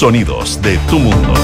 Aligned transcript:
Sonidos 0.00 0.62
de 0.62 0.78
tu 0.88 0.98
mundo. 0.98 1.34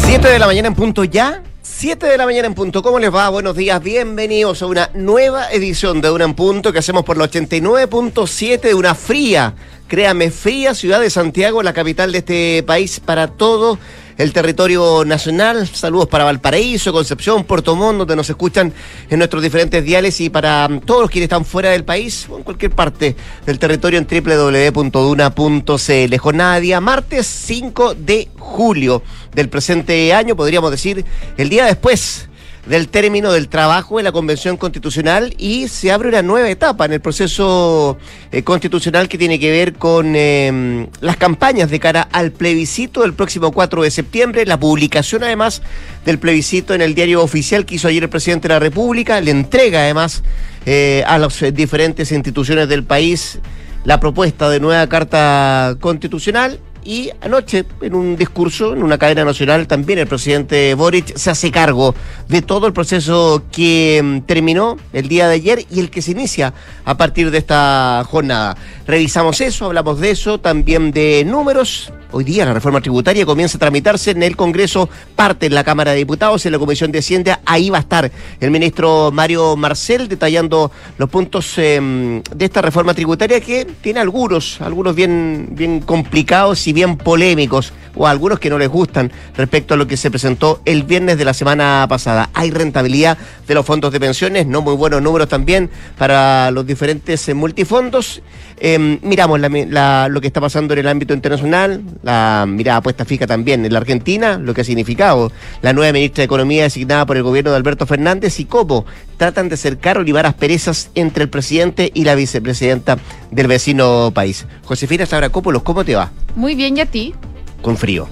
Siete 0.00 0.28
de 0.28 0.38
la 0.38 0.46
mañana 0.46 0.68
en 0.68 0.74
punto 0.74 1.04
ya. 1.04 1.42
7 1.60 2.06
de 2.06 2.16
la 2.16 2.24
mañana 2.24 2.46
en 2.46 2.54
punto. 2.54 2.82
¿Cómo 2.82 2.98
les 2.98 3.14
va? 3.14 3.28
Buenos 3.28 3.54
días, 3.54 3.82
bienvenidos 3.82 4.62
a 4.62 4.66
una 4.66 4.90
nueva 4.94 5.50
edición 5.52 6.00
de 6.00 6.10
Una 6.10 6.24
en 6.24 6.32
Punto 6.32 6.72
que 6.72 6.78
hacemos 6.78 7.04
por 7.04 7.18
la 7.18 7.24
89.7 7.24 8.60
de 8.60 8.74
una 8.74 8.94
fría, 8.94 9.54
créame, 9.86 10.30
fría 10.30 10.74
ciudad 10.74 11.00
de 11.00 11.10
Santiago, 11.10 11.62
la 11.62 11.74
capital 11.74 12.12
de 12.12 12.18
este 12.18 12.62
país 12.62 12.98
para 13.00 13.28
todo 13.28 13.78
el 14.20 14.32
territorio 14.34 15.02
nacional. 15.06 15.66
Saludos 15.66 16.06
para 16.06 16.24
Valparaíso, 16.24 16.92
Concepción, 16.92 17.44
Puerto 17.44 17.74
Montt, 17.74 18.00
donde 18.00 18.16
nos 18.16 18.28
escuchan 18.28 18.70
en 19.08 19.18
nuestros 19.18 19.42
diferentes 19.42 19.82
diales 19.82 20.20
y 20.20 20.28
para 20.28 20.68
mm, 20.68 20.80
todos 20.80 21.00
los 21.00 21.10
quienes 21.10 21.24
están 21.24 21.46
fuera 21.46 21.70
del 21.70 21.84
país 21.84 22.26
o 22.28 22.36
en 22.36 22.42
cualquier 22.42 22.72
parte 22.72 23.16
del 23.46 23.58
territorio 23.58 23.98
en 23.98 24.06
www.duna.cl. 24.06 26.16
Jornada 26.18 26.80
martes 26.80 27.26
5 27.26 27.94
de 27.94 28.28
julio 28.38 29.02
del 29.34 29.48
presente 29.48 30.12
año, 30.12 30.36
podríamos 30.36 30.70
decir 30.70 31.02
el 31.38 31.48
día 31.48 31.64
después 31.64 32.28
del 32.66 32.88
término 32.88 33.32
del 33.32 33.48
trabajo 33.48 33.98
en 33.98 34.04
la 34.04 34.12
Convención 34.12 34.56
Constitucional 34.56 35.34
y 35.38 35.68
se 35.68 35.90
abre 35.90 36.08
una 36.08 36.22
nueva 36.22 36.50
etapa 36.50 36.84
en 36.84 36.92
el 36.92 37.00
proceso 37.00 37.98
eh, 38.32 38.42
constitucional 38.42 39.08
que 39.08 39.18
tiene 39.18 39.38
que 39.38 39.50
ver 39.50 39.74
con 39.74 40.14
eh, 40.14 40.88
las 41.00 41.16
campañas 41.16 41.70
de 41.70 41.80
cara 41.80 42.02
al 42.12 42.32
plebiscito 42.32 43.02
del 43.02 43.14
próximo 43.14 43.50
4 43.52 43.82
de 43.82 43.90
septiembre, 43.90 44.46
la 44.46 44.60
publicación 44.60 45.24
además 45.24 45.62
del 46.04 46.18
plebiscito 46.18 46.74
en 46.74 46.82
el 46.82 46.94
diario 46.94 47.22
oficial 47.22 47.64
que 47.64 47.76
hizo 47.76 47.88
ayer 47.88 48.02
el 48.02 48.10
presidente 48.10 48.48
de 48.48 48.54
la 48.54 48.60
República, 48.60 49.20
le 49.20 49.30
entrega 49.30 49.80
además 49.80 50.22
eh, 50.66 51.02
a 51.06 51.18
las 51.18 51.42
diferentes 51.54 52.12
instituciones 52.12 52.68
del 52.68 52.84
país 52.84 53.38
la 53.84 53.98
propuesta 53.98 54.50
de 54.50 54.60
nueva 54.60 54.86
Carta 54.88 55.76
Constitucional 55.80 56.60
y 56.84 57.10
anoche, 57.20 57.64
en 57.80 57.94
un 57.94 58.16
discurso 58.16 58.72
en 58.72 58.82
una 58.82 58.98
cadena 58.98 59.24
nacional, 59.24 59.66
también 59.66 59.98
el 59.98 60.06
presidente 60.06 60.74
Boric 60.74 61.16
se 61.16 61.30
hace 61.30 61.50
cargo 61.50 61.94
de 62.28 62.42
todo 62.42 62.66
el 62.66 62.72
proceso 62.72 63.42
que 63.52 64.00
mm, 64.02 64.20
terminó 64.22 64.76
el 64.92 65.08
día 65.08 65.28
de 65.28 65.34
ayer 65.34 65.66
y 65.70 65.80
el 65.80 65.90
que 65.90 66.02
se 66.02 66.12
inicia 66.12 66.52
a 66.84 66.96
partir 66.96 67.30
de 67.30 67.38
esta 67.38 68.04
jornada. 68.08 68.56
Revisamos 68.86 69.40
eso, 69.40 69.66
hablamos 69.66 70.00
de 70.00 70.10
eso, 70.10 70.38
también 70.38 70.92
de 70.92 71.24
números, 71.24 71.92
Hoy 72.12 72.24
día 72.24 72.44
la 72.44 72.52
reforma 72.52 72.80
tributaria 72.80 73.24
comienza 73.24 73.56
a 73.56 73.60
tramitarse 73.60 74.10
en 74.10 74.24
el 74.24 74.34
Congreso, 74.34 74.88
parte 75.14 75.46
en 75.46 75.54
la 75.54 75.62
Cámara 75.62 75.92
de 75.92 75.98
Diputados, 75.98 76.44
en 76.44 76.50
la 76.50 76.58
Comisión 76.58 76.90
de 76.90 76.98
Hacienda. 76.98 77.40
Ahí 77.44 77.70
va 77.70 77.78
a 77.78 77.82
estar 77.82 78.10
el 78.40 78.50
ministro 78.50 79.12
Mario 79.12 79.54
Marcel 79.56 80.08
detallando 80.08 80.72
los 80.98 81.08
puntos 81.08 81.56
em, 81.58 82.20
de 82.34 82.44
esta 82.44 82.62
reforma 82.62 82.94
tributaria 82.94 83.40
que 83.40 83.64
tiene 83.64 84.00
algunos, 84.00 84.60
algunos 84.60 84.96
bien, 84.96 85.50
bien 85.52 85.80
complicados 85.80 86.66
bien 86.72 86.96
polémicos, 86.96 87.72
o 87.94 88.06
algunos 88.06 88.38
que 88.38 88.50
no 88.50 88.58
les 88.58 88.68
gustan 88.68 89.10
respecto 89.36 89.74
a 89.74 89.76
lo 89.76 89.86
que 89.86 89.96
se 89.96 90.10
presentó 90.10 90.62
el 90.64 90.84
viernes 90.84 91.18
de 91.18 91.24
la 91.24 91.34
semana 91.34 91.86
pasada. 91.88 92.30
Hay 92.34 92.50
rentabilidad 92.50 93.18
de 93.46 93.54
los 93.54 93.66
fondos 93.66 93.92
de 93.92 94.00
pensiones, 94.00 94.46
no 94.46 94.62
muy 94.62 94.74
buenos 94.74 95.02
números 95.02 95.28
también 95.28 95.70
para 95.98 96.50
los 96.50 96.66
diferentes 96.66 97.28
eh, 97.28 97.34
multifondos. 97.34 98.22
Em, 98.62 98.98
miramos 99.02 99.40
lo 99.40 100.20
que 100.20 100.26
está 100.26 100.40
pasando 100.40 100.74
en 100.74 100.80
el 100.80 100.88
ámbito 100.88 101.14
internacional, 101.14 101.82
la 102.02 102.44
mirada 102.46 102.82
puesta 102.82 103.06
fija 103.06 103.26
también 103.26 103.64
en 103.64 103.72
la 103.72 103.78
Argentina, 103.78 104.38
lo 104.38 104.52
que 104.52 104.60
ha 104.60 104.64
significado 104.64 105.32
la 105.62 105.72
nueva 105.72 105.92
ministra 105.92 106.20
de 106.22 106.26
Economía 106.26 106.64
designada 106.64 107.06
por 107.06 107.16
el 107.16 107.22
gobierno 107.22 107.50
de 107.52 107.56
Alberto 107.56 107.86
Fernández 107.86 108.38
y 108.38 108.44
cómo 108.44 108.84
tratan 109.16 109.48
de 109.48 109.54
acercar 109.54 109.98
olivar 109.98 110.26
asperezas 110.26 110.90
entre 110.94 111.24
el 111.24 111.30
presidente 111.30 111.90
y 111.94 112.04
la 112.04 112.14
vicepresidenta 112.14 112.98
del 113.30 113.46
vecino 113.46 114.10
país. 114.14 114.46
Josefina 114.64 115.06
Sabrakópolos, 115.06 115.62
¿cómo 115.62 115.84
te 115.84 115.94
va? 115.94 116.10
Muy 116.36 116.54
bien, 116.54 116.76
¿y 116.76 116.80
a 116.80 116.86
ti? 116.86 117.14
Con 117.62 117.76
frío. 117.76 118.08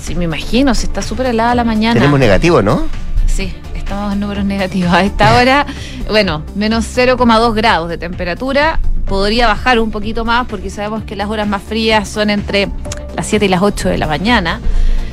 Sí, 0.00 0.14
me 0.14 0.24
imagino, 0.24 0.74
se 0.74 0.86
está 0.86 1.02
súper 1.02 1.26
helada 1.26 1.54
la 1.54 1.64
mañana. 1.64 1.94
Tenemos 1.94 2.18
negativo, 2.18 2.62
¿no? 2.62 2.86
Sí, 3.26 3.54
estamos 3.74 4.12
en 4.12 4.20
números 4.20 4.44
negativos. 4.44 4.92
A 4.92 5.04
esta 5.04 5.36
hora, 5.36 5.66
bueno, 6.08 6.42
menos 6.54 6.84
0,2 6.96 7.54
grados 7.54 7.88
de 7.88 7.98
temperatura. 7.98 8.80
Podría 9.06 9.46
bajar 9.46 9.78
un 9.78 9.90
poquito 9.90 10.24
más 10.24 10.46
porque 10.46 10.70
sabemos 10.70 11.04
que 11.04 11.16
las 11.16 11.28
horas 11.28 11.46
más 11.46 11.62
frías 11.62 12.08
son 12.08 12.30
entre 12.30 12.68
las 13.16 13.26
7 13.26 13.44
y 13.44 13.48
las 13.48 13.62
8 13.62 13.90
de 13.90 13.98
la 13.98 14.06
mañana. 14.06 14.60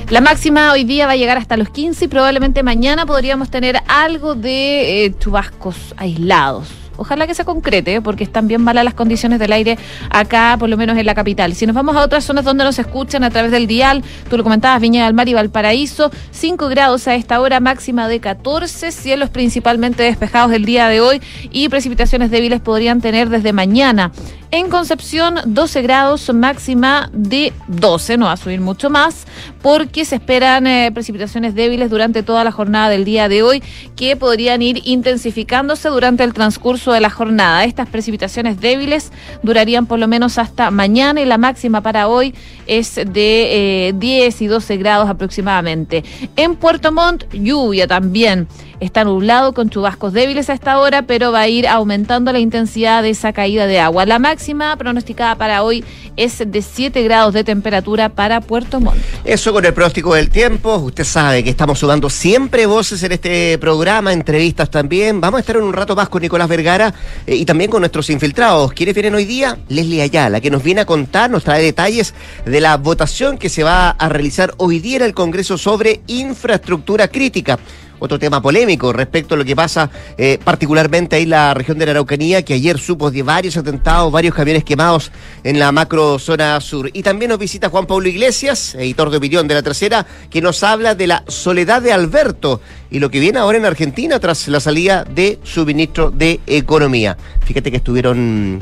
La 0.10 0.22
máxima 0.22 0.72
hoy 0.72 0.86
día 0.86 1.06
va 1.06 1.12
a 1.12 1.16
llegar 1.16 1.38
hasta 1.38 1.56
los 1.56 1.70
15 1.70 2.06
y 2.06 2.08
probablemente 2.08 2.64
mañana 2.64 3.06
podríamos 3.06 3.52
tener 3.52 3.80
algo 3.88 4.34
de 4.34 5.06
eh, 5.06 5.16
chubascos 5.20 5.94
aislados. 5.98 6.79
Ojalá 7.00 7.26
que 7.28 7.34
se 7.34 7.46
concrete, 7.46 8.02
porque 8.02 8.24
están 8.24 8.48
bien 8.48 8.62
malas 8.62 8.84
las 8.84 8.94
condiciones 8.94 9.40
del 9.40 9.54
aire 9.54 9.78
acá, 10.10 10.58
por 10.60 10.70
lo 10.70 10.78
menos 10.78 10.98
en 10.98 11.06
la 11.06 11.16
capital. 11.16 11.56
Si 11.56 11.66
nos 11.66 11.76
vamos 11.76 11.96
a 11.96 12.02
otras 12.02 12.26
zonas 12.26 12.46
donde 12.46 12.64
nos 12.64 12.78
escuchan 12.78 13.24
a 13.24 13.30
través 13.30 13.52
del 13.52 13.68
dial, 13.68 14.04
tú 14.30 14.38
lo 14.38 14.44
comentabas, 14.44 14.82
Viña 14.82 15.06
del 15.06 15.14
Mar 15.14 15.30
y 15.30 15.34
Valparaíso, 15.34 16.12
5 16.32 16.68
grados 16.68 17.08
a 17.08 17.16
esta 17.16 17.40
hora, 17.40 17.60
máxima 17.60 18.08
de 18.08 18.20
14, 18.20 18.92
cielos 18.92 19.30
principalmente 19.30 20.04
despejados 20.04 20.52
el 20.52 20.66
día 20.66 20.88
de 20.90 21.02
hoy 21.02 21.22
y 21.52 21.70
precipitaciones 21.70 22.32
débiles 22.32 22.60
podrían 22.62 23.02
tener 23.02 23.30
desde 23.30 23.54
mañana. 23.54 24.12
En 24.52 24.70
Concepción, 24.70 25.36
12 25.46 25.84
grados, 25.84 26.34
máxima 26.34 27.12
de 27.14 27.54
12, 27.68 28.18
no 28.18 28.26
va 28.26 28.32
a 28.32 28.38
subir 28.38 28.60
mucho 28.60 28.90
más, 28.90 29.28
porque 29.62 30.06
se 30.06 30.16
esperan 30.16 30.66
eh, 30.66 30.92
precipitaciones 30.92 31.54
débiles 31.54 31.92
durante 31.92 32.24
toda 32.24 32.44
la 32.44 32.52
jornada 32.52 32.90
del 32.90 33.06
día 33.06 33.30
de 33.30 33.44
hoy, 33.44 33.62
que 33.96 34.16
podrían 34.16 34.64
ir 34.64 34.82
intensificándose 34.86 35.90
durante 35.90 36.24
el 36.24 36.34
transcurso 36.34 36.89
de 36.94 37.02
la 37.02 37.10
jornada. 37.10 37.64
Estas 37.64 37.88
precipitaciones 37.88 38.60
débiles 38.60 39.12
durarían 39.44 39.86
por 39.86 40.00
lo 40.00 40.08
menos 40.08 40.38
hasta 40.38 40.72
mañana 40.72 41.22
y 41.22 41.26
la 41.26 41.38
máxima 41.38 41.82
para 41.82 42.08
hoy 42.08 42.34
es 42.68 42.96
de 42.96 43.94
10 43.96 44.42
eh, 44.42 44.44
y 44.44 44.48
12 44.48 44.78
grados 44.78 45.10
aproximadamente. 45.10 46.04
En 46.36 46.56
Puerto 46.56 46.92
Montt, 46.92 47.26
lluvia 47.34 47.88
también. 47.88 48.48
Está 48.80 49.04
nublado 49.04 49.54
con 49.54 49.70
chubascos 49.70 50.14
débiles 50.14 50.50
a 50.50 50.54
esta 50.54 50.80
hora, 50.80 51.02
pero 51.02 51.34
va 51.34 51.42
a 51.42 51.48
ir 51.50 51.68
aumentando 51.68 52.32
la 52.32 52.40
intensidad 52.40 53.04
de 53.04 53.10
esa 53.10 53.34
caída 53.34 53.68
de 53.68 53.78
agua. 53.78 54.06
La 54.06 54.20
máxima 54.20 54.74
pronosticada 54.78 55.36
para 55.36 55.64
hoy 55.64 55.84
es 56.16 56.42
de 56.46 56.62
7 56.62 57.04
grados 57.04 57.34
de 57.34 57.44
temperatura 57.44 58.08
para 58.08 58.40
Puerto 58.40 58.80
Montt. 58.80 58.98
Eso 59.26 59.52
con 59.52 59.66
el 59.66 59.74
pronóstico 59.74 60.14
del 60.16 60.30
tiempo. 60.30 60.78
Usted 60.78 61.04
sabe 61.04 61.44
que 61.44 61.50
estamos 61.50 61.78
sudando 61.78 62.10
siempre 62.10 62.66
voces 62.68 63.04
en 63.04 63.12
este 63.12 63.58
programa, 63.58 64.14
entrevistas 64.14 64.70
también. 64.70 65.20
Vamos 65.20 65.40
a 65.40 65.42
estar 65.42 65.58
en 65.58 65.64
un 65.64 65.74
rato 65.74 65.94
más 65.94 66.08
con 66.08 66.22
Nicolás 66.22 66.48
Vergara 66.48 66.94
eh, 67.28 67.36
y 67.36 67.44
también 67.44 67.70
con 67.70 67.82
nuestros 67.82 68.10
infiltrados. 68.10 68.72
¿Quiénes 68.72 68.96
vienen 68.96 69.14
hoy 69.14 69.26
día? 69.26 69.58
Leslie 69.68 70.02
Ayala, 70.02 70.40
que 70.40 70.50
nos 70.50 70.64
viene 70.64 70.82
a 70.82 70.86
contar, 70.86 71.30
nos 71.30 71.44
trae 71.44 71.62
detalles 71.62 72.14
de 72.46 72.62
la 72.62 72.78
votación 72.78 73.38
que 73.38 73.50
se 73.50 73.64
va 73.64 73.90
a 73.90 74.08
realizar 74.08 74.54
hoy 74.56 74.80
día 74.80 74.98
en 74.98 75.04
el 75.04 75.14
Congreso 75.14 75.58
sobre 75.58 76.00
infraestructura 76.08 77.10
crítica 77.10 77.60
otro 78.00 78.20
tema 78.20 78.42
polémico 78.42 78.92
respecto 78.94 79.36
a 79.36 79.38
lo 79.38 79.46
que 79.46 79.56
pasa 79.56 79.90
eh, 80.18 80.40
particularmente 80.44 81.16
ahí 81.16 81.24
en 81.24 81.30
la 81.30 81.54
región 81.54 81.78
de 81.78 81.86
la 81.86 81.92
Araucanía, 81.92 82.44
que 82.44 82.54
ayer 82.54 82.78
supo 82.78 83.12
de 83.12 83.24
varios 83.24 83.58
atentados, 83.58 84.12
varios 84.12 84.34
camiones 84.34 84.64
quemados 84.64 85.12
en 85.44 85.60
la 85.60 85.72
macro 85.72 86.20
zona 86.20 86.60
sur. 86.62 86.90
Y 86.94 87.04
también 87.04 87.30
nos 87.30 87.40
visita 87.40 87.70
Juan 87.70 87.86
Pablo 87.86 88.08
Iglesias, 88.08 88.76
editor 88.76 89.10
de 89.10 89.18
opinión 89.18 89.48
de 89.48 89.54
la 89.56 89.64
tercera, 89.64 90.06
que 90.30 90.42
nos 90.42 90.64
habla 90.64 90.96
de 90.96 91.08
la 91.08 91.24
soledad 91.28 91.82
de 91.82 91.92
Alberto 91.92 92.62
y 92.90 93.00
lo 93.00 93.10
que 93.10 93.20
viene 93.20 93.40
ahora 93.40 93.58
en 93.58 93.66
Argentina 93.66 94.20
tras 94.20 94.48
la 94.48 94.60
salida 94.60 95.04
de 95.04 95.40
su 95.44 95.66
ministro 95.66 96.12
de 96.12 96.40
Economía. 96.48 97.18
Fíjate 97.46 97.72
que 97.72 97.78
estuvieron 97.78 98.60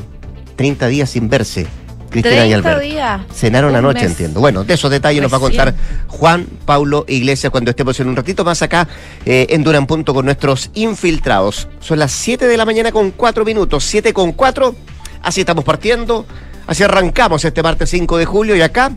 30 0.56 0.88
días 0.88 1.10
sin 1.10 1.28
verse 1.28 1.66
Cristina 2.10 2.46
y 2.46 2.52
Alberto. 2.52 2.80
Días. 2.80 3.20
Cenaron 3.34 3.74
anoche, 3.74 4.04
entiendo. 4.04 4.40
Bueno, 4.40 4.64
de 4.64 4.74
esos 4.74 4.90
detalles 4.90 5.22
nos 5.22 5.32
va 5.32 5.36
a 5.36 5.40
contar 5.40 5.74
Juan 6.08 6.46
Paulo 6.64 7.04
Iglesias 7.08 7.50
cuando 7.50 7.70
estemos 7.70 7.98
en 8.00 8.08
un 8.08 8.16
ratito 8.16 8.44
más 8.44 8.62
acá 8.62 8.88
eh, 9.24 9.46
en 9.50 9.62
Duran 9.62 9.86
Punto 9.86 10.14
con 10.14 10.24
nuestros 10.24 10.70
infiltrados. 10.74 11.68
Son 11.80 11.98
las 11.98 12.12
7 12.12 12.46
de 12.46 12.56
la 12.56 12.64
mañana 12.64 12.92
con 12.92 13.10
4 13.10 13.44
minutos, 13.44 13.84
7 13.84 14.12
con 14.12 14.32
4. 14.32 14.74
Así 15.22 15.40
estamos 15.40 15.64
partiendo, 15.64 16.26
así 16.66 16.82
arrancamos 16.82 17.44
este 17.44 17.62
martes 17.62 17.90
5 17.90 18.18
de 18.18 18.24
julio 18.24 18.56
y 18.56 18.62
acá, 18.62 18.92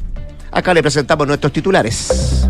acá 0.51 0.73
le 0.73 0.81
presentamos 0.81 1.27
nuestros 1.27 1.51
titulares. 1.51 2.47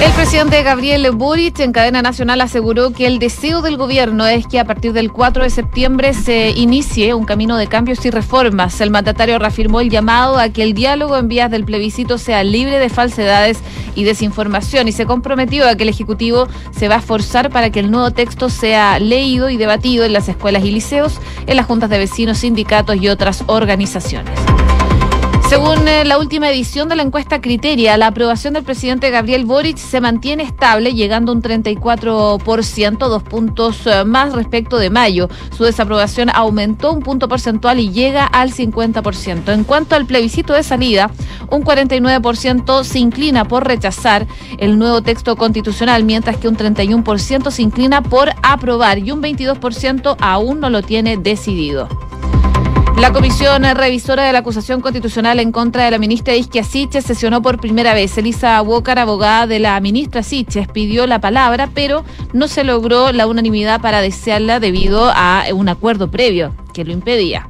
El 0.00 0.12
presidente 0.12 0.62
Gabriel 0.62 1.10
Boric 1.10 1.60
en 1.60 1.72
cadena 1.72 2.00
nacional 2.00 2.40
aseguró 2.40 2.90
que 2.90 3.06
el 3.06 3.18
deseo 3.18 3.60
del 3.60 3.76
gobierno 3.76 4.26
es 4.26 4.46
que 4.46 4.58
a 4.58 4.64
partir 4.64 4.94
del 4.94 5.12
4 5.12 5.42
de 5.42 5.50
septiembre 5.50 6.14
se 6.14 6.52
inicie 6.52 7.12
un 7.12 7.26
camino 7.26 7.58
de 7.58 7.66
cambios 7.66 8.02
y 8.06 8.10
reformas. 8.10 8.80
El 8.80 8.90
mandatario 8.90 9.38
reafirmó 9.38 9.80
el 9.80 9.90
llamado 9.90 10.38
a 10.38 10.48
que 10.48 10.62
el 10.62 10.72
diálogo 10.72 11.18
en 11.18 11.28
vías 11.28 11.50
del 11.50 11.66
plebiscito 11.66 12.16
sea 12.16 12.42
libre 12.44 12.78
de 12.78 12.88
falsedades 12.88 13.58
y 13.94 14.04
desinformación 14.04 14.88
y 14.88 14.92
se 14.92 15.04
comprometió 15.04 15.68
a 15.68 15.74
que 15.74 15.82
el 15.82 15.90
Ejecutivo 15.90 16.48
se 16.70 16.88
va 16.88 16.94
a 16.94 17.00
esforzar 17.00 17.50
para 17.50 17.68
que 17.68 17.80
el 17.80 17.90
nuevo 17.90 18.10
texto 18.10 18.48
sea 18.48 18.98
leído 19.00 19.50
y 19.50 19.58
debatido 19.58 20.06
en 20.06 20.14
las 20.14 20.30
escuelas 20.30 20.64
y 20.64 20.70
liceos, 20.70 21.20
en 21.46 21.58
las 21.58 21.66
juntas 21.66 21.90
de 21.90 21.98
vecinos, 21.98 22.38
sindicatos 22.38 22.96
y 22.96 23.08
otras 23.08 23.44
organizaciones. 23.48 24.32
Según 25.50 25.88
eh, 25.88 26.04
la 26.04 26.18
última 26.18 26.48
edición 26.48 26.88
de 26.88 26.94
la 26.94 27.02
encuesta 27.02 27.40
Criteria, 27.40 27.96
la 27.96 28.06
aprobación 28.06 28.54
del 28.54 28.62
presidente 28.62 29.10
Gabriel 29.10 29.46
Boric 29.46 29.78
se 29.78 30.00
mantiene 30.00 30.44
estable, 30.44 30.94
llegando 30.94 31.32
a 31.32 31.34
un 31.34 31.42
34%, 31.42 32.98
dos 32.98 33.22
puntos 33.24 33.84
eh, 33.84 34.04
más 34.04 34.32
respecto 34.32 34.76
de 34.76 34.90
mayo. 34.90 35.28
Su 35.56 35.64
desaprobación 35.64 36.30
aumentó 36.32 36.92
un 36.92 37.00
punto 37.00 37.26
porcentual 37.26 37.80
y 37.80 37.90
llega 37.90 38.26
al 38.26 38.52
50%. 38.52 39.52
En 39.52 39.64
cuanto 39.64 39.96
al 39.96 40.06
plebiscito 40.06 40.52
de 40.52 40.62
salida, 40.62 41.10
un 41.50 41.64
49% 41.64 42.84
se 42.84 43.00
inclina 43.00 43.44
por 43.44 43.66
rechazar 43.66 44.28
el 44.58 44.78
nuevo 44.78 45.02
texto 45.02 45.34
constitucional, 45.34 46.04
mientras 46.04 46.36
que 46.36 46.46
un 46.46 46.56
31% 46.56 47.50
se 47.50 47.62
inclina 47.62 48.02
por 48.02 48.30
aprobar 48.44 49.00
y 49.00 49.10
un 49.10 49.20
22% 49.20 50.14
aún 50.20 50.60
no 50.60 50.70
lo 50.70 50.82
tiene 50.82 51.16
decidido. 51.16 51.88
La 52.98 53.12
comisión 53.12 53.62
revisora 53.74 54.24
de 54.24 54.32
la 54.32 54.40
acusación 54.40 54.80
constitucional 54.80 55.40
en 55.40 55.52
contra 55.52 55.84
de 55.84 55.90
la 55.90 55.98
ministra 55.98 56.34
Isquia 56.34 56.64
Siches 56.64 57.04
sesionó 57.04 57.40
por 57.40 57.60
primera 57.60 57.94
vez. 57.94 58.16
Elisa 58.18 58.60
Walker, 58.62 58.98
abogada 58.98 59.46
de 59.46 59.58
la 59.58 59.80
ministra 59.80 60.22
Siches, 60.22 60.68
pidió 60.68 61.06
la 61.06 61.20
palabra, 61.20 61.70
pero 61.72 62.04
no 62.32 62.46
se 62.46 62.64
logró 62.64 63.12
la 63.12 63.26
unanimidad 63.26 63.80
para 63.80 64.02
desearla 64.02 64.60
debido 64.60 65.10
a 65.14 65.44
un 65.54 65.68
acuerdo 65.68 66.10
previo 66.10 66.54
que 66.74 66.84
lo 66.84 66.92
impedía. 66.92 67.48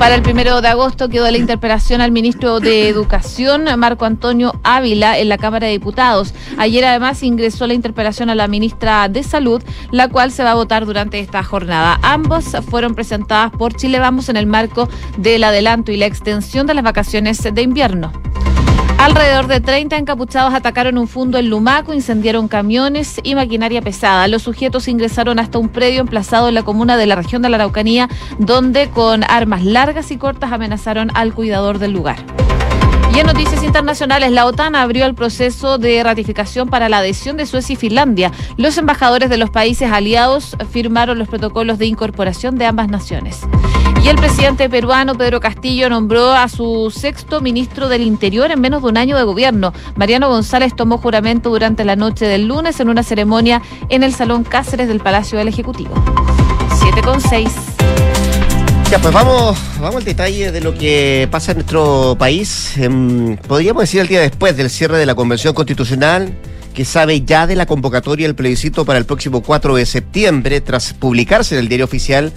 Para 0.00 0.14
el 0.14 0.22
primero 0.22 0.62
de 0.62 0.68
agosto 0.68 1.10
quedó 1.10 1.30
la 1.30 1.36
interpelación 1.36 2.00
al 2.00 2.10
ministro 2.10 2.58
de 2.58 2.88
Educación, 2.88 3.66
Marco 3.76 4.06
Antonio 4.06 4.58
Ávila, 4.64 5.18
en 5.18 5.28
la 5.28 5.36
Cámara 5.36 5.66
de 5.66 5.74
Diputados. 5.74 6.32
Ayer 6.56 6.86
además 6.86 7.22
ingresó 7.22 7.66
la 7.66 7.74
interpelación 7.74 8.30
a 8.30 8.34
la 8.34 8.48
ministra 8.48 9.10
de 9.10 9.22
Salud, 9.22 9.62
la 9.90 10.08
cual 10.08 10.32
se 10.32 10.42
va 10.42 10.52
a 10.52 10.54
votar 10.54 10.86
durante 10.86 11.20
esta 11.20 11.42
jornada. 11.42 12.00
Ambos 12.02 12.46
fueron 12.70 12.94
presentadas 12.94 13.52
por 13.52 13.74
Chile 13.74 13.98
Vamos 13.98 14.30
en 14.30 14.38
el 14.38 14.46
marco 14.46 14.88
del 15.18 15.44
adelanto 15.44 15.92
y 15.92 15.98
la 15.98 16.06
extensión 16.06 16.66
de 16.66 16.72
las 16.72 16.84
vacaciones 16.84 17.42
de 17.42 17.60
invierno. 17.60 18.10
Alrededor 19.00 19.46
de 19.46 19.62
30 19.62 19.96
encapuchados 19.96 20.52
atacaron 20.52 20.98
un 20.98 21.08
fundo 21.08 21.38
en 21.38 21.48
Lumaco, 21.48 21.94
incendiaron 21.94 22.48
camiones 22.48 23.18
y 23.22 23.34
maquinaria 23.34 23.80
pesada. 23.80 24.28
Los 24.28 24.42
sujetos 24.42 24.88
ingresaron 24.88 25.38
hasta 25.38 25.58
un 25.58 25.70
predio 25.70 26.02
emplazado 26.02 26.48
en 26.48 26.54
la 26.54 26.64
comuna 26.64 26.98
de 26.98 27.06
la 27.06 27.16
región 27.16 27.40
de 27.40 27.48
la 27.48 27.56
Araucanía, 27.56 28.10
donde 28.38 28.90
con 28.90 29.24
armas 29.24 29.64
largas 29.64 30.10
y 30.10 30.18
cortas 30.18 30.52
amenazaron 30.52 31.10
al 31.14 31.32
cuidador 31.32 31.78
del 31.78 31.92
lugar. 31.92 32.18
Y 33.14 33.18
en 33.18 33.26
noticias 33.26 33.62
internacionales, 33.62 34.30
la 34.30 34.46
OTAN 34.46 34.76
abrió 34.76 35.04
el 35.04 35.14
proceso 35.14 35.78
de 35.78 36.02
ratificación 36.02 36.68
para 36.68 36.88
la 36.88 36.98
adhesión 36.98 37.36
de 37.36 37.46
Suecia 37.46 37.72
y 37.72 37.76
Finlandia. 37.76 38.30
Los 38.56 38.78
embajadores 38.78 39.28
de 39.30 39.36
los 39.36 39.50
países 39.50 39.90
aliados 39.90 40.56
firmaron 40.70 41.18
los 41.18 41.28
protocolos 41.28 41.78
de 41.78 41.86
incorporación 41.86 42.56
de 42.56 42.66
ambas 42.66 42.88
naciones. 42.88 43.40
Y 44.02 44.08
el 44.08 44.16
presidente 44.16 44.70
peruano 44.70 45.14
Pedro 45.14 45.40
Castillo 45.40 45.90
nombró 45.90 46.32
a 46.32 46.48
su 46.48 46.90
sexto 46.94 47.40
ministro 47.40 47.88
del 47.88 48.02
Interior 48.02 48.50
en 48.50 48.60
menos 48.60 48.82
de 48.82 48.88
un 48.88 48.96
año 48.96 49.16
de 49.16 49.24
gobierno. 49.24 49.72
Mariano 49.96 50.28
González 50.28 50.74
tomó 50.74 50.96
juramento 50.96 51.50
durante 51.50 51.84
la 51.84 51.96
noche 51.96 52.26
del 52.26 52.46
lunes 52.46 52.80
en 52.80 52.88
una 52.88 53.02
ceremonia 53.02 53.60
en 53.88 54.02
el 54.02 54.14
Salón 54.14 54.44
Cáceres 54.44 54.88
del 54.88 55.00
Palacio 55.00 55.36
del 55.36 55.48
Ejecutivo. 55.48 55.92
7 56.78 57.02
con 57.02 57.20
6. 57.20 57.52
Ya, 58.90 58.98
pues 58.98 59.14
vamos, 59.14 59.56
vamos 59.80 59.96
al 59.98 60.04
detalle 60.04 60.50
de 60.50 60.60
lo 60.60 60.74
que 60.74 61.28
pasa 61.30 61.52
en 61.52 61.58
nuestro 61.58 62.16
país. 62.18 62.76
Em, 62.76 63.36
podríamos 63.36 63.84
decir 63.84 64.00
el 64.00 64.08
día 64.08 64.20
después 64.20 64.56
del 64.56 64.68
cierre 64.68 64.98
de 64.98 65.06
la 65.06 65.14
Convención 65.14 65.54
Constitucional, 65.54 66.34
que 66.74 66.84
sabe 66.84 67.20
ya 67.20 67.46
de 67.46 67.54
la 67.54 67.66
convocatoria 67.66 68.26
del 68.26 68.34
plebiscito 68.34 68.84
para 68.84 68.98
el 68.98 69.04
próximo 69.04 69.42
4 69.42 69.76
de 69.76 69.86
septiembre, 69.86 70.60
tras 70.60 70.92
publicarse 70.92 71.54
en 71.54 71.60
el 71.60 71.68
diario 71.68 71.84
oficial, 71.84 72.32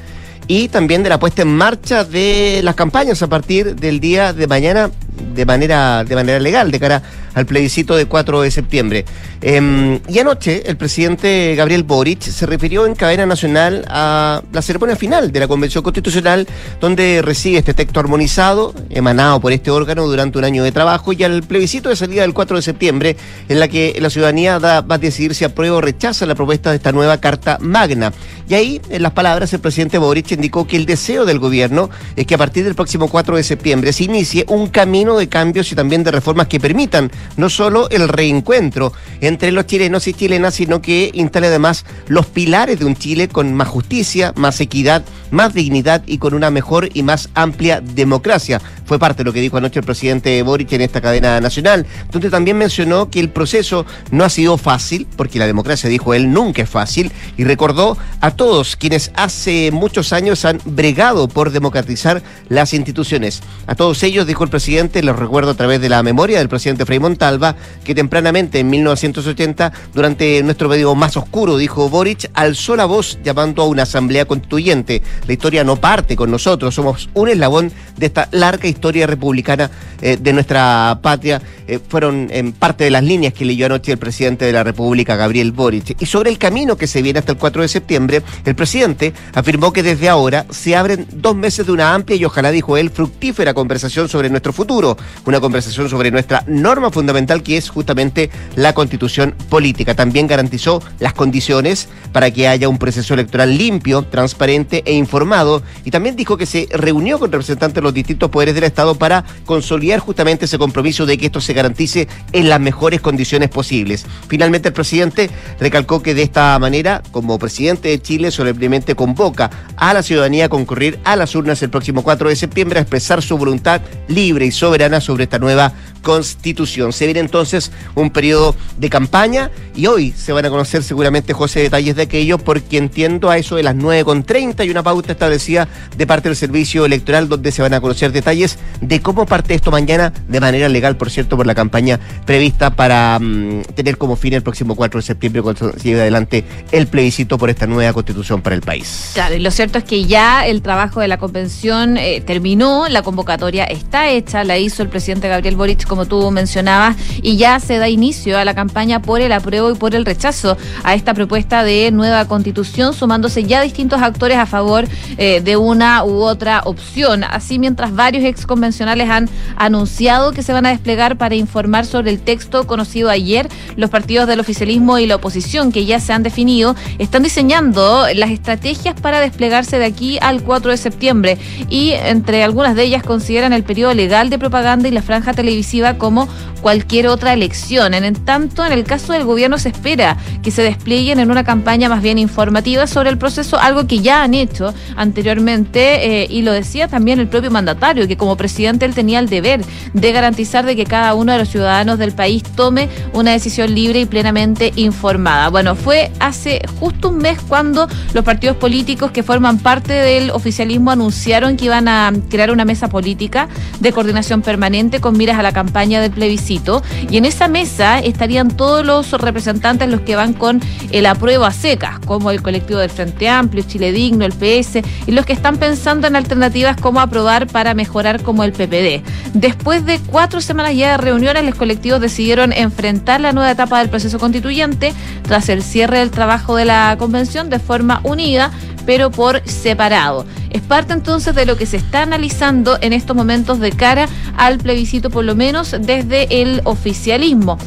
y 0.47 0.67
también 0.67 1.03
de 1.03 1.09
la 1.09 1.19
puesta 1.19 1.41
en 1.41 1.55
marcha 1.55 2.03
de 2.03 2.61
las 2.63 2.75
campañas 2.75 3.21
a 3.21 3.27
partir 3.27 3.75
del 3.75 3.99
día 3.99 4.33
de 4.33 4.47
mañana 4.47 4.91
de 5.33 5.45
manera, 5.45 6.03
de 6.03 6.15
manera 6.15 6.39
legal 6.39 6.71
de 6.71 6.79
cara 6.79 7.01
al 7.33 7.45
plebiscito 7.45 7.95
de 7.95 8.05
4 8.05 8.41
de 8.41 8.51
septiembre. 8.51 9.05
Em, 9.41 9.99
y 10.07 10.19
anoche 10.19 10.63
el 10.69 10.77
presidente 10.77 11.55
Gabriel 11.55 11.83
Boric 11.83 12.21
se 12.21 12.45
refirió 12.45 12.85
en 12.85 12.95
cadena 12.95 13.25
nacional 13.25 13.85
a 13.89 14.41
la 14.51 14.61
ceremonia 14.61 14.95
final 14.95 15.31
de 15.31 15.39
la 15.39 15.47
Convención 15.47 15.83
Constitucional, 15.83 16.47
donde 16.79 17.21
recibe 17.23 17.57
este 17.57 17.73
texto 17.73 17.99
armonizado, 17.99 18.73
emanado 18.89 19.39
por 19.39 19.51
este 19.51 19.71
órgano 19.71 20.05
durante 20.05 20.37
un 20.37 20.43
año 20.43 20.63
de 20.63 20.71
trabajo, 20.71 21.13
y 21.13 21.23
al 21.23 21.43
plebiscito 21.43 21.89
de 21.89 21.95
salida 21.95 22.21
del 22.21 22.33
4 22.33 22.57
de 22.57 22.61
septiembre, 22.61 23.17
en 23.49 23.59
la 23.59 23.67
que 23.67 23.97
la 23.99 24.09
ciudadanía 24.09 24.59
va 24.59 24.85
a 24.87 24.97
decidir 24.97 25.33
si 25.33 25.43
aprueba 25.43 25.77
o 25.77 25.81
rechaza 25.81 26.25
la 26.25 26.35
propuesta 26.35 26.69
de 26.69 26.77
esta 26.77 26.91
nueva 26.91 27.17
Carta 27.17 27.57
Magna. 27.59 28.13
Y 28.47 28.53
ahí, 28.53 28.81
en 28.89 29.01
las 29.01 29.13
palabras, 29.13 29.51
el 29.53 29.59
presidente 29.59 29.97
Boric 29.97 30.32
indicó 30.35 30.67
que 30.67 30.77
el 30.77 30.85
deseo 30.85 31.25
del 31.25 31.39
gobierno 31.39 31.89
es 32.15 32.25
que 32.25 32.35
a 32.35 32.37
partir 32.37 32.63
del 32.63 32.75
próximo 32.75 33.07
4 33.07 33.37
de 33.37 33.43
septiembre 33.43 33.93
se 33.93 34.05
inicie 34.05 34.45
un 34.47 34.67
camino 34.67 35.17
de 35.17 35.29
cambios 35.29 35.71
y 35.71 35.75
también 35.75 36.03
de 36.03 36.11
reformas 36.11 36.47
que 36.47 36.59
permitan 36.59 37.11
no 37.37 37.49
solo 37.49 37.89
el 37.89 38.07
reencuentro 38.07 38.93
entre 39.21 39.51
los 39.51 39.65
chilenos 39.65 40.07
y 40.07 40.13
chilenas, 40.13 40.55
sino 40.55 40.81
que 40.81 41.11
instale 41.13 41.47
además 41.47 41.85
los 42.07 42.25
pilares 42.25 42.79
de 42.79 42.85
un 42.85 42.95
Chile 42.95 43.27
con 43.27 43.53
más 43.53 43.67
justicia, 43.67 44.33
más 44.35 44.59
equidad, 44.61 45.03
más 45.31 45.53
dignidad 45.53 46.03
y 46.05 46.17
con 46.17 46.33
una 46.33 46.51
mejor 46.51 46.89
y 46.93 47.03
más 47.03 47.29
amplia 47.33 47.81
democracia. 47.81 48.61
Fue 48.85 48.99
parte 48.99 49.19
de 49.19 49.25
lo 49.25 49.33
que 49.33 49.41
dijo 49.41 49.57
anoche 49.57 49.79
el 49.79 49.85
presidente 49.85 50.41
Boric 50.43 50.71
en 50.73 50.81
esta 50.81 51.01
cadena 51.01 51.39
nacional, 51.41 51.85
donde 52.11 52.29
también 52.29 52.57
mencionó 52.57 53.09
que 53.09 53.19
el 53.19 53.29
proceso 53.29 53.85
no 54.11 54.23
ha 54.23 54.29
sido 54.29 54.57
fácil, 54.57 55.07
porque 55.15 55.39
la 55.39 55.47
democracia, 55.47 55.89
dijo 55.89 56.13
él, 56.13 56.31
nunca 56.31 56.61
es 56.61 56.69
fácil, 56.69 57.11
y 57.37 57.43
recordó 57.43 57.97
a 58.21 58.31
todos 58.31 58.75
quienes 58.75 59.11
hace 59.15 59.71
muchos 59.71 60.13
años 60.13 60.22
han 60.45 60.59
bregado 60.65 61.27
por 61.27 61.51
democratizar 61.51 62.23
las 62.49 62.73
instituciones. 62.73 63.41
A 63.67 63.75
todos 63.75 64.01
ellos, 64.03 64.25
dijo 64.25 64.43
el 64.43 64.49
presidente, 64.49 65.03
los 65.03 65.19
recuerdo 65.19 65.51
a 65.51 65.55
través 65.55 65.81
de 65.81 65.89
la 65.89 66.01
memoria 66.01 66.39
del 66.39 66.49
presidente 66.49 66.85
Frei 66.85 66.99
Montalva, 66.99 67.55
que 67.83 67.93
tempranamente 67.93 68.59
en 68.59 68.69
1980, 68.69 69.71
durante 69.93 70.41
nuestro 70.43 70.69
medio 70.69 70.95
más 70.95 71.17
oscuro, 71.17 71.57
dijo 71.57 71.89
Boric, 71.89 72.29
alzó 72.33 72.75
la 72.75 72.85
voz 72.85 73.19
llamando 73.23 73.61
a 73.61 73.67
una 73.67 73.83
asamblea 73.83 74.25
constituyente. 74.25 75.01
La 75.27 75.33
historia 75.33 75.63
no 75.63 75.75
parte 75.75 76.15
con 76.15 76.31
nosotros, 76.31 76.73
somos 76.73 77.09
un 77.13 77.29
eslabón 77.29 77.71
de 77.97 78.05
esta 78.05 78.29
larga 78.31 78.67
historia 78.67 79.05
republicana 79.05 79.69
eh, 80.01 80.17
de 80.19 80.33
nuestra 80.33 80.99
patria. 81.01 81.41
Eh, 81.67 81.79
fueron 81.85 82.29
en 82.31 82.53
parte 82.53 82.85
de 82.85 82.91
las 82.91 83.03
líneas 83.03 83.33
que 83.33 83.45
leyó 83.45 83.65
anoche 83.65 83.91
el 83.91 83.97
presidente 83.97 84.45
de 84.45 84.53
la 84.53 84.63
República, 84.63 85.15
Gabriel 85.15 85.51
Boric. 85.51 86.01
Y 86.01 86.05
sobre 86.05 86.29
el 86.29 86.37
camino 86.37 86.77
que 86.77 86.87
se 86.87 87.01
viene 87.01 87.19
hasta 87.19 87.33
el 87.33 87.37
4 87.37 87.61
de 87.61 87.67
septiembre, 87.67 88.21
el 88.45 88.55
presidente 88.55 89.13
afirmó 89.33 89.73
que 89.73 89.83
desde 89.83 90.09
ahora 90.13 90.45
se 90.49 90.75
abren 90.75 91.07
dos 91.11 91.35
meses 91.35 91.65
de 91.65 91.71
una 91.71 91.93
amplia 91.93 92.15
y 92.15 92.25
ojalá, 92.25 92.51
dijo 92.51 92.77
él, 92.77 92.89
fructífera 92.89 93.53
conversación 93.53 94.07
sobre 94.07 94.29
nuestro 94.29 94.53
futuro 94.53 94.95
una 95.25 95.39
conversación 95.39 95.89
sobre 95.89 96.11
nuestra 96.11 96.43
norma 96.47 96.91
fundamental 96.91 97.43
que 97.43 97.57
es 97.57 97.69
justamente 97.69 98.29
la 98.55 98.73
constitución 98.73 99.35
política. 99.49 99.95
También 99.95 100.27
garantizó 100.27 100.81
las 100.99 101.13
condiciones 101.13 101.89
para 102.11 102.31
que 102.31 102.47
haya 102.47 102.69
un 102.69 102.77
proceso 102.77 103.13
electoral 103.13 103.57
limpio, 103.57 104.03
transparente 104.03 104.83
e 104.85 104.93
informado 104.93 105.63
y 105.83 105.91
también 105.91 106.15
dijo 106.15 106.37
que 106.37 106.45
se 106.45 106.67
reunió 106.71 107.19
con 107.19 107.31
representantes 107.31 107.75
de 107.75 107.81
los 107.81 107.93
distintos 107.93 108.29
poderes 108.29 108.55
del 108.55 108.65
Estado 108.65 108.95
para 108.95 109.23
consolidar 109.45 109.99
justamente 109.99 110.45
ese 110.45 110.57
compromiso 110.57 111.05
de 111.05 111.17
que 111.17 111.25
esto 111.25 111.41
se 111.41 111.53
garantice 111.53 112.07
en 112.31 112.49
las 112.49 112.59
mejores 112.59 113.01
condiciones 113.01 113.49
posibles. 113.49 114.05
Finalmente 114.27 114.69
el 114.69 114.73
presidente 114.73 115.29
recalcó 115.59 116.03
que 116.03 116.13
de 116.13 116.23
esta 116.23 116.57
manera, 116.59 117.01
como 117.11 117.39
presidente 117.39 117.89
de 117.89 118.01
Chile, 118.01 118.31
solemnemente 118.31 118.95
convoca 118.95 119.49
a 119.75 119.93
la 119.93 120.02
ciudadanía 120.03 120.49
concurrir 120.49 120.99
a 121.03 121.15
las 121.15 121.35
urnas 121.35 121.61
el 121.63 121.69
próximo 121.69 122.03
4 122.03 122.29
de 122.29 122.35
septiembre 122.35 122.79
a 122.79 122.81
expresar 122.81 123.21
su 123.21 123.37
voluntad 123.37 123.81
libre 124.07 124.45
y 124.45 124.51
soberana 124.51 125.01
sobre 125.01 125.23
esta 125.23 125.39
nueva 125.39 125.73
constitución. 126.03 126.93
Se 126.93 127.05
viene 127.05 127.21
entonces 127.21 127.71
un 127.95 128.11
periodo 128.11 128.55
de 128.77 128.89
campaña 128.89 129.49
y 129.75 129.87
hoy 129.87 130.11
se 130.15 130.31
van 130.33 130.45
a 130.45 130.49
conocer 130.51 130.83
seguramente, 130.83 131.33
José, 131.33 131.61
detalles 131.61 131.95
de 131.95 132.03
aquello 132.03 132.37
porque 132.37 132.77
entiendo 132.77 133.31
a 133.31 133.37
eso 133.37 133.55
de 133.55 133.63
las 133.63 133.75
9.30 133.75 134.67
y 134.67 134.69
una 134.69 134.83
pauta 134.83 135.13
establecida 135.13 135.67
de 135.97 136.05
parte 136.05 136.29
del 136.29 136.35
servicio 136.35 136.85
electoral 136.85 137.27
donde 137.27 137.51
se 137.51 137.61
van 137.61 137.73
a 137.73 137.81
conocer 137.81 138.11
detalles 138.11 138.59
de 138.81 139.01
cómo 139.01 139.25
parte 139.25 139.55
esto 139.55 139.71
mañana 139.71 140.13
de 140.27 140.39
manera 140.39 140.69
legal, 140.69 140.97
por 140.97 141.09
cierto, 141.09 141.37
por 141.37 141.47
la 141.47 141.55
campaña 141.55 141.99
prevista 142.25 142.75
para 142.75 143.17
mm, 143.19 143.63
tener 143.73 143.97
como 143.97 144.15
fin 144.15 144.33
el 144.33 144.43
próximo 144.43 144.75
4 144.75 144.99
de 144.99 145.05
septiembre 145.05 145.41
cuando 145.41 145.71
se 145.71 145.79
lleve 145.79 146.01
adelante 146.01 146.43
el 146.71 146.87
plebiscito 146.87 147.37
por 147.37 147.49
esta 147.49 147.65
nueva 147.65 147.93
constitución 147.93 148.41
para 148.41 148.55
el 148.55 148.61
país. 148.61 149.11
Claro, 149.13 149.35
y 149.35 149.39
lo 149.39 149.51
cierto 149.51 149.77
es 149.77 149.85
que 149.85 150.03
ya 150.05 150.45
el 150.45 150.61
trabajo 150.61 150.99
de 150.99 151.07
la 151.07 151.17
convención 151.17 151.97
eh, 151.97 152.21
terminó, 152.25 152.87
la 152.89 153.01
convocatoria 153.01 153.63
está 153.63 154.09
hecha, 154.09 154.43
la 154.43 154.57
hizo 154.57 154.83
el 154.83 154.89
presidente 154.89 155.29
Gabriel 155.29 155.55
Boric 155.55 155.85
como 155.93 156.07
tú 156.07 156.31
mencionabas, 156.31 156.95
y 157.21 157.37
ya 157.37 157.59
se 157.59 157.77
da 157.77 157.87
inicio 157.87 158.39
a 158.39 158.45
la 158.45 158.55
campaña 158.55 158.99
por 158.99 159.21
el 159.21 159.31
apruebo 159.31 159.69
y 159.69 159.75
por 159.75 159.93
el 159.93 160.05
rechazo 160.05 160.57
a 160.83 160.95
esta 160.95 161.13
propuesta 161.13 161.63
de 161.63 161.91
nueva 161.91 162.25
constitución, 162.25 162.95
sumándose 162.95 163.43
ya 163.43 163.61
distintos 163.61 164.01
actores 164.01 164.39
a 164.39 164.47
favor 164.47 164.85
eh, 165.19 165.39
de 165.41 165.55
una 165.55 166.03
u 166.03 166.23
otra 166.23 166.61
opción. 166.65 167.23
Así, 167.23 167.59
mientras 167.59 167.93
varios 167.93 168.23
ex 168.23 168.47
convencionales 168.47 169.07
han 169.07 169.29
anunciado 169.55 170.31
que 170.31 170.41
se 170.41 170.51
van 170.51 170.65
a 170.65 170.69
desplegar 170.69 171.15
para 171.15 171.35
informar 171.35 171.85
sobre 171.85 172.09
el 172.09 172.19
texto 172.19 172.65
conocido 172.65 173.11
ayer, 173.11 173.47
los 173.75 173.91
partidos 173.91 174.27
del 174.27 174.39
oficialismo 174.39 174.97
y 174.97 175.05
la 175.05 175.17
oposición, 175.17 175.71
que 175.71 175.85
ya 175.85 175.99
se 175.99 176.11
han 176.11 176.23
definido, 176.23 176.75
están 176.97 177.21
diseñando 177.21 178.07
las 178.15 178.31
estrategias 178.31 178.99
para 178.99 179.19
desplegarse 179.19 179.77
de 179.77 179.85
aquí 179.85 180.17
al 180.21 180.41
4 180.41 180.71
de 180.71 180.77
septiembre 180.77 181.37
y 181.69 181.91
entre 181.91 182.43
algunas 182.43 182.75
de 182.75 182.83
ellas 182.83 183.03
consideran 183.03 183.53
el 183.53 183.63
periodo 183.63 183.93
legal 183.93 184.31
de 184.31 184.39
propaganda 184.39 184.87
y 184.87 184.91
la 184.91 185.01
franja 185.01 185.33
televisiva 185.33 185.82
como 185.97 186.27
cualquier 186.63 187.07
otra 187.07 187.33
elección. 187.33 187.93
En 187.93 188.15
tanto, 188.15 188.65
en 188.65 188.71
el 188.71 188.85
caso 188.85 189.13
del 189.13 189.25
gobierno 189.25 189.57
se 189.57 189.69
espera 189.69 190.17
que 190.41 190.49
se 190.49 190.63
desplieguen 190.63 191.19
en 191.19 191.29
una 191.29 191.43
campaña 191.43 191.89
más 191.89 192.01
bien 192.01 192.17
informativa 192.17 192.87
sobre 192.87 193.09
el 193.09 193.17
proceso, 193.17 193.59
algo 193.59 193.85
que 193.85 193.99
ya 193.99 194.23
han 194.23 194.33
hecho 194.33 194.73
anteriormente 194.95 196.21
eh, 196.23 196.27
y 196.29 196.41
lo 196.41 196.53
decía 196.53 196.87
también 196.87 197.19
el 197.19 197.27
propio 197.27 197.51
mandatario, 197.51 198.07
que 198.07 198.15
como 198.15 198.37
presidente 198.37 198.85
él 198.85 198.95
tenía 198.95 199.19
el 199.19 199.27
deber 199.27 199.61
de 199.93 200.11
garantizar 200.13 200.65
de 200.65 200.75
que 200.75 200.85
cada 200.85 201.13
uno 201.13 201.33
de 201.33 201.39
los 201.39 201.49
ciudadanos 201.49 201.99
del 201.99 202.13
país 202.13 202.43
tome 202.43 202.87
una 203.11 203.31
decisión 203.31 203.75
libre 203.75 203.99
y 203.99 204.05
plenamente 204.05 204.71
informada. 204.77 205.49
Bueno, 205.49 205.75
fue 205.75 206.11
hace 206.19 206.61
justo 206.79 207.09
un 207.09 207.17
mes 207.17 207.39
cuando 207.45 207.89
los 208.13 208.23
partidos 208.23 208.55
políticos 208.55 209.11
que 209.11 209.21
forman 209.21 209.59
parte 209.59 209.91
del 209.91 210.31
oficialismo 210.31 210.91
anunciaron 210.91 211.57
que 211.57 211.65
iban 211.65 211.89
a 211.89 212.13
crear 212.29 212.51
una 212.51 212.63
mesa 212.63 212.87
política 212.87 213.49
de 213.81 213.91
coordinación 213.91 214.41
permanente 214.41 215.01
con 215.01 215.17
miras 215.17 215.37
a 215.37 215.43
la 215.43 215.51
campaña 215.51 215.72
del 215.73 216.11
plebiscito. 216.11 216.83
Y 217.09 217.17
en 217.17 217.25
esa 217.25 217.47
mesa 217.47 217.99
estarían 217.99 218.49
todos 218.49 218.85
los 218.85 219.11
representantes 219.11 219.89
los 219.89 220.01
que 220.01 220.15
van 220.15 220.33
con 220.33 220.61
el 220.91 221.05
apruebo 221.05 221.45
a 221.45 221.51
secas, 221.51 221.99
como 221.99 222.31
el 222.31 222.41
colectivo 222.41 222.79
del 222.79 222.89
Frente 222.89 223.27
Amplio, 223.27 223.63
Chile 223.67 223.91
Digno, 223.91 224.25
el 224.25 224.33
PS, 224.33 224.81
y 225.07 225.11
los 225.11 225.25
que 225.25 225.33
están 225.33 225.57
pensando 225.57 226.07
en 226.07 226.15
alternativas 226.15 226.77
como 226.79 226.99
aprobar 226.99 227.47
para 227.47 227.73
mejorar 227.73 228.21
como 228.21 228.43
el 228.43 228.53
PPD. 228.53 229.03
Después 229.33 229.85
de 229.85 229.99
cuatro 229.99 230.41
semanas 230.41 230.75
ya 230.75 230.91
de 230.91 230.97
reuniones, 230.97 231.43
los 231.43 231.55
colectivos 231.55 231.99
decidieron 231.99 232.53
enfrentar 232.53 233.19
la 233.19 233.31
nueva 233.31 233.51
etapa 233.51 233.79
del 233.79 233.89
proceso 233.89 234.19
constituyente 234.19 234.93
tras 235.23 235.49
el 235.49 235.63
cierre 235.63 235.99
del 235.99 236.11
trabajo 236.11 236.55
de 236.55 236.65
la 236.65 236.95
convención 236.99 237.49
de 237.49 237.59
forma 237.59 237.99
unida 238.03 238.51
pero 238.85 239.11
por 239.11 239.41
separado. 239.47 240.25
Es 240.49 240.61
parte 240.61 240.93
entonces 240.93 241.33
de 241.35 241.45
lo 241.45 241.57
que 241.57 241.65
se 241.65 241.77
está 241.77 242.03
analizando 242.03 242.77
en 242.81 242.93
estos 242.93 243.15
momentos 243.15 243.59
de 243.59 243.71
cara 243.71 244.07
al 244.37 244.59
plebiscito, 244.59 245.09
por 245.09 245.25
lo 245.25 245.35
menos 245.35 245.75
desde 245.79 246.41
el 246.41 246.61
oficialismo. 246.63 247.57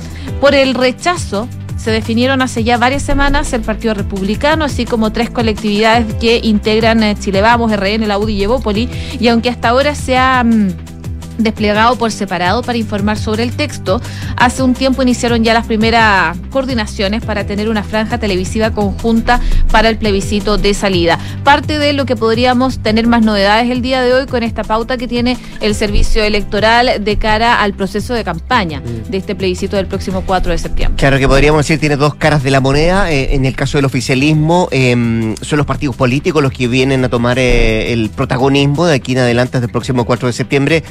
Por 0.41 0.55
el 0.55 0.75
rechazo 0.75 1.49
se 1.77 1.91
definieron 1.91 2.43
hace 2.43 2.65
ya 2.65 2.79
varias 2.79 3.03
semanas 3.03 3.53
el 3.53 3.61
Partido 3.61 3.95
Republicano, 3.95 4.65
así 4.65 4.85
como 4.85 5.13
tres 5.13 5.31
colectividades 5.31 6.15
que 6.15 6.41
integran 6.43 7.03
eh, 7.03 7.17
Chile 7.19 7.41
Vamos, 7.43 7.71
RN, 7.71 8.09
la 8.09 8.19
UDI 8.19 8.35
y 8.35 8.43
Evópoli, 8.45 8.89
y 9.21 9.29
aunque 9.29 9.51
hasta 9.51 9.69
ahora 9.69 9.95
se 9.95 10.17
ha... 10.17 10.45
Desplegado 11.39 11.97
por 11.97 12.13
separado 12.13 12.63
para 12.63 12.79
informar 12.79 13.19
sobre 13.19 13.43
el 13.43 13.55
texto. 13.55 14.01
Hace 14.37 14.63
un 14.63 14.75
tiempo 14.75 15.03
iniciaron 15.03 15.45
ya 15.45 15.55
las 15.55 15.67
primeras 15.67 16.37
coordinaciones 16.51 17.25
para 17.25 17.45
tener 17.45 17.69
una 17.69 17.83
franja 17.83 18.19
televisiva 18.19 18.71
conjunta 18.71 19.41
para 19.71 19.89
el 19.89 19.99
plebiscito 19.99 20.59
de 20.59 20.75
salida. 20.75 21.19
Parte 21.45 21.79
de 21.79 21.93
lo 21.93 22.07
que 22.07 22.17
podríamos 22.17 22.79
tener 22.79 23.07
más 23.07 23.23
novedades 23.23 23.71
el 23.71 23.83
día 23.83 24.03
de 24.03 24.15
hoy 24.15 24.27
con 24.27 24.43
esta 24.43 24.65
pauta 24.65 24.97
que 24.97 25.09
tiene 25.09 25.37
el 25.61 25.75
servicio 25.75 26.23
electoral 26.23 27.05
de 27.05 27.17
cara 27.19 27.63
al 27.63 27.75
proceso 27.75 28.15
de 28.15 28.25
campaña 28.25 28.81
de 28.81 29.17
este 29.17 29.35
plebiscito 29.35 29.77
del 29.77 29.87
próximo 29.87 30.23
4 30.27 30.53
de 30.53 30.59
septiembre. 30.59 30.99
Claro 30.99 31.19
que 31.19 31.29
podríamos 31.29 31.61
decir 31.61 31.79
tiene 31.79 31.97
dos 31.97 32.15
caras 32.15 32.43
de 32.43 32.51
la 32.51 32.61
moneda. 32.61 33.11
Eh, 33.11 33.35
en 33.35 33.45
el 33.45 33.55
caso 33.55 33.79
del 33.79 33.85
oficialismo 33.85 34.69
em, 34.71 35.35
son 35.37 35.59
los 35.59 35.67
partidos 35.67 35.97
políticos 35.97 36.43
los 36.43 36.53
que 36.53 36.69
vienen 36.69 37.05
a 37.05 37.09
tomar 37.09 37.39
eh, 37.39 37.93
el 37.93 38.11
protagonismo 38.11 38.87
de 38.87 38.95
aquí 38.95 39.13
en 39.13 39.19
adelante 39.19 39.57
hasta 39.57 39.67
el 39.67 39.73
próximo 39.73 40.05
4 40.05 40.29
de 40.29 40.33
septiembre 40.33 40.85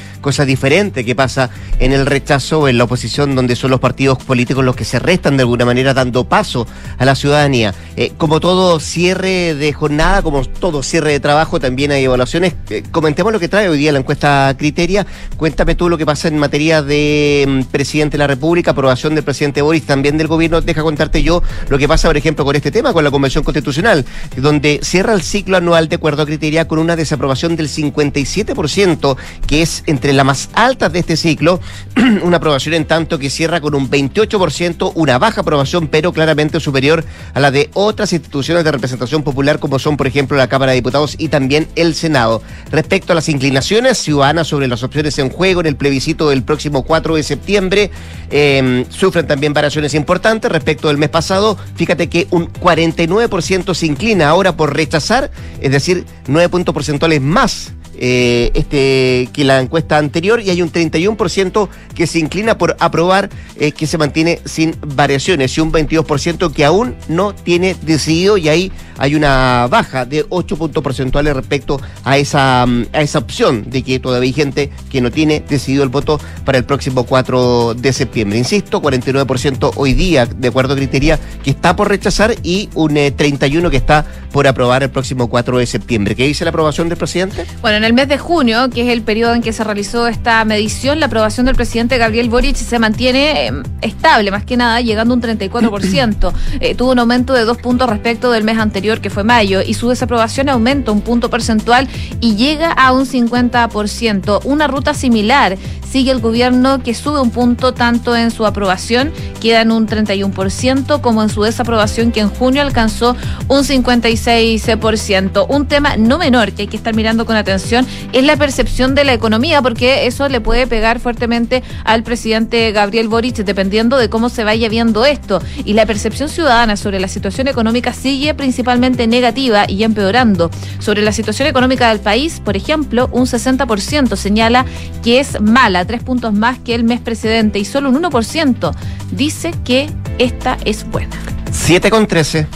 diferente 0.44 1.04
que 1.04 1.14
pasa 1.14 1.50
en 1.78 1.92
el 1.92 2.06
rechazo 2.06 2.68
en 2.68 2.78
la 2.78 2.84
oposición, 2.84 3.34
donde 3.34 3.56
son 3.56 3.70
los 3.70 3.80
partidos 3.80 4.18
políticos 4.18 4.64
los 4.64 4.76
que 4.76 4.84
se 4.84 4.98
restan 4.98 5.36
de 5.36 5.42
alguna 5.42 5.64
manera 5.64 5.94
dando 5.94 6.24
paso 6.24 6.66
a 6.98 7.04
la 7.04 7.14
ciudadanía. 7.14 7.74
Eh, 7.96 8.12
como 8.16 8.40
todo 8.40 8.78
cierre 8.80 9.54
de 9.54 9.72
jornada, 9.72 10.22
como 10.22 10.44
todo 10.44 10.82
cierre 10.82 11.12
de 11.12 11.20
trabajo, 11.20 11.60
también 11.60 11.92
hay 11.92 12.04
evaluaciones. 12.04 12.54
Eh, 12.70 12.82
comentemos 12.90 13.32
lo 13.32 13.40
que 13.40 13.48
trae 13.48 13.68
hoy 13.68 13.78
día 13.78 13.92
la 13.92 13.98
encuesta 13.98 14.54
Criteria. 14.58 15.06
Cuéntame 15.36 15.74
tú 15.74 15.88
lo 15.88 15.98
que 15.98 16.06
pasa 16.06 16.28
en 16.28 16.38
materia 16.38 16.82
de 16.82 17.44
mm, 17.46 17.62
presidente 17.70 18.14
de 18.14 18.18
la 18.18 18.26
República, 18.26 18.72
aprobación 18.72 19.14
del 19.14 19.24
presidente 19.24 19.62
Boris, 19.62 19.84
también 19.84 20.18
del 20.18 20.26
gobierno. 20.26 20.60
Deja 20.60 20.82
contarte 20.82 21.22
yo 21.22 21.42
lo 21.68 21.78
que 21.78 21.88
pasa, 21.88 22.08
por 22.08 22.16
ejemplo, 22.16 22.44
con 22.44 22.56
este 22.56 22.70
tema, 22.70 22.92
con 22.92 23.04
la 23.04 23.10
Convención 23.10 23.44
Constitucional, 23.44 24.04
donde 24.36 24.80
cierra 24.82 25.14
el 25.14 25.22
ciclo 25.22 25.56
anual 25.56 25.88
de 25.88 25.96
acuerdo 25.96 26.22
a 26.22 26.26
Criteria 26.26 26.68
con 26.68 26.78
una 26.78 26.96
desaprobación 26.96 27.56
del 27.56 27.68
57%, 27.68 29.16
que 29.46 29.62
es 29.62 29.82
entre 29.86 30.12
la 30.12 30.24
más 30.26 30.50
altas 30.52 30.92
de 30.92 30.98
este 30.98 31.16
ciclo, 31.16 31.60
una 32.22 32.36
aprobación 32.36 32.74
en 32.74 32.84
tanto 32.84 33.18
que 33.18 33.30
cierra 33.30 33.60
con 33.60 33.74
un 33.74 33.88
28%, 33.88 34.92
una 34.94 35.18
baja 35.18 35.40
aprobación, 35.40 35.88
pero 35.88 36.12
claramente 36.12 36.60
superior 36.60 37.04
a 37.32 37.40
la 37.40 37.50
de 37.50 37.70
otras 37.72 38.12
instituciones 38.12 38.64
de 38.64 38.72
representación 38.72 39.22
popular 39.22 39.58
como 39.58 39.78
son, 39.78 39.96
por 39.96 40.06
ejemplo, 40.06 40.36
la 40.36 40.48
Cámara 40.48 40.72
de 40.72 40.76
Diputados 40.76 41.14
y 41.18 41.28
también 41.28 41.68
el 41.76 41.94
Senado. 41.94 42.42
Respecto 42.70 43.12
a 43.12 43.14
las 43.14 43.28
inclinaciones 43.28 43.98
ciudadanas 43.98 44.48
sobre 44.48 44.68
las 44.68 44.82
opciones 44.82 45.18
en 45.18 45.30
juego 45.30 45.60
en 45.60 45.66
el 45.66 45.76
plebiscito 45.76 46.28
del 46.28 46.42
próximo 46.42 46.82
4 46.82 47.16
de 47.16 47.22
septiembre, 47.22 47.90
em, 48.30 48.84
sufren 48.90 49.26
también 49.26 49.54
variaciones 49.54 49.94
importantes 49.94 50.50
respecto 50.50 50.88
del 50.88 50.98
mes 50.98 51.08
pasado. 51.08 51.56
Fíjate 51.76 52.08
que 52.08 52.26
un 52.30 52.46
49% 52.46 53.74
se 53.74 53.86
inclina 53.86 54.28
ahora 54.28 54.56
por 54.56 54.74
rechazar, 54.74 55.30
es 55.60 55.70
decir, 55.70 56.04
9 56.26 56.48
puntos 56.48 56.74
porcentuales 56.74 57.20
más 57.20 57.75
eh, 57.98 58.50
este, 58.54 59.28
que 59.32 59.44
la 59.44 59.60
encuesta 59.60 59.98
anterior 59.98 60.40
y 60.40 60.50
hay 60.50 60.62
un 60.62 60.70
31% 60.70 61.68
que 61.94 62.06
se 62.06 62.18
inclina 62.18 62.58
por 62.58 62.76
aprobar 62.78 63.30
eh, 63.58 63.72
que 63.72 63.86
se 63.86 63.98
mantiene 63.98 64.40
sin 64.44 64.76
variaciones 64.86 65.56
y 65.56 65.60
un 65.60 65.72
22% 65.72 66.52
que 66.52 66.64
aún 66.64 66.94
no 67.08 67.34
tiene 67.34 67.74
decidido 67.82 68.36
y 68.36 68.48
ahí 68.48 68.72
hay 68.98 69.14
una 69.14 69.66
baja 69.70 70.04
de 70.04 70.24
8 70.28 70.56
puntos 70.56 70.82
porcentuales 70.82 71.34
respecto 71.34 71.80
a 72.04 72.18
esa, 72.18 72.64
mm, 72.66 72.86
a 72.92 73.00
esa 73.02 73.18
opción 73.18 73.68
de 73.68 73.82
que 73.82 73.98
todavía 73.98 74.28
hay 74.28 74.32
gente 74.32 74.70
que 74.90 75.00
no 75.00 75.10
tiene 75.10 75.42
decidido 75.46 75.82
el 75.82 75.88
voto 75.88 76.20
para 76.44 76.58
el 76.58 76.64
próximo 76.64 77.04
4 77.04 77.74
de 77.74 77.92
septiembre. 77.92 78.38
Insisto, 78.38 78.80
49% 78.80 79.72
hoy 79.76 79.94
día, 79.94 80.26
de 80.26 80.48
acuerdo 80.48 80.74
a 80.74 80.76
criteria, 80.76 81.18
que 81.42 81.50
está 81.50 81.76
por 81.76 81.88
rechazar 81.88 82.34
y 82.42 82.68
un 82.74 82.94
31% 82.94 83.66
eh, 83.66 83.70
que 83.70 83.76
está 83.76 84.04
por 84.32 84.46
aprobar 84.46 84.82
el 84.82 84.90
próximo 84.90 85.28
4 85.28 85.58
de 85.58 85.66
septiembre. 85.66 86.14
¿Qué 86.14 86.26
dice 86.26 86.44
la 86.44 86.50
aprobación 86.50 86.88
del 86.88 86.98
presidente? 86.98 87.46
Bueno, 87.62 87.78
en 87.78 87.84
el 87.86 87.92
mes 87.92 88.08
de 88.08 88.18
junio, 88.18 88.68
que 88.68 88.82
es 88.82 88.88
el 88.88 89.02
periodo 89.02 89.34
en 89.34 89.42
que 89.42 89.52
se 89.52 89.62
realizó 89.62 90.08
esta 90.08 90.44
medición, 90.44 90.98
la 90.98 91.06
aprobación 91.06 91.46
del 91.46 91.54
presidente 91.54 91.98
Gabriel 91.98 92.28
Boric 92.28 92.56
se 92.56 92.78
mantiene 92.78 93.46
em, 93.46 93.62
estable, 93.80 94.30
más 94.32 94.44
que 94.44 94.56
nada, 94.56 94.80
llegando 94.80 95.14
a 95.14 95.16
un 95.16 95.22
34%. 95.22 96.32
Eh, 96.58 96.74
tuvo 96.74 96.92
un 96.92 96.98
aumento 96.98 97.34
de 97.34 97.44
dos 97.44 97.58
puntos 97.58 97.88
respecto 97.88 98.30
del 98.30 98.42
mes 98.42 98.58
anterior, 98.58 99.00
que 99.00 99.10
fue 99.10 99.24
mayo, 99.24 99.60
y 99.60 99.74
su 99.74 99.88
desaprobación 99.88 100.48
aumenta 100.48 100.90
un 100.90 101.02
punto 101.02 101.28
porcentual 101.28 101.86
y 102.20 102.34
llega 102.36 102.72
a 102.72 102.92
un 102.92 103.04
50%. 103.04 104.40
Una 104.44 104.66
ruta 104.66 104.94
similar 104.94 105.58
sigue 105.96 106.10
el 106.10 106.20
gobierno 106.20 106.82
que 106.82 106.92
sube 106.92 107.22
un 107.22 107.30
punto 107.30 107.72
tanto 107.72 108.14
en 108.14 108.30
su 108.30 108.44
aprobación, 108.44 109.14
queda 109.40 109.62
en 109.62 109.72
un 109.72 109.88
31%, 109.88 111.00
como 111.00 111.22
en 111.22 111.30
su 111.30 111.42
desaprobación, 111.42 112.12
que 112.12 112.20
en 112.20 112.28
junio 112.28 112.60
alcanzó 112.60 113.16
un 113.48 113.64
56%. 113.64 115.46
Un 115.48 115.66
tema 115.66 115.96
no 115.96 116.18
menor 116.18 116.52
que 116.52 116.62
hay 116.62 116.68
que 116.68 116.76
estar 116.76 116.94
mirando 116.94 117.24
con 117.24 117.34
atención 117.34 117.86
es 118.12 118.24
la 118.24 118.36
percepción 118.36 118.94
de 118.94 119.04
la 119.04 119.14
economía, 119.14 119.62
porque 119.62 120.06
eso 120.06 120.28
le 120.28 120.42
puede 120.42 120.66
pegar 120.66 121.00
fuertemente 121.00 121.62
al 121.82 122.02
presidente 122.02 122.72
Gabriel 122.72 123.08
Boric, 123.08 123.36
dependiendo 123.36 123.96
de 123.96 124.10
cómo 124.10 124.28
se 124.28 124.44
vaya 124.44 124.68
viendo 124.68 125.06
esto. 125.06 125.40
Y 125.64 125.72
la 125.72 125.86
percepción 125.86 126.28
ciudadana 126.28 126.76
sobre 126.76 127.00
la 127.00 127.08
situación 127.08 127.48
económica 127.48 127.94
sigue 127.94 128.34
principalmente 128.34 129.06
negativa 129.06 129.64
y 129.66 129.82
empeorando. 129.82 130.50
Sobre 130.78 131.00
la 131.00 131.12
situación 131.12 131.48
económica 131.48 131.88
del 131.88 132.00
país, 132.00 132.42
por 132.44 132.54
ejemplo, 132.54 133.08
un 133.12 133.24
60% 133.24 134.14
señala 134.16 134.66
que 135.02 135.20
es 135.20 135.40
mala, 135.40 135.85
tres 135.86 136.02
puntos 136.02 136.32
más 136.32 136.58
que 136.58 136.74
el 136.74 136.84
mes 136.84 137.00
precedente, 137.00 137.58
y 137.58 137.64
solo 137.64 137.88
un 137.90 138.02
1% 138.02 138.74
dice 139.12 139.52
que 139.64 139.90
esta 140.18 140.58
es 140.64 140.88
buena. 140.88 141.16
7 141.50 141.90
con 141.90 142.06
13. 142.06 142.46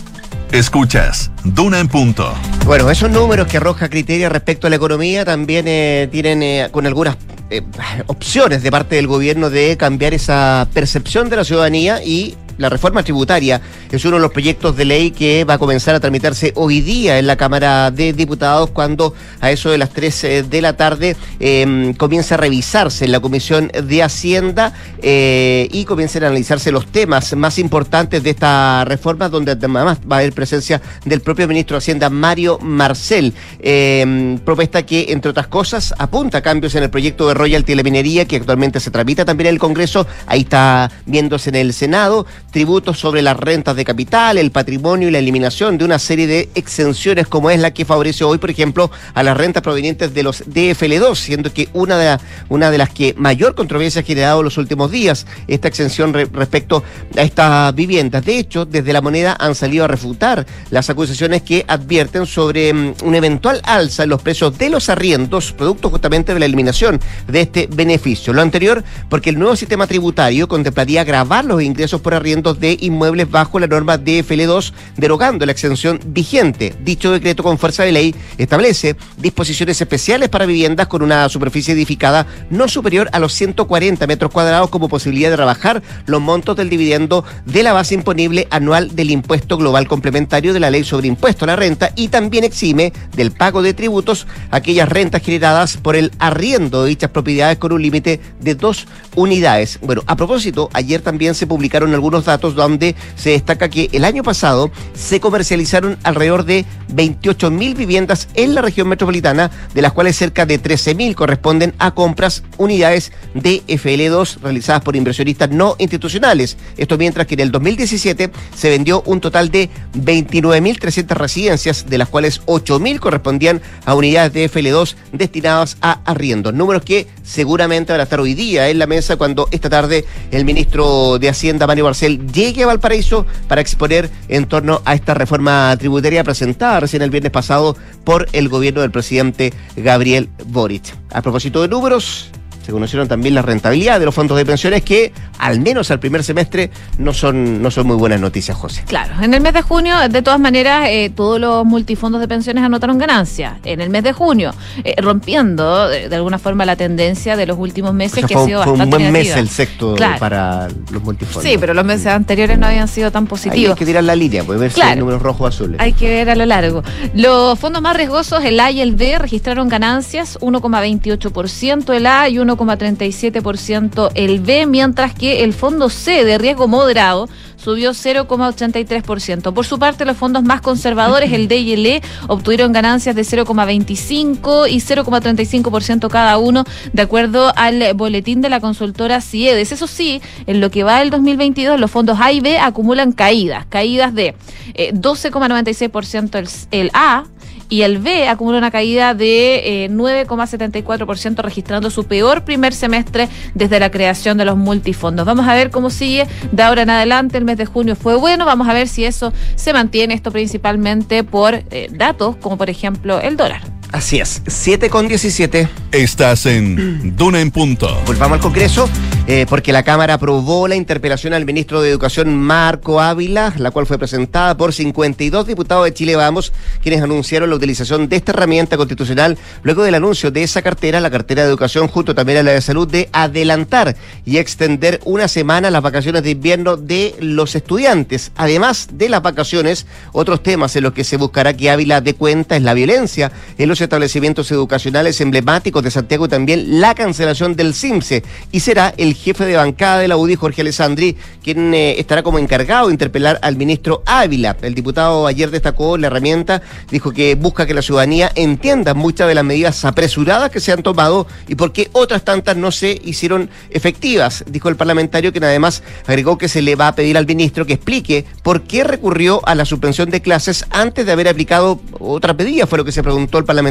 Escuchas, 0.53 1.31
Duna 1.45 1.79
en 1.79 1.87
punto. 1.87 2.35
Bueno, 2.67 2.91
esos 2.91 3.09
números 3.09 3.47
que 3.47 3.59
arroja 3.59 3.89
criterio 3.89 4.29
respecto 4.29 4.67
a 4.67 4.71
la 4.71 4.77
economía 4.77 5.25
también 5.25 5.67
eh, 5.69 6.09
tienen 6.11 6.43
eh, 6.43 6.69
con 6.73 6.87
algunas 6.87 7.17
eh, 7.51 7.63
opciones 8.07 8.63
de 8.63 8.71
parte 8.71 8.97
del 8.97 9.07
gobierno 9.07 9.49
de 9.49 9.77
cambiar 9.77 10.13
esa 10.13 10.67
percepción 10.75 11.29
de 11.29 11.37
la 11.37 11.45
ciudadanía 11.45 12.03
y 12.05 12.37
la 12.61 12.69
reforma 12.69 13.03
tributaria 13.03 13.61
es 13.91 14.05
uno 14.05 14.17
de 14.17 14.23
los 14.23 14.33
proyectos 14.33 14.77
de 14.77 14.85
ley 14.85 15.11
que 15.11 15.45
va 15.45 15.55
a 15.55 15.59
comenzar 15.59 15.95
a 15.95 16.01
tramitarse 16.01 16.53
hoy 16.57 16.83
día 16.83 17.19
en 17.19 17.27
la 17.27 17.37
Cámara 17.37 17.91
de 17.91 18.13
Diputados 18.13 18.71
cuando 18.71 19.15
a 19.41 19.51
eso 19.51 19.71
de 19.71 19.79
las 19.79 19.91
3 19.91 20.25
eh, 20.25 20.43
de 20.43 20.61
la 20.61 20.77
tarde 20.77 21.17
eh, 21.41 21.95
comienza 21.97 22.35
a 22.35 22.39
revisarse 22.39 23.07
en 23.07 23.13
la 23.13 23.21
Comisión 23.21 23.73
de 23.73 24.03
Hacienda 24.03 24.75
eh, 25.03 25.69
y 25.73 25.87
comiencen 25.87 26.23
a 26.25 26.27
analizarse 26.27 26.71
los 26.71 26.87
temas 26.87 27.35
más 27.35 27.59
importantes 27.59 28.23
de 28.23 28.31
esta 28.31 28.85
reforma 28.85 29.31
donde 29.31 29.53
además 29.53 29.99
va 30.11 30.17
a 30.17 30.19
haber 30.19 30.35
presencia 30.35 30.83
del 31.05 31.23
propio 31.23 31.49
ministro 31.49 31.77
de 31.77 31.79
Hacienda 31.79 32.11
Mario 32.11 32.59
Marcel. 32.59 33.33
Eh, 33.61 34.39
propuesta 34.45 34.85
que, 34.85 35.07
entre 35.09 35.31
otras 35.31 35.47
cosas, 35.47 35.95
apunta 35.99 36.39
a 36.39 36.43
cambios 36.43 36.75
en 36.75 36.83
el 36.83 36.91
proyecto 36.91 37.29
de 37.29 37.35
royalty 37.35 37.73
de 37.73 37.77
la 37.77 37.83
minería 37.83 38.27
que 38.27 38.37
actualmente 38.37 38.81
se 38.81 38.91
tramita 38.91 39.25
también 39.25 39.49
en 39.49 39.55
el 39.55 39.61
Congreso. 39.61 40.07
Ahí 40.27 40.41
está 40.41 40.91
viéndose 41.07 41.51
en 41.51 41.57
el 41.57 41.73
Senado. 41.73 42.27
Tributos 42.51 42.99
sobre 42.99 43.23
las 43.23 43.37
rentas 43.37 43.77
de 43.77 43.85
capital, 43.85 44.37
el 44.37 44.51
patrimonio 44.51 45.09
y 45.09 45.13
la 45.13 45.21
eliminación 45.21 45.79
de 45.79 45.85
una 45.85 46.01
serie 46.01 46.27
de 46.27 46.49
exenciones 46.57 47.29
como 47.29 47.49
es 47.49 47.61
la 47.61 47.73
que 47.73 47.85
favorece 47.85 48.25
hoy, 48.25 48.39
por 48.39 48.51
ejemplo, 48.51 48.91
a 49.15 49.23
las 49.23 49.37
rentas 49.37 49.63
provenientes 49.63 50.13
de 50.15 50.25
los 50.25 50.45
DFL2, 50.47 51.15
siendo 51.15 51.53
que 51.53 51.69
una 51.75 51.97
de, 51.97 52.19
una 52.49 52.73
de 52.73 52.79
las 52.79 52.91
que 52.91 53.15
mayor 53.17 53.55
controversia 53.55 54.01
ha 54.01 54.05
generado 54.05 54.41
en 54.41 54.47
los 54.47 54.59
últimos 54.59 54.91
días, 54.91 55.27
esta 55.47 55.69
exención 55.69 56.13
re, 56.13 56.25
respecto 56.33 56.83
a 57.17 57.23
estas 57.23 57.73
viviendas. 57.73 58.25
De 58.25 58.39
hecho, 58.39 58.65
desde 58.65 58.93
la 58.93 59.01
moneda 59.01 59.37
han 59.39 59.55
salido 59.55 59.85
a 59.85 59.89
refutar 59.89 60.45
las 60.71 60.91
acusaciones 60.91 61.43
que 61.43 61.65
advierten 61.69 62.27
sobre 62.27 62.73
um, 62.73 62.95
un 63.05 63.15
eventual 63.15 63.61
alza 63.63 64.03
en 64.03 64.11
los 64.11 64.23
precios 64.23 64.59
de 64.59 64.71
los 64.71 64.89
arriendos, 64.89 65.53
producto 65.53 65.89
justamente 65.89 66.35
de 66.35 66.41
la 66.41 66.47
eliminación 66.47 66.99
de 67.29 67.43
este 67.43 67.69
beneficio. 67.71 68.33
Lo 68.33 68.43
anterior, 68.43 68.83
porque 69.09 69.31
el 69.31 69.39
nuevo 69.39 69.55
sistema 69.55 69.87
tributario 69.87 70.49
contemplaría 70.49 71.05
grabar 71.05 71.45
los 71.45 71.63
ingresos 71.63 72.01
por 72.01 72.13
de 72.41 72.79
inmuebles 72.81 73.31
bajo 73.31 73.61
la 73.61 73.67
norma 73.67 73.99
DFL2, 73.99 74.73
derogando 74.97 75.45
la 75.45 75.53
exención 75.53 76.01
vigente. 76.07 76.75
Dicho 76.83 77.13
decreto 77.13 77.43
con 77.43 77.59
fuerza 77.59 77.83
de 77.83 77.93
ley 77.93 78.15
establece 78.39 78.97
disposiciones 79.19 79.81
especiales 79.81 80.31
para 80.31 80.47
viviendas 80.47 80.87
con 80.87 81.03
una 81.03 81.29
superficie 81.29 81.75
edificada 81.75 82.27
no 82.49 82.67
superior 82.67 83.11
a 83.13 83.19
los 83.19 83.35
140 83.35 84.07
metros 84.07 84.33
cuadrados 84.33 84.71
como 84.71 84.89
posibilidad 84.89 85.31
de 85.31 85.37
rebajar 85.37 85.83
los 86.07 86.21
montos 86.21 86.57
del 86.57 86.71
dividendo 86.71 87.25
de 87.45 87.63
la 87.63 87.75
base 87.75 87.95
imponible 87.95 88.49
anual 88.51 88.97
del 88.97 89.11
impuesto 89.11 89.59
global 89.59 89.87
complementario 89.87 90.55
de 90.55 90.61
la 90.61 90.71
ley 90.71 90.83
sobre 90.83 91.09
impuesto 91.09 91.45
a 91.45 91.49
la 91.49 91.57
renta 91.57 91.93
y 91.95 92.09
también 92.09 92.45
exime 92.45 92.93
del 93.15 93.33
pago 93.33 93.63
de 93.63 93.75
tributos 93.75 94.27
aquellas 94.51 94.89
rentas 94.89 95.23
generadas 95.23 95.77
por 95.77 95.97
el 95.97 96.11
arriendo 96.19 96.83
de 96.83 96.89
dichas 96.89 97.11
propiedades 97.11 97.59
con 97.59 97.73
un 97.73 97.83
límite 97.83 98.21
de 98.41 98.55
dos 98.55 98.87
unidades. 99.15 99.79
Bueno, 99.83 100.03
a 100.07 100.17
propósito, 100.17 100.71
ayer 100.73 101.03
también 101.03 101.35
se 101.35 101.47
publicaron 101.47 101.93
algunos 101.93 102.25
datos 102.31 102.55
donde 102.55 102.95
se 103.17 103.31
destaca 103.31 103.69
que 103.69 103.89
el 103.93 104.05
año 104.05 104.23
pasado 104.23 104.71
se 104.95 105.21
comercializaron 105.21 105.99
alrededor 106.03 106.45
de 106.45 106.65
28 106.93 107.51
mil 107.51 107.75
viviendas 107.75 108.29
en 108.35 108.55
la 108.55 108.63
región 108.63 108.89
metropolitana, 108.89 109.51
de 109.75 109.83
las 109.83 109.93
cuales 109.93 110.17
cerca 110.17 110.47
de 110.47 110.59
13 110.59 110.95
mil 110.95 111.15
corresponden 111.15 111.75
a 111.79 111.93
compras 111.93 112.43
unidades 112.57 113.13
de 113.35 113.63
FL2 113.67 114.41
realizadas 114.41 114.83
por 114.83 114.97
inversionistas 114.97 115.51
no 115.51 115.77
institucionales. 115.79 116.57
Esto 116.77 116.99
mientras 116.99 117.27
que 117.27 117.35
en 117.35 117.41
el 117.41 117.51
2017 117.51 118.31
se 118.55 118.71
vendió 118.71 119.03
un 119.07 119.21
total 119.21 119.51
de 119.51 119.71
29.300 119.95 121.09
residencias, 121.17 121.87
de 121.89 121.99
las 121.99 122.09
cuales 122.09 122.43
8.000 122.47 122.99
correspondían 122.99 123.61
a 123.85 123.95
unidades 123.95 124.33
de 124.33 124.51
FL2 124.51 124.95
destinadas 125.13 125.77
a 125.81 126.01
arriendos. 126.05 126.55
Números 126.55 126.83
que 126.83 127.07
seguramente 127.23 127.93
van 127.93 128.01
a 128.01 128.05
estar 128.05 128.21
hoy 128.21 128.35
día 128.35 128.69
en 128.69 128.79
la 128.79 128.87
mesa 128.87 129.17
cuando 129.17 129.49
esta 129.51 129.69
tarde 129.69 130.05
el 130.31 130.45
ministro 130.45 131.19
de 131.19 131.29
Hacienda, 131.29 131.67
Mario 131.67 131.85
Barcel, 131.85 132.20
llegue 132.33 132.63
a 132.63 132.67
Valparaíso 132.67 133.27
para 133.49 133.61
exponer 133.61 134.11
en 134.29 134.47
torno 134.47 134.83
a 134.85 134.95
esta 134.95 135.15
reforma 135.15 135.77
tributaria 135.79 136.25
presentada 136.25 136.81
recién 136.81 137.03
el 137.03 137.11
viernes 137.11 137.33
pasado 137.33 137.77
por 138.05 138.29
el 138.33 138.49
gobierno 138.49 138.81
del 138.81 138.91
presidente 138.91 139.53
Gabriel 139.77 140.29
Boric. 140.47 140.95
A 141.11 141.23
propósito 141.23 141.63
de 141.63 141.69
números, 141.69 142.31
se 142.71 142.73
conocieron 142.73 143.09
también 143.09 143.35
la 143.35 143.43
rentabilidad 143.43 143.99
de 143.99 144.07
los 144.07 144.15
fondos 144.15 144.39
de 144.39 144.47
pensiones 144.47 144.83
que, 144.83 145.13
al 145.39 145.59
menos 145.59 145.91
al 145.91 145.99
primer 145.99 146.23
semestre, 146.23 146.71
no 146.99 147.13
son, 147.13 147.61
no 147.61 147.69
son 147.73 147.89
muy 147.89 147.97
buenas 147.97 148.21
noticias, 148.21 148.57
José. 148.57 148.85
Claro, 148.87 149.13
en 149.21 149.35
el 149.35 149.41
mes 149.41 149.55
de 149.55 149.63
junio, 149.63 149.97
de 150.09 150.23
todas 150.23 150.39
maneras, 150.39 150.87
eh, 150.89 151.11
todos 151.15 151.41
los 151.41 151.65
multifondos 151.67 152.21
de 152.21 152.29
pensiones 152.29 152.63
anotaron 152.63 152.97
ganancias. 152.97 153.55
En 153.65 153.81
el 153.81 153.91
mes 153.91 154.05
de 154.05 154.13
junio, 154.13 154.55
eh, 154.85 154.95
rompiendo 155.03 155.89
de, 155.89 156.09
de, 156.09 156.15
alguna 156.15 156.39
forma 156.39 156.65
la 156.65 156.77
tendencia 156.77 157.37
de 157.37 157.45
los 157.47 157.59
últimos 157.59 157.93
meses 157.93 158.19
o 158.19 158.21
sea, 158.21 158.29
que 158.29 158.35
fue, 158.35 158.43
ha 158.45 158.47
sido 158.47 158.63
fue 158.63 158.71
bastante 158.73 158.85
un 158.97 159.03
buen 159.03 159.13
negativa. 159.13 159.35
mes 159.37 159.43
el 159.43 159.49
sexto 159.49 159.95
Claro. 159.97 160.19
para 160.21 160.69
los 160.93 161.03
multifondos. 161.03 161.43
Sí, 161.43 161.59
pero 161.59 161.75
los 161.75 161.85
meses 161.85 162.07
anteriores 162.07 162.57
no 162.57 162.67
habían 162.69 162.87
sido 162.87 163.11
tan 163.11 163.25
Ahí 163.25 163.27
hay 163.27 163.31
positivos. 163.31 163.77
que 163.77 163.85
tirar 163.85 164.05
la 164.05 164.15
línea, 164.15 164.45
puede 164.45 164.61
ver 164.61 164.71
si 164.71 164.77
Claro. 164.77 164.93
hay 164.93 164.99
números 165.01 165.23
rojos 165.23 165.41
o 165.41 165.47
azules. 165.49 165.81
Hay 165.81 165.93
que 165.93 166.09
ver 166.09 166.31
a 166.31 166.37
lo 166.37 166.47
largo. 166.47 166.85
Los 167.15 167.59
fondos 167.59 167.83
más 167.83 167.97
riesgosos, 167.97 168.45
el 168.45 168.61
A 168.61 168.71
y 168.71 168.81
el 168.81 168.95
B, 168.95 169.19
registraron 169.19 169.69
ganancias 169.69 170.39
1,28% 170.41 171.93
el 171.95 172.07
A 172.07 172.29
y 172.29 172.39
1,37% 172.61 174.11
el 174.15 174.41
B, 174.41 174.67
mientras 174.67 175.15
que 175.15 175.45
el 175.45 175.53
fondo 175.53 175.89
C 175.89 176.25
de 176.25 176.39
riesgo 176.39 176.69
moderado 176.69 177.29
subió 177.57 177.91
0,83%. 177.91 179.53
Por 179.53 179.67
su 179.67 179.79
parte, 179.79 180.05
los 180.05 180.17
fondos 180.17 180.43
más 180.43 180.61
conservadores, 180.61 181.33
el 181.33 181.49
D 181.49 181.59
y 181.59 181.73
el 181.73 181.87
E, 181.87 182.03
obtuvieron 182.27 182.73
ganancias 182.73 183.15
de 183.15 183.23
0,25 183.23 184.71
y 184.71 184.77
0,35% 184.79 186.09
cada 186.09 186.39
uno, 186.39 186.65
de 186.93 187.03
acuerdo 187.03 187.53
al 187.57 187.95
boletín 187.95 188.41
de 188.41 188.49
la 188.49 188.61
consultora 188.61 189.21
CIEDES. 189.21 189.73
Eso 189.73 189.87
sí, 189.87 190.23
en 190.47 190.61
lo 190.61 190.71
que 190.71 190.85
va 190.85 191.01
del 191.01 191.11
2022, 191.11 191.79
los 191.79 191.91
fondos 191.91 192.19
A 192.21 192.33
y 192.33 192.41
B 192.41 192.59
acumulan 192.59 193.13
caídas, 193.13 193.67
caídas 193.67 194.15
de 194.15 194.35
eh, 194.75 194.93
12,96% 194.95 196.39
el, 196.39 196.49
el 196.81 196.91
A, 196.95 197.25
y 197.71 197.83
el 197.83 197.99
B 197.99 198.29
acumula 198.29 198.59
una 198.59 198.71
caída 198.71 199.15
de 199.15 199.85
eh, 199.85 199.91
9,74%, 199.91 201.43
registrando 201.43 201.89
su 201.89 202.05
peor 202.05 202.45
primer 202.45 202.75
semestre 202.75 203.29
desde 203.55 203.81
la 203.81 203.91
creación 203.91 204.37
de 204.37 204.45
los 204.45 204.57
multifondos. 204.57 205.25
Vamos 205.25 205.49
a 205.49 205.55
ver 205.55 205.71
cómo 205.71 205.89
sigue 205.89 206.27
de 206.53 206.63
ahora 206.63 206.83
en 206.83 206.91
adelante. 206.91 207.39
El 207.39 207.45
mes 207.45 207.57
de 207.57 207.67
junio 207.67 207.97
fue 207.97 208.17
bueno. 208.17 208.45
Vamos 208.45 208.69
a 208.69 208.75
ver 208.75 208.89
si 208.89 209.05
eso 209.05 209.33
se 209.55 209.73
mantiene. 209.73 210.15
Esto 210.15 210.33
principalmente 210.33 211.25
por 211.25 211.55
eh, 211.55 211.89
datos 211.93 212.37
como 212.37 212.59
por 212.59 212.69
ejemplo 212.69 213.21
el 213.21 213.37
dólar. 213.37 213.80
Así 213.93 214.21
es, 214.21 214.43
7 214.47 214.89
con 214.89 215.09
17. 215.09 215.69
Estás 215.91 216.47
en 216.47 217.17
Duna 217.17 217.41
en 217.41 217.51
Punto. 217.51 218.01
Volvamos 218.07 218.37
al 218.37 218.41
Congreso, 218.41 218.89
eh, 219.27 219.47
porque 219.49 219.73
la 219.73 219.83
Cámara 219.83 220.15
aprobó 220.15 220.69
la 220.69 220.77
interpelación 220.77 221.35
al 221.35 221.45
ministro 221.45 221.83
de 221.83 221.91
Educación 221.91 222.39
Marco 222.39 223.01
Ávila, 223.01 223.53
la 223.57 223.73
cual 223.73 223.87
fue 223.87 223.99
presentada 223.99 224.57
por 224.57 224.73
52 224.73 225.45
diputados 225.45 225.87
de 225.87 225.93
Chile 225.93 226.15
Vamos, 226.15 226.53
quienes 226.81 227.03
anunciaron 227.03 227.51
la 227.51 227.57
utilización 227.57 228.09
de 228.09 228.15
esta 228.15 228.31
herramienta 228.31 228.77
constitucional 228.77 229.37
luego 229.65 229.83
del 229.83 229.97
anuncio 229.97 230.31
de 230.31 230.45
esa 230.45 230.63
cartera, 230.63 231.01
la 231.01 231.11
cartera 231.11 231.43
de 231.43 231.49
Educación, 231.49 231.89
junto 231.89 232.15
también 232.15 232.39
a 232.39 232.43
la 232.45 232.53
de 232.53 232.61
Salud, 232.61 232.87
de 232.87 233.09
adelantar 233.13 233.97
y 234.25 234.39
extender 234.39 235.01
una 235.05 235.27
semana 235.27 235.69
las 235.69 235.83
vacaciones 235.83 236.23
de 236.23 236.31
invierno 236.31 236.77
de 236.77 237.17
los 237.19 237.57
estudiantes. 237.57 238.31
Además 238.37 238.87
de 238.93 239.09
las 239.09 239.21
vacaciones, 239.21 239.87
otros 240.13 240.45
temas 240.45 240.77
en 240.77 240.85
los 240.85 240.93
que 240.93 241.03
se 241.03 241.17
buscará 241.17 241.57
que 241.57 241.71
Ávila 241.71 242.01
dé 242.01 242.15
cuenta 242.15 242.55
es 242.55 242.63
la 242.63 242.75
violencia 242.75 243.33
en 243.59 243.69
los 243.69 243.80
establecimientos 243.81 244.51
educacionales 244.51 245.21
emblemáticos 245.21 245.83
de 245.83 245.91
Santiago 245.91 246.27
y 246.27 246.29
también 246.29 246.81
la 246.81 246.95
cancelación 246.95 247.57
del 247.57 247.75
CIMSE. 247.75 248.23
Y 248.53 248.61
será 248.61 248.95
el 248.97 249.15
jefe 249.15 249.45
de 249.47 249.57
bancada 249.57 249.99
de 249.99 250.09
la 250.09 250.17
UDI, 250.17 250.37
Jorge 250.37 250.63
Alessandri, 250.63 251.17
quien 251.43 251.75
eh, 251.75 251.99
estará 251.99 252.23
como 252.23 252.39
encargado 252.39 252.89
de 252.89 252.95
interpelar 252.95 253.39
al 253.43 253.57
ministro 253.57 254.03
Ávila. 254.07 254.57
El 254.63 254.75
diputado 254.75 255.27
ayer 255.27 255.51
destacó 255.51 255.97
la 255.97 256.09
herramienta, 256.09 256.63
dijo 256.91 257.13
que 257.13 257.35
busca 257.35 257.67
que 257.67 257.75
la 257.75 257.83
ciudadanía 257.83 258.31
entienda 258.35 258.95
muchas 258.95 259.29
de 259.29 259.35
las 259.35 259.45
medidas 259.45 259.85
apresuradas 259.85 260.51
que 260.51 260.61
se 260.61 260.73
han 260.73 260.83
tomado 260.83 261.27
y 261.49 261.55
por 261.55 261.73
qué 261.73 261.89
otras 261.93 262.25
tantas 262.25 262.57
no 262.57 262.71
se 262.71 263.01
hicieron 263.05 263.51
efectivas, 263.71 264.45
dijo 264.47 264.69
el 264.69 264.77
parlamentario, 264.77 265.33
quien 265.33 265.45
además 265.45 265.83
agregó 266.07 266.39
que 266.39 266.49
se 266.49 266.63
le 266.63 266.77
va 266.77 266.89
a 266.89 266.95
pedir 266.95 267.17
al 267.17 267.27
ministro 267.27 267.67
que 267.67 267.75
explique 267.75 268.25
por 268.43 268.63
qué 268.63 268.85
recurrió 268.85 269.41
a 269.47 269.55
la 269.55 269.65
suspensión 269.65 270.11
de 270.11 270.21
clases 270.21 270.65
antes 270.71 271.07
de 271.07 271.13
haber 271.13 271.29
aplicado 271.29 271.81
otra 271.99 272.37
pedida, 272.37 272.67
fue 272.67 272.79
lo 272.79 272.85
que 272.85 272.93
se 272.93 273.03
preguntó 273.03 273.39
el 273.39 273.45
parlamentario 273.45 273.70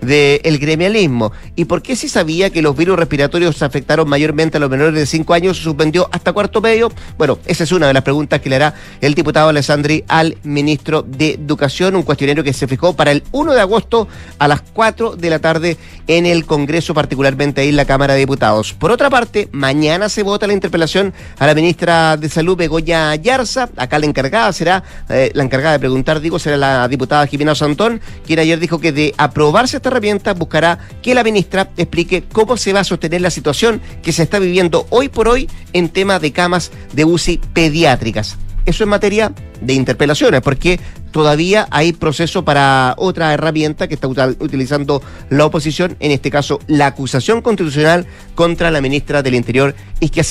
del 0.00 0.58
gremialismo. 0.58 1.32
¿Y 1.56 1.64
por 1.64 1.82
qué 1.82 1.96
si 1.96 2.08
sabía 2.08 2.50
que 2.50 2.62
los 2.62 2.76
virus 2.76 2.98
respiratorios 2.98 3.62
afectaron 3.62 4.08
mayormente 4.08 4.56
a 4.56 4.60
los 4.60 4.70
menores 4.70 4.94
de 4.94 5.06
5 5.06 5.34
años, 5.34 5.58
suspendió 5.58 6.08
hasta 6.12 6.32
cuarto 6.32 6.60
medio? 6.60 6.90
Bueno, 7.16 7.38
esa 7.46 7.64
es 7.64 7.72
una 7.72 7.86
de 7.86 7.94
las 7.94 8.02
preguntas 8.02 8.40
que 8.40 8.48
le 8.48 8.56
hará 8.56 8.74
el 9.00 9.14
diputado 9.14 9.48
Alessandri 9.48 10.04
al 10.08 10.36
ministro 10.42 11.02
de 11.02 11.34
Educación, 11.34 11.96
un 11.96 12.02
cuestionario 12.02 12.44
que 12.44 12.52
se 12.52 12.66
fijó 12.66 12.94
para 12.94 13.12
el 13.12 13.22
1 13.32 13.52
de 13.54 13.60
agosto 13.60 14.08
a 14.38 14.48
las 14.48 14.60
4 14.60 15.16
de 15.16 15.30
la 15.30 15.38
tarde 15.38 15.76
en 16.06 16.26
el 16.26 16.46
Congreso, 16.46 16.94
particularmente 16.94 17.60
ahí 17.60 17.68
en 17.68 17.76
la 17.76 17.84
Cámara 17.84 18.14
de 18.14 18.20
Diputados. 18.20 18.72
Por 18.72 18.90
otra 18.90 19.10
parte, 19.10 19.48
mañana 19.52 20.08
se 20.08 20.22
vota 20.22 20.46
la 20.46 20.52
interpelación 20.52 21.12
a 21.38 21.46
la 21.46 21.54
ministra 21.54 22.16
de 22.16 22.28
Salud, 22.28 22.56
Begoña 22.56 23.14
Yarza. 23.16 23.68
Acá 23.76 23.98
la 23.98 24.06
encargada 24.06 24.52
será, 24.52 24.82
eh, 25.08 25.30
la 25.34 25.44
encargada 25.44 25.72
de 25.72 25.78
preguntar, 25.80 26.20
digo, 26.20 26.38
será 26.38 26.56
la 26.56 26.88
diputada 26.88 27.26
Jimena 27.26 27.54
Santón, 27.54 28.00
quien 28.26 28.38
ayer 28.38 28.58
dijo 28.58 28.80
que 28.80 28.92
de 28.92 29.14
aprobarse 29.28 29.76
esta 29.76 29.88
herramienta 29.88 30.34
buscará 30.34 30.78
que 31.00 31.14
la 31.14 31.24
ministra 31.24 31.70
explique 31.76 32.24
cómo 32.32 32.56
se 32.56 32.72
va 32.72 32.80
a 32.80 32.84
sostener 32.84 33.20
la 33.20 33.30
situación 33.30 33.80
que 34.02 34.12
se 34.12 34.24
está 34.24 34.38
viviendo 34.38 34.48
viendo 34.58 34.86
hoy 34.90 35.08
por 35.08 35.28
hoy 35.28 35.48
en 35.72 35.88
temas 35.88 36.20
de 36.20 36.32
camas 36.32 36.72
de 36.92 37.04
UCI 37.04 37.40
pediátricas. 37.52 38.36
Eso 38.66 38.84
en 38.84 38.90
materia 38.90 39.32
de 39.60 39.72
interpelaciones, 39.72 40.42
porque 40.42 40.78
todavía 41.10 41.66
hay 41.70 41.92
proceso 41.92 42.44
para 42.44 42.94
otra 42.98 43.32
herramienta 43.32 43.88
que 43.88 43.94
está 43.94 44.08
utilizando 44.08 45.00
la 45.30 45.46
oposición, 45.46 45.96
en 46.00 46.10
este 46.10 46.30
caso 46.30 46.58
la 46.66 46.86
acusación 46.86 47.40
constitucional 47.40 48.06
contra 48.34 48.70
la 48.70 48.80
ministra 48.80 49.22
del 49.22 49.36
Interior, 49.36 49.74
Isquia 50.00 50.24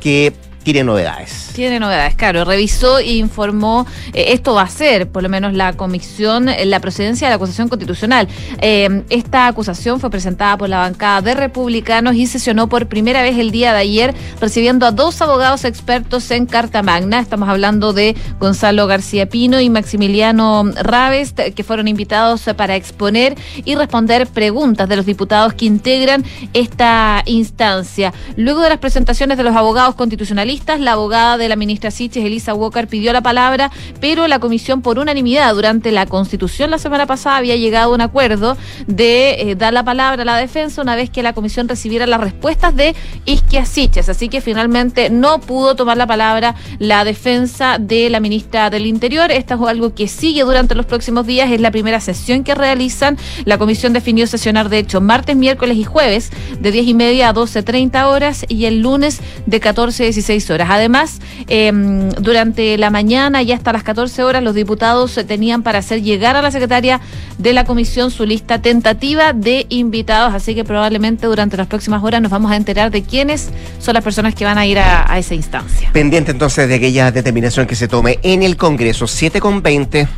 que 0.00 0.32
tiene 0.62 0.84
novedades. 0.84 1.50
Tiene 1.54 1.80
novedades, 1.80 2.14
claro. 2.14 2.44
Revisó 2.44 2.98
e 2.98 3.14
informó, 3.14 3.86
eh, 4.12 4.26
esto 4.28 4.54
va 4.54 4.62
a 4.62 4.68
ser, 4.68 5.08
por 5.08 5.22
lo 5.22 5.28
menos, 5.28 5.52
la 5.54 5.74
comisión, 5.74 6.48
eh, 6.48 6.64
la 6.64 6.80
procedencia 6.80 7.26
de 7.26 7.30
la 7.30 7.36
acusación 7.36 7.68
constitucional. 7.68 8.28
Eh, 8.60 9.02
esta 9.10 9.46
acusación 9.48 10.00
fue 10.00 10.10
presentada 10.10 10.56
por 10.56 10.68
la 10.68 10.78
bancada 10.78 11.20
de 11.20 11.34
republicanos 11.34 12.14
y 12.14 12.26
sesionó 12.26 12.68
por 12.68 12.86
primera 12.86 13.22
vez 13.22 13.38
el 13.38 13.50
día 13.50 13.72
de 13.72 13.80
ayer, 13.80 14.14
recibiendo 14.40 14.86
a 14.86 14.92
dos 14.92 15.20
abogados 15.20 15.64
expertos 15.64 16.30
en 16.30 16.46
Carta 16.46 16.82
Magna. 16.82 17.20
Estamos 17.20 17.48
hablando 17.48 17.92
de 17.92 18.16
Gonzalo 18.38 18.86
García 18.86 19.28
Pino 19.28 19.60
y 19.60 19.68
Maximiliano 19.68 20.64
Raves, 20.82 21.32
que 21.32 21.64
fueron 21.64 21.88
invitados 21.88 22.42
para 22.56 22.76
exponer 22.76 23.36
y 23.64 23.74
responder 23.74 24.26
preguntas 24.26 24.88
de 24.88 24.96
los 24.96 25.06
diputados 25.06 25.54
que 25.54 25.64
integran 25.64 26.24
esta 26.52 27.22
instancia. 27.26 28.12
Luego 28.36 28.60
de 28.60 28.68
las 28.68 28.78
presentaciones 28.78 29.36
de 29.38 29.44
los 29.44 29.56
abogados 29.56 29.94
constitucionalistas, 29.94 30.51
la 30.78 30.92
abogada 30.92 31.38
de 31.38 31.48
la 31.48 31.56
ministra 31.56 31.90
Siches, 31.90 32.24
Elisa 32.24 32.52
Walker, 32.52 32.86
pidió 32.86 33.12
la 33.12 33.22
palabra, 33.22 33.70
pero 34.00 34.28
la 34.28 34.38
comisión 34.38 34.82
por 34.82 34.98
unanimidad 34.98 35.54
durante 35.54 35.90
la 35.92 36.04
constitución 36.04 36.70
la 36.70 36.78
semana 36.78 37.06
pasada 37.06 37.38
había 37.38 37.56
llegado 37.56 37.90
a 37.90 37.94
un 37.94 38.02
acuerdo 38.02 38.56
de 38.86 39.50
eh, 39.50 39.54
dar 39.54 39.72
la 39.72 39.82
palabra 39.82 40.22
a 40.22 40.24
la 40.26 40.36
defensa 40.36 40.82
una 40.82 40.94
vez 40.94 41.08
que 41.08 41.22
la 41.22 41.32
comisión 41.32 41.68
recibiera 41.68 42.06
las 42.06 42.20
respuestas 42.20 42.76
de 42.76 42.94
Isquia 43.24 43.64
Siches. 43.64 44.10
Así 44.10 44.28
que 44.28 44.42
finalmente 44.42 45.08
no 45.08 45.40
pudo 45.40 45.74
tomar 45.74 45.96
la 45.96 46.06
palabra 46.06 46.54
la 46.78 47.04
defensa 47.04 47.78
de 47.78 48.10
la 48.10 48.20
ministra 48.20 48.68
del 48.68 48.86
Interior. 48.86 49.32
Esto 49.32 49.54
es 49.54 49.70
algo 49.70 49.94
que 49.94 50.06
sigue 50.06 50.42
durante 50.42 50.74
los 50.74 50.84
próximos 50.84 51.26
días. 51.26 51.50
Es 51.50 51.60
la 51.62 51.70
primera 51.70 52.00
sesión 52.00 52.44
que 52.44 52.54
realizan. 52.54 53.16
La 53.46 53.56
comisión 53.56 53.94
definió 53.94 54.26
sesionar, 54.26 54.68
de 54.68 54.78
hecho, 54.78 55.00
martes, 55.00 55.34
miércoles 55.34 55.78
y 55.78 55.84
jueves 55.84 56.30
de 56.60 56.72
10 56.72 56.88
y 56.88 56.94
media 56.94 57.30
a 57.30 57.34
12.30 57.34 58.04
horas 58.04 58.44
y 58.48 58.66
el 58.66 58.80
lunes 58.80 59.20
de 59.46 59.60
14 59.60 60.02
a 60.02 60.06
16 60.06 60.41
horas. 60.50 60.68
Además, 60.70 61.20
em, 61.48 62.10
durante 62.10 62.78
la 62.78 62.90
mañana 62.90 63.42
y 63.42 63.52
hasta 63.52 63.72
las 63.72 63.82
14 63.82 64.22
horas, 64.22 64.42
los 64.42 64.54
diputados 64.54 65.18
tenían 65.26 65.62
para 65.62 65.78
hacer 65.78 66.02
llegar 66.02 66.36
a 66.36 66.42
la 66.42 66.50
secretaria 66.50 67.00
de 67.38 67.52
la 67.52 67.64
comisión 67.64 68.10
su 68.10 68.24
lista 68.24 68.60
tentativa 68.60 69.32
de 69.32 69.66
invitados, 69.68 70.34
así 70.34 70.54
que 70.54 70.64
probablemente 70.64 71.26
durante 71.26 71.56
las 71.56 71.66
próximas 71.66 72.02
horas 72.02 72.20
nos 72.22 72.30
vamos 72.30 72.50
a 72.50 72.56
enterar 72.56 72.90
de 72.90 73.02
quiénes 73.02 73.50
son 73.78 73.94
las 73.94 74.04
personas 74.04 74.34
que 74.34 74.44
van 74.44 74.58
a 74.58 74.66
ir 74.66 74.78
a, 74.78 75.18
esa 75.18 75.34
instancia. 75.34 75.90
Pendiente 75.92 76.30
entonces 76.30 76.68
de 76.68 76.74
aquella 76.74 77.10
determinación 77.10 77.66
que 77.66 77.74
se 77.74 77.88
tome 77.88 78.18
en 78.22 78.42
el 78.42 78.56
Congreso, 78.56 79.06
7 79.06 79.40
con 79.40 79.62
20. 79.62 80.08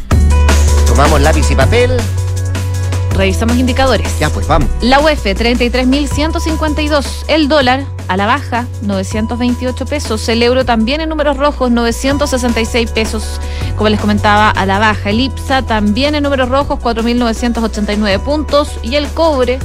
Tomamos 0.86 1.20
lápiz 1.20 1.50
y 1.50 1.54
papel. 1.54 1.90
Revisamos 3.14 3.56
indicadores. 3.56 4.18
Ya, 4.18 4.30
pues 4.30 4.48
vamos. 4.48 4.68
La 4.80 5.00
UEF, 5.00 5.24
33.152. 5.24 7.24
El 7.28 7.48
dólar 7.48 7.84
a 8.08 8.16
la 8.16 8.26
baja, 8.26 8.66
928 8.82 9.86
pesos. 9.86 10.28
El 10.28 10.42
euro 10.42 10.64
también 10.64 11.00
en 11.00 11.08
números 11.08 11.36
rojos, 11.36 11.70
966 11.70 12.90
pesos. 12.90 13.40
Como 13.76 13.88
les 13.88 14.00
comentaba, 14.00 14.50
a 14.50 14.66
la 14.66 14.78
baja. 14.78 15.10
El 15.10 15.20
IPSA 15.20 15.62
también 15.62 16.14
en 16.14 16.24
números 16.24 16.48
rojos, 16.48 16.78
4.989 16.80 18.20
puntos. 18.20 18.78
Y 18.82 18.96
el 18.96 19.06
cobre 19.08 19.58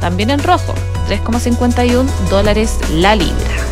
también 0.00 0.30
en 0.30 0.42
rojo, 0.42 0.74
3,51 1.08 2.04
dólares 2.30 2.78
la 2.92 3.14
libra. 3.14 3.67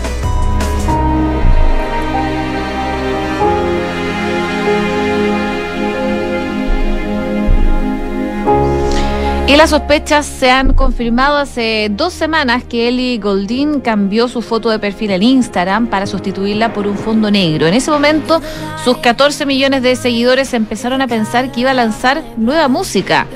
Y 9.48 9.54
las 9.54 9.70
sospechas 9.70 10.26
se 10.26 10.50
han 10.50 10.74
confirmado 10.74 11.36
hace 11.36 11.88
dos 11.92 12.12
semanas 12.12 12.64
que 12.64 12.88
Ellie 12.88 13.18
Goldin 13.18 13.80
cambió 13.80 14.26
su 14.26 14.42
foto 14.42 14.70
de 14.70 14.80
perfil 14.80 15.12
en 15.12 15.22
Instagram 15.22 15.86
para 15.86 16.08
sustituirla 16.08 16.72
por 16.72 16.88
un 16.88 16.98
fondo 16.98 17.30
negro. 17.30 17.68
En 17.68 17.74
ese 17.74 17.92
momento, 17.92 18.42
sus 18.82 18.96
14 18.96 19.46
millones 19.46 19.82
de 19.82 19.94
seguidores 19.94 20.52
empezaron 20.52 21.00
a 21.00 21.06
pensar 21.06 21.52
que 21.52 21.60
iba 21.60 21.70
a 21.70 21.74
lanzar 21.74 22.24
nueva 22.36 22.66
música. 22.66 23.28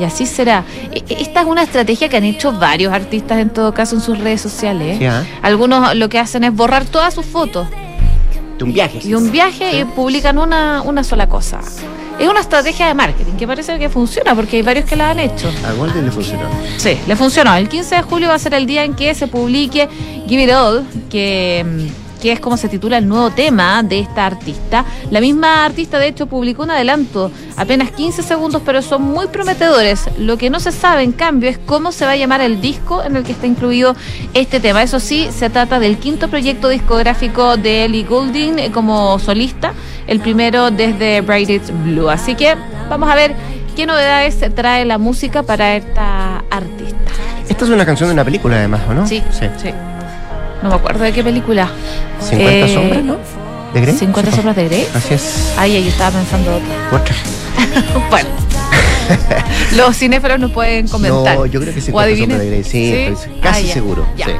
Y 0.00 0.02
así 0.02 0.26
será. 0.26 0.64
E, 0.90 1.04
e, 1.08 1.22
esta 1.22 1.42
es 1.42 1.46
una 1.46 1.62
estrategia 1.62 2.08
que 2.08 2.16
han 2.16 2.24
hecho 2.24 2.52
varios 2.52 2.92
artistas 2.92 3.38
en 3.38 3.50
todo 3.50 3.72
caso 3.72 3.94
en 3.94 4.00
sus 4.00 4.18
redes 4.18 4.40
sociales. 4.40 5.00
¿eh? 5.00 5.10
Algunos 5.42 5.94
lo 5.94 6.08
que 6.08 6.18
hacen 6.18 6.42
es 6.42 6.52
borrar 6.52 6.86
todas 6.86 7.14
sus 7.14 7.24
fotos. 7.24 7.68
De 8.58 8.64
un 8.64 8.72
viaje. 8.72 8.98
Y 9.04 9.14
un 9.14 9.30
viaje 9.30 9.78
y 9.78 9.84
publican 9.84 10.38
una, 10.38 10.82
una 10.82 11.04
sola 11.04 11.28
cosa. 11.28 11.60
Es 12.18 12.28
una 12.28 12.40
estrategia 12.40 12.86
de 12.86 12.94
marketing 12.94 13.32
que 13.32 13.46
parece 13.46 13.78
que 13.78 13.88
funciona 13.88 14.34
porque 14.34 14.56
hay 14.56 14.62
varios 14.62 14.84
que 14.84 14.96
la 14.96 15.10
han 15.10 15.18
hecho. 15.18 15.50
A 15.66 15.72
Golden 15.72 16.04
le 16.04 16.12
funcionó. 16.12 16.48
Sí, 16.76 16.98
le 17.06 17.16
funcionó. 17.16 17.54
El 17.54 17.68
15 17.68 17.96
de 17.96 18.02
julio 18.02 18.28
va 18.28 18.34
a 18.34 18.38
ser 18.38 18.54
el 18.54 18.66
día 18.66 18.84
en 18.84 18.94
que 18.94 19.14
se 19.14 19.26
publique 19.26 19.88
Give 20.28 20.44
It 20.44 20.50
All, 20.52 20.86
que 21.10 21.64
mm, 21.66 22.01
que 22.22 22.30
es 22.30 22.38
como 22.38 22.56
se 22.56 22.68
titula 22.68 22.98
el 22.98 23.08
nuevo 23.08 23.30
tema 23.30 23.82
de 23.82 23.98
esta 23.98 24.24
artista. 24.24 24.84
La 25.10 25.20
misma 25.20 25.64
artista, 25.64 25.98
de 25.98 26.06
hecho, 26.06 26.26
publicó 26.26 26.62
un 26.62 26.70
adelanto, 26.70 27.32
apenas 27.56 27.90
15 27.90 28.22
segundos, 28.22 28.62
pero 28.64 28.80
son 28.80 29.02
muy 29.02 29.26
prometedores. 29.26 30.08
Lo 30.18 30.38
que 30.38 30.48
no 30.48 30.60
se 30.60 30.70
sabe, 30.70 31.02
en 31.02 31.10
cambio, 31.10 31.50
es 31.50 31.58
cómo 31.58 31.90
se 31.90 32.04
va 32.06 32.12
a 32.12 32.16
llamar 32.16 32.40
el 32.40 32.60
disco 32.60 33.02
en 33.02 33.16
el 33.16 33.24
que 33.24 33.32
está 33.32 33.48
incluido 33.48 33.96
este 34.34 34.60
tema. 34.60 34.84
Eso 34.84 35.00
sí, 35.00 35.30
se 35.36 35.50
trata 35.50 35.80
del 35.80 35.98
quinto 35.98 36.28
proyecto 36.28 36.68
discográfico 36.68 37.56
de 37.56 37.86
Ellie 37.86 38.04
Goulding 38.04 38.60
eh, 38.60 38.70
como 38.70 39.18
solista, 39.18 39.74
el 40.06 40.20
primero 40.20 40.70
desde 40.70 41.22
Braided 41.22 41.62
Blue. 41.84 42.08
Así 42.08 42.36
que 42.36 42.54
vamos 42.88 43.10
a 43.10 43.16
ver 43.16 43.34
qué 43.74 43.84
novedades 43.84 44.38
trae 44.54 44.84
la 44.84 44.98
música 44.98 45.42
para 45.42 45.74
esta 45.74 46.44
artista. 46.50 47.10
Esta 47.48 47.64
es 47.64 47.70
una 47.72 47.84
canción 47.84 48.10
de 48.10 48.14
una 48.14 48.24
película, 48.24 48.58
además, 48.58 48.82
¿o 48.88 48.94
no? 48.94 49.08
Sí, 49.08 49.20
sí. 49.32 49.46
sí. 49.60 49.70
No 50.62 50.68
me 50.68 50.74
acuerdo 50.76 51.04
de 51.04 51.12
qué 51.12 51.24
película. 51.24 51.70
50 52.20 52.50
eh, 52.50 52.74
sombras, 52.74 53.04
¿no? 53.04 53.16
¿De 53.74 53.80
Grey? 53.80 53.96
50 53.96 54.32
sombras 54.32 54.56
de 54.56 54.64
Grey. 54.66 54.86
Así 54.94 55.14
es. 55.14 55.54
Ahí 55.56 55.82
yo 55.82 55.88
estaba 55.88 56.18
pensando 56.18 56.56
otra. 56.56 57.00
Otra. 57.00 57.14
bueno. 58.10 58.28
Los 59.76 59.96
cinéfilos 59.96 60.38
nos 60.38 60.52
pueden 60.52 60.86
comentar. 60.88 61.36
No, 61.36 61.46
yo 61.46 61.60
creo 61.60 61.74
que 61.74 61.80
sí. 61.80 61.92
Sí, 62.62 63.14
¿Sí? 63.16 63.30
casi 63.40 63.70
ah, 63.70 63.72
seguro. 63.72 64.06
Ya, 64.16 64.26
sí. 64.26 64.32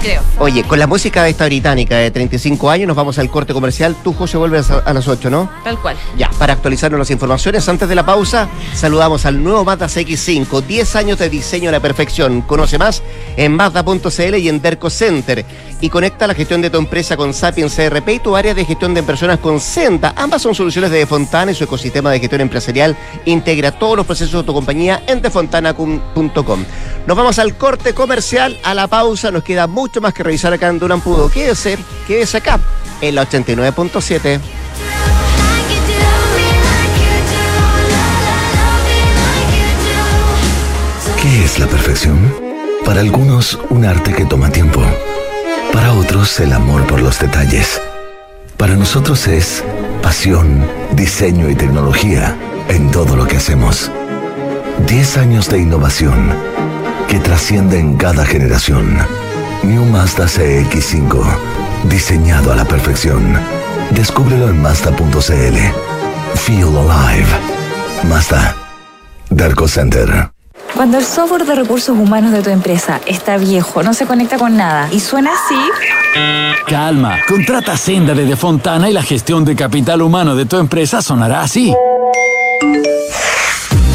Creo. 0.00 0.22
Oye, 0.38 0.64
con 0.64 0.78
la 0.78 0.86
música 0.86 1.22
de 1.22 1.30
esta 1.30 1.44
británica 1.46 1.96
de 1.96 2.10
35 2.10 2.70
años, 2.70 2.88
nos 2.88 2.96
vamos 2.96 3.18
al 3.18 3.30
corte 3.30 3.52
comercial. 3.52 3.94
Tú, 4.02 4.12
José, 4.12 4.36
vuelves 4.36 4.70
a, 4.70 4.92
las 4.92 5.06
8, 5.06 5.30
¿no? 5.30 5.50
Tal 5.62 5.78
cual. 5.78 5.96
Ya, 6.16 6.30
para 6.38 6.54
actualizarnos 6.54 6.98
las 6.98 7.10
informaciones, 7.10 7.68
antes 7.68 7.88
de 7.88 7.94
la 7.94 8.04
pausa, 8.04 8.48
saludamos 8.74 9.26
al 9.26 9.42
nuevo 9.42 9.64
Mazda 9.64 9.86
CX5. 9.86 10.62
10 10.62 10.96
años 10.96 11.18
de 11.18 11.28
diseño 11.28 11.68
a 11.68 11.72
la 11.72 11.80
perfección. 11.80 12.42
Conoce 12.42 12.78
más 12.78 13.02
en 13.36 13.52
Mazda.cl 13.52 14.36
y 14.36 14.48
en 14.48 14.60
Derco 14.60 14.90
Center. 14.90 15.44
Y 15.80 15.88
conecta 15.88 16.26
la 16.26 16.34
gestión 16.34 16.60
de 16.60 16.70
tu 16.70 16.78
empresa 16.78 17.16
con 17.16 17.32
Sapiens 17.32 17.74
CRP 17.74 18.08
y 18.08 18.18
tu 18.18 18.36
área 18.36 18.54
de 18.54 18.64
gestión 18.64 18.92
de 18.94 19.02
personas 19.02 19.38
con 19.38 19.60
Senta. 19.60 20.12
Ambas 20.16 20.42
son 20.42 20.54
soluciones 20.54 20.90
de 20.90 21.06
Fontana 21.06 21.52
y 21.52 21.54
su 21.54 21.64
ecosistema 21.64 22.10
de 22.10 22.20
gestión 22.20 22.40
empresarial 22.42 22.96
integra 23.24 23.72
todos 23.72 23.96
los 23.96 24.06
procesos 24.06 24.42
de 24.42 24.46
tu 24.46 24.52
compañía 24.52 25.02
en 25.06 25.22
defontana.com. 25.22 26.64
Nos 27.06 27.16
vamos 27.16 27.38
al 27.38 27.56
corte 27.56 27.94
comercial, 27.94 28.58
a 28.62 28.74
la 28.74 28.86
pausa. 28.86 29.30
Nos 29.30 29.42
queda 29.42 29.66
mucho 29.66 30.00
más 30.00 30.14
que 30.14 30.22
revisar 30.22 30.52
acá 30.52 30.68
en 30.68 30.78
Durán 30.78 31.00
Pudo. 31.00 31.30
Quédese, 31.30 31.78
quédese 32.06 32.38
acá 32.38 32.60
en 33.00 33.14
la 33.14 33.26
89.7. 33.26 34.40
¿Qué 41.20 41.44
es 41.44 41.58
la 41.58 41.66
perfección? 41.66 42.34
Para 42.84 43.00
algunos, 43.00 43.58
un 43.68 43.84
arte 43.84 44.12
que 44.12 44.24
toma 44.24 44.50
tiempo. 44.50 44.82
Para 45.72 45.92
otros, 45.92 46.40
el 46.40 46.52
amor 46.52 46.86
por 46.86 47.00
los 47.00 47.18
detalles. 47.18 47.80
Para 48.56 48.74
nosotros 48.74 49.26
es 49.26 49.64
pasión, 50.02 50.66
diseño 50.92 51.48
y 51.50 51.54
tecnología 51.54 52.36
en 52.68 52.90
todo 52.90 53.16
lo 53.16 53.26
que 53.26 53.36
hacemos. 53.36 53.90
10 54.86 55.16
años 55.18 55.48
de 55.48 55.58
innovación 55.58 56.34
que 57.08 57.18
trasciende 57.18 57.78
en 57.78 57.96
cada 57.96 58.24
generación. 58.24 58.98
New 59.62 59.84
Mazda 59.84 60.24
CX5, 60.24 61.24
diseñado 61.84 62.52
a 62.52 62.56
la 62.56 62.64
perfección. 62.64 63.38
Descúbrelo 63.90 64.48
en 64.48 64.62
Mazda.cl. 64.62 65.56
Feel 66.34 66.76
alive. 66.76 67.28
Mazda. 68.08 68.54
Darko 69.28 69.68
Center. 69.68 70.30
Cuando 70.74 70.98
el 70.98 71.04
software 71.04 71.44
de 71.44 71.54
recursos 71.56 71.96
humanos 71.96 72.32
de 72.32 72.42
tu 72.42 72.50
empresa 72.50 73.00
está 73.06 73.36
viejo, 73.36 73.82
no 73.82 73.92
se 73.92 74.06
conecta 74.06 74.38
con 74.38 74.56
nada 74.56 74.88
y 74.92 75.00
suena 75.00 75.30
así. 75.32 76.60
Calma, 76.66 77.18
contrata 77.28 77.76
Senda 77.76 78.14
de 78.14 78.36
Fontana 78.36 78.88
y 78.88 78.92
la 78.92 79.02
gestión 79.02 79.44
de 79.44 79.56
capital 79.56 80.02
humano 80.02 80.34
de 80.34 80.46
tu 80.46 80.56
empresa 80.56 81.02
sonará 81.02 81.42
así. 81.42 81.74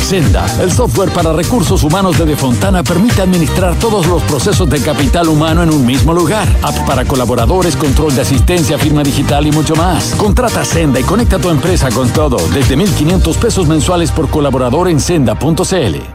Senda, 0.06 0.46
el 0.62 0.72
software 0.72 1.10
para 1.10 1.34
recursos 1.34 1.82
humanos 1.82 2.20
de 2.20 2.26
Defontana 2.26 2.84
permite 2.84 3.24
administrar 3.24 3.74
todos 3.80 4.06
los 4.06 4.22
procesos 4.22 4.70
de 4.70 4.80
capital 4.80 5.28
humano 5.28 5.63
en 5.63 5.72
un 5.72 5.84
mismo 5.84 6.13
lugar. 6.13 6.48
App 6.62 6.86
para 6.86 7.06
colaboradores, 7.06 7.76
control 7.76 8.13
de 8.13 8.22
asistencia, 8.22 8.78
firma 8.78 9.02
digital 9.02 9.48
y 9.48 9.52
mucho 9.52 9.76
más. 9.76 10.13
Contrata 10.13 10.63
Senda 10.63 11.00
y 11.00 11.04
conecta 11.04 11.39
tu 11.39 11.50
empresa 11.50 11.89
con 11.89 12.08
todo 12.10 12.38
desde 12.54 12.78
1.500 12.78 13.36
pesos 13.38 13.68
mensuales 13.68 14.12
por 14.12 14.30
colaborador 14.30 14.89
en 14.89 15.00
senda.cl. 15.00 16.14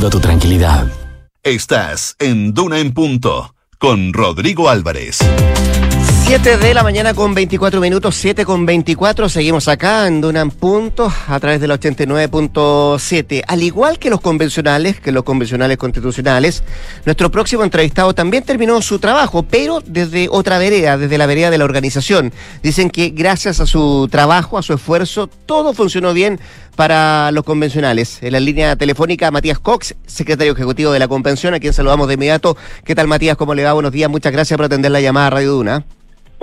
tu 0.00 0.20
tranquilidad. 0.20 0.86
Estás 1.42 2.16
en 2.18 2.54
Duna 2.54 2.78
en 2.78 2.92
Punto 2.92 3.54
con 3.78 4.12
Rodrigo 4.12 4.68
Álvarez. 4.68 5.18
7 6.32 6.56
de 6.56 6.72
la 6.72 6.82
mañana 6.82 7.12
con 7.12 7.34
24 7.34 7.78
minutos, 7.78 8.14
7 8.14 8.46
con 8.46 8.64
24. 8.64 9.28
Seguimos 9.28 9.68
acá 9.68 10.06
en 10.06 10.22
Dunan 10.22 10.50
Punto 10.50 11.12
a 11.28 11.38
través 11.38 11.60
de 11.60 11.68
la 11.68 11.78
89.7. 11.78 13.42
Al 13.46 13.62
igual 13.62 13.98
que 13.98 14.08
los 14.08 14.22
convencionales, 14.22 14.98
que 14.98 15.12
los 15.12 15.24
convencionales 15.24 15.76
constitucionales, 15.76 16.64
nuestro 17.04 17.30
próximo 17.30 17.64
entrevistado 17.64 18.14
también 18.14 18.44
terminó 18.44 18.80
su 18.80 18.98
trabajo, 18.98 19.42
pero 19.42 19.82
desde 19.84 20.28
otra 20.30 20.56
vereda, 20.56 20.96
desde 20.96 21.18
la 21.18 21.26
vereda 21.26 21.50
de 21.50 21.58
la 21.58 21.66
organización. 21.66 22.32
Dicen 22.62 22.88
que 22.88 23.10
gracias 23.10 23.60
a 23.60 23.66
su 23.66 24.08
trabajo, 24.10 24.56
a 24.56 24.62
su 24.62 24.72
esfuerzo, 24.72 25.26
todo 25.26 25.74
funcionó 25.74 26.14
bien 26.14 26.40
para 26.76 27.30
los 27.32 27.44
convencionales. 27.44 28.22
En 28.22 28.32
la 28.32 28.40
línea 28.40 28.74
telefónica, 28.76 29.30
Matías 29.30 29.58
Cox, 29.58 29.96
secretario 30.06 30.54
ejecutivo 30.54 30.92
de 30.92 30.98
la 30.98 31.08
convención, 31.08 31.52
a 31.52 31.60
quien 31.60 31.74
saludamos 31.74 32.08
de 32.08 32.14
inmediato. 32.14 32.56
¿Qué 32.86 32.94
tal, 32.94 33.06
Matías? 33.06 33.36
¿Cómo 33.36 33.54
le 33.54 33.64
va? 33.64 33.74
Buenos 33.74 33.92
días. 33.92 34.08
Muchas 34.08 34.32
gracias 34.32 34.56
por 34.56 34.64
atender 34.64 34.90
la 34.90 35.02
llamada 35.02 35.26
a 35.26 35.30
Radio 35.30 35.52
Duna. 35.52 35.84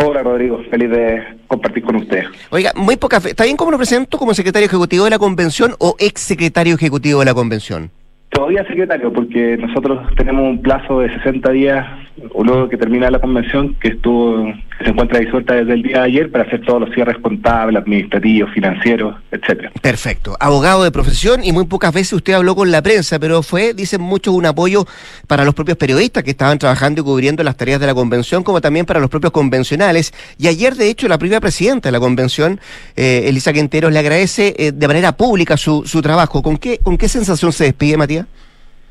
Hola 0.02 0.24
Rodrigo, 0.24 0.64
feliz 0.70 0.90
de 0.92 1.22
compartir 1.48 1.84
con 1.84 1.98
usted. 1.98 2.24
Oiga, 2.52 2.72
muy 2.74 2.96
poca 2.96 3.20
fe. 3.20 3.32
¿Está 3.32 3.44
bien 3.44 3.58
cómo 3.58 3.72
lo 3.72 3.78
presento 3.78 4.18
como 4.18 4.34
secretario 4.34 4.68
ejecutivo 4.68 5.04
de 5.04 5.10
la 5.10 5.20
convención 5.20 5.74
o 5.78 5.96
ex 6.00 6.22
secretario 6.22 6.76
ejecutivo 6.76 7.20
de 7.20 7.26
la 7.26 7.34
convención? 7.34 7.92
Todavía 8.30 8.66
secretario, 8.66 9.12
porque 9.12 9.58
nosotros 9.58 10.00
tenemos 10.16 10.44
un 10.44 10.62
plazo 10.62 11.02
de 11.02 11.14
60 11.16 11.52
días, 11.52 11.86
o 12.32 12.46
luego 12.46 12.70
que 12.70 12.78
termina 12.78 13.12
la 13.12 13.20
convención, 13.20 13.76
que 13.82 13.90
estuvo 13.90 14.54
se 14.84 14.90
encuentra 14.90 15.20
disuelta 15.20 15.56
desde 15.56 15.74
el 15.74 15.84
día 15.84 15.98
de 15.98 16.04
ayer 16.04 16.32
para 16.32 16.46
hacer 16.46 16.62
todos 16.62 16.82
los 16.82 16.94
cierres 16.94 17.18
contables, 17.18 17.82
administrativos, 17.82 18.52
financieros, 18.54 19.16
etcétera. 19.32 19.72
Perfecto. 19.82 20.38
Abogado 20.40 20.84
de 20.84 20.92
profesión 20.92 21.44
y 21.44 21.52
muy 21.52 21.66
pocas 21.66 21.94
veces 21.94 22.14
usted 22.14 22.34
habló 22.34 22.56
con 22.56 22.72
la 22.72 22.82
prensa, 22.82 23.20
pero 23.20 23.44
fue, 23.44 23.74
dicen 23.74 24.02
muchos, 24.02 24.34
un 24.34 24.46
apoyo 24.46 24.86
para 25.28 25.44
los 25.44 25.54
propios 25.54 25.78
periodistas 25.78 26.24
que 26.24 26.32
estaban 26.32 26.58
trabajando 26.60 27.02
y 27.02 27.04
cubriendo 27.04 27.44
las 27.44 27.58
tareas 27.58 27.80
de 27.80 27.88
la 27.88 27.94
convención, 27.94 28.44
como 28.44 28.62
también 28.62 28.86
para 28.86 29.00
los 29.00 29.10
propios 29.10 29.34
convencionales. 29.34 30.14
Y 30.38 30.48
ayer, 30.48 30.76
de 30.76 30.90
hecho, 30.90 31.08
la 31.08 31.18
primera 31.18 31.42
presidenta 31.42 31.90
de 31.90 31.92
la 31.92 32.00
convención, 32.00 32.60
eh, 32.96 33.24
Elisa 33.26 33.52
Quinteros, 33.52 33.92
le 33.92 34.00
agradece 34.00 34.56
eh, 34.58 34.72
de 34.72 34.88
manera 34.88 35.12
pública 35.12 35.58
su, 35.58 35.84
su 35.86 36.02
trabajo. 36.02 36.42
¿Con 36.42 36.58
qué, 36.58 36.80
¿Con 36.80 36.98
qué 36.98 37.10
sensación 37.10 37.52
se 37.52 37.66
despide, 37.66 37.98
Matías? 37.98 38.26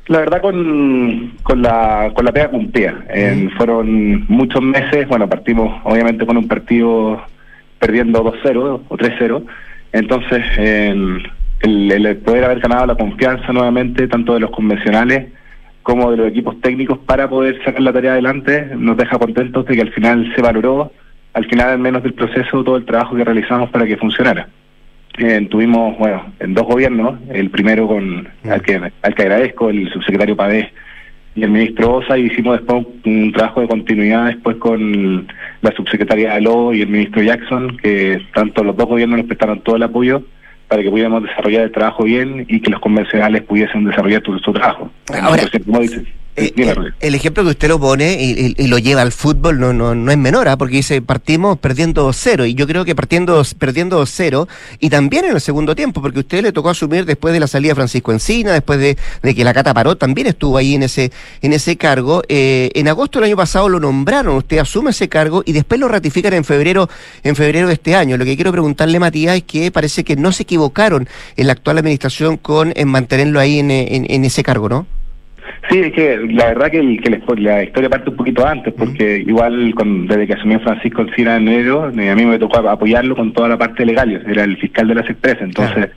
La 0.09 0.19
verdad 0.19 0.41
con, 0.41 1.33
con 1.43 1.61
la 1.61 2.11
con 2.13 2.25
la 2.25 2.31
pega 2.31 2.49
cumplida. 2.49 2.95
En- 3.09 3.51
fueron 3.51 4.25
muchos 4.27 4.61
meses, 4.61 5.07
bueno, 5.07 5.29
partimos 5.29 5.79
obviamente 5.83 6.25
con 6.25 6.35
un 6.35 6.47
partido 6.47 7.21
perdiendo 7.79 8.23
2-0 8.23 8.81
o 8.89 8.97
3-0. 8.97 9.43
Entonces, 9.93 10.43
el, 10.57 11.23
el- 11.61 11.91
el 12.05 12.17
poder 12.17 12.43
haber 12.43 12.59
ganado 12.59 12.87
la 12.87 12.95
confianza 12.95 13.53
nuevamente, 13.53 14.07
tanto 14.07 14.33
de 14.33 14.39
los 14.41 14.49
convencionales 14.51 15.27
como 15.83 16.11
de 16.11 16.17
los 16.17 16.27
equipos 16.27 16.59
técnicos, 16.61 16.97
para 16.99 17.29
poder 17.29 17.57
sacar 17.63 17.81
la 17.81 17.93
tarea 17.93 18.11
adelante, 18.13 18.67
nos 18.75 18.97
deja 18.97 19.17
contentos 19.17 19.65
de 19.65 19.75
que 19.75 19.81
al 19.81 19.91
final 19.91 20.31
se 20.35 20.41
valoró, 20.41 20.91
al 21.33 21.45
final 21.45 21.69
al 21.69 21.79
menos 21.79 22.03
del 22.03 22.13
proceso, 22.13 22.63
todo 22.63 22.77
el 22.77 22.85
trabajo 22.85 23.15
que 23.15 23.23
realizamos 23.23 23.69
para 23.69 23.85
que 23.85 23.95
funcionara. 23.97 24.47
Eh, 25.17 25.47
tuvimos, 25.49 25.97
bueno, 25.97 26.31
en 26.39 26.53
dos 26.53 26.65
gobiernos, 26.65 27.19
el 27.29 27.49
primero 27.49 27.87
con 27.87 28.27
al 28.49 28.61
que, 28.61 28.75
al 29.01 29.15
que 29.15 29.21
agradezco, 29.21 29.69
el 29.69 29.91
subsecretario 29.91 30.35
Pavés 30.35 30.67
y 31.35 31.43
el 31.43 31.49
ministro 31.49 31.95
Osa, 31.95 32.17
y 32.17 32.27
hicimos 32.27 32.57
después 32.57 32.85
un, 33.05 33.11
un 33.11 33.31
trabajo 33.33 33.61
de 33.61 33.67
continuidad 33.67 34.27
después 34.27 34.57
con 34.57 35.27
la 35.61 35.71
subsecretaria 35.71 36.35
Aló 36.35 36.73
y 36.73 36.81
el 36.81 36.89
ministro 36.89 37.21
Jackson, 37.21 37.77
que 37.77 38.21
tanto 38.33 38.63
los 38.63 38.77
dos 38.77 38.87
gobiernos 38.87 39.17
nos 39.19 39.27
prestaron 39.27 39.61
todo 39.61 39.75
el 39.75 39.83
apoyo 39.83 40.23
para 40.69 40.83
que 40.83 40.89
pudiéramos 40.89 41.23
desarrollar 41.23 41.63
el 41.63 41.71
trabajo 41.71 42.03
bien 42.03 42.45
y 42.47 42.61
que 42.61 42.69
los 42.69 42.79
convencionales 42.79 43.41
pudiesen 43.41 43.85
desarrollar 43.85 44.21
su, 44.23 44.37
su 44.39 44.53
trabajo. 44.53 44.91
Ahora, 45.11 45.41
Entonces, 45.41 45.65
como 45.65 45.79
Eh, 46.39 46.53
eh, 46.55 46.75
el 47.01 47.15
ejemplo 47.15 47.43
que 47.43 47.49
usted 47.51 47.67
lo 47.67 47.79
pone 47.79 48.13
y, 48.21 48.31
y- 48.57 48.63
y 48.63 48.67
lo 48.67 48.77
lleva 48.77 49.01
al 49.01 49.11
fútbol 49.11 49.59
no, 49.59 49.73
no, 49.73 49.93
no 49.95 50.11
es 50.11 50.17
menor, 50.17 50.47
¿ah? 50.47 50.57
porque 50.57 50.77
dice 50.77 51.01
partimos 51.01 51.57
perdiendo 51.59 52.11
cero 52.13 52.45
y 52.45 52.53
yo 52.53 52.65
creo 52.67 52.85
que 52.85 52.95
partiendo 52.95 53.43
perdiendo 53.57 54.05
cero 54.05 54.47
y 54.79 54.89
también 54.89 55.25
en 55.25 55.33
el 55.35 55.41
segundo 55.41 55.75
tiempo, 55.75 56.01
porque 56.01 56.19
usted 56.19 56.41
le 56.43 56.51
tocó 56.51 56.69
asumir 56.69 57.05
después 57.05 57.33
de 57.33 57.39
la 57.39 57.47
salida 57.47 57.71
de 57.71 57.75
Francisco 57.75 58.11
Encina, 58.11 58.53
después 58.53 58.79
de, 58.79 58.97
de 59.21 59.35
que 59.35 59.43
la 59.43 59.53
Cata 59.53 59.73
paró, 59.73 59.97
también 59.97 60.27
estuvo 60.27 60.57
ahí 60.57 60.75
en 60.75 60.83
ese 60.83 61.11
en 61.41 61.53
ese 61.53 61.75
cargo. 61.77 62.21
Eh, 62.29 62.69
en 62.73 62.87
agosto 62.87 63.19
del 63.19 63.27
año 63.27 63.37
pasado 63.37 63.67
lo 63.69 63.79
nombraron, 63.79 64.35
usted 64.37 64.59
asume 64.59 64.91
ese 64.91 65.09
cargo 65.09 65.43
y 65.45 65.51
después 65.51 65.79
lo 65.79 65.87
ratifican 65.87 66.33
en 66.33 66.43
febrero 66.43 66.89
en 67.23 67.35
febrero 67.35 67.67
de 67.67 67.73
este 67.73 67.95
año. 67.95 68.17
Lo 68.17 68.25
que 68.25 68.35
quiero 68.35 68.51
preguntarle, 68.51 68.99
Matías, 68.99 69.35
es 69.37 69.43
que 69.43 69.71
parece 69.71 70.03
que 70.03 70.15
no 70.15 70.31
se 70.31 70.43
equivocaron 70.43 71.07
en 71.37 71.47
la 71.47 71.53
actual 71.53 71.77
administración 71.79 72.37
con 72.37 72.73
en 72.75 72.87
mantenerlo 72.87 73.39
ahí 73.39 73.59
en, 73.59 73.71
en- 73.71 74.05
en 74.09 74.25
ese 74.25 74.43
cargo, 74.43 74.69
¿no? 74.69 74.87
Sí, 75.69 75.79
es 75.79 75.91
que 75.93 76.17
la 76.31 76.47
verdad 76.47 76.71
que, 76.71 76.79
el- 76.79 76.99
que 76.99 77.09
la, 77.11 77.19
la 77.37 77.63
historia 77.63 77.89
parte 77.89 78.09
un 78.09 78.15
poquito 78.15 78.45
antes, 78.47 78.73
porque 78.73 79.17
igual 79.25 79.73
con- 79.75 80.07
desde 80.07 80.25
que 80.27 80.33
asumió 80.33 80.59
Francisco 80.61 81.03
Encina 81.03 81.35
en 81.37 81.47
enero, 81.47 81.91
eh, 81.97 82.09
a 82.09 82.15
mí 82.15 82.25
me 82.25 82.39
tocó 82.39 82.57
apoyarlo 82.57 83.15
con 83.15 83.33
toda 83.33 83.49
la 83.49 83.57
parte 83.57 83.85
legal, 83.85 84.23
era 84.27 84.43
el 84.45 84.57
fiscal 84.57 84.87
de 84.87 84.95
las 84.95 85.09
empresas, 85.09 85.41
entonces, 85.43 85.89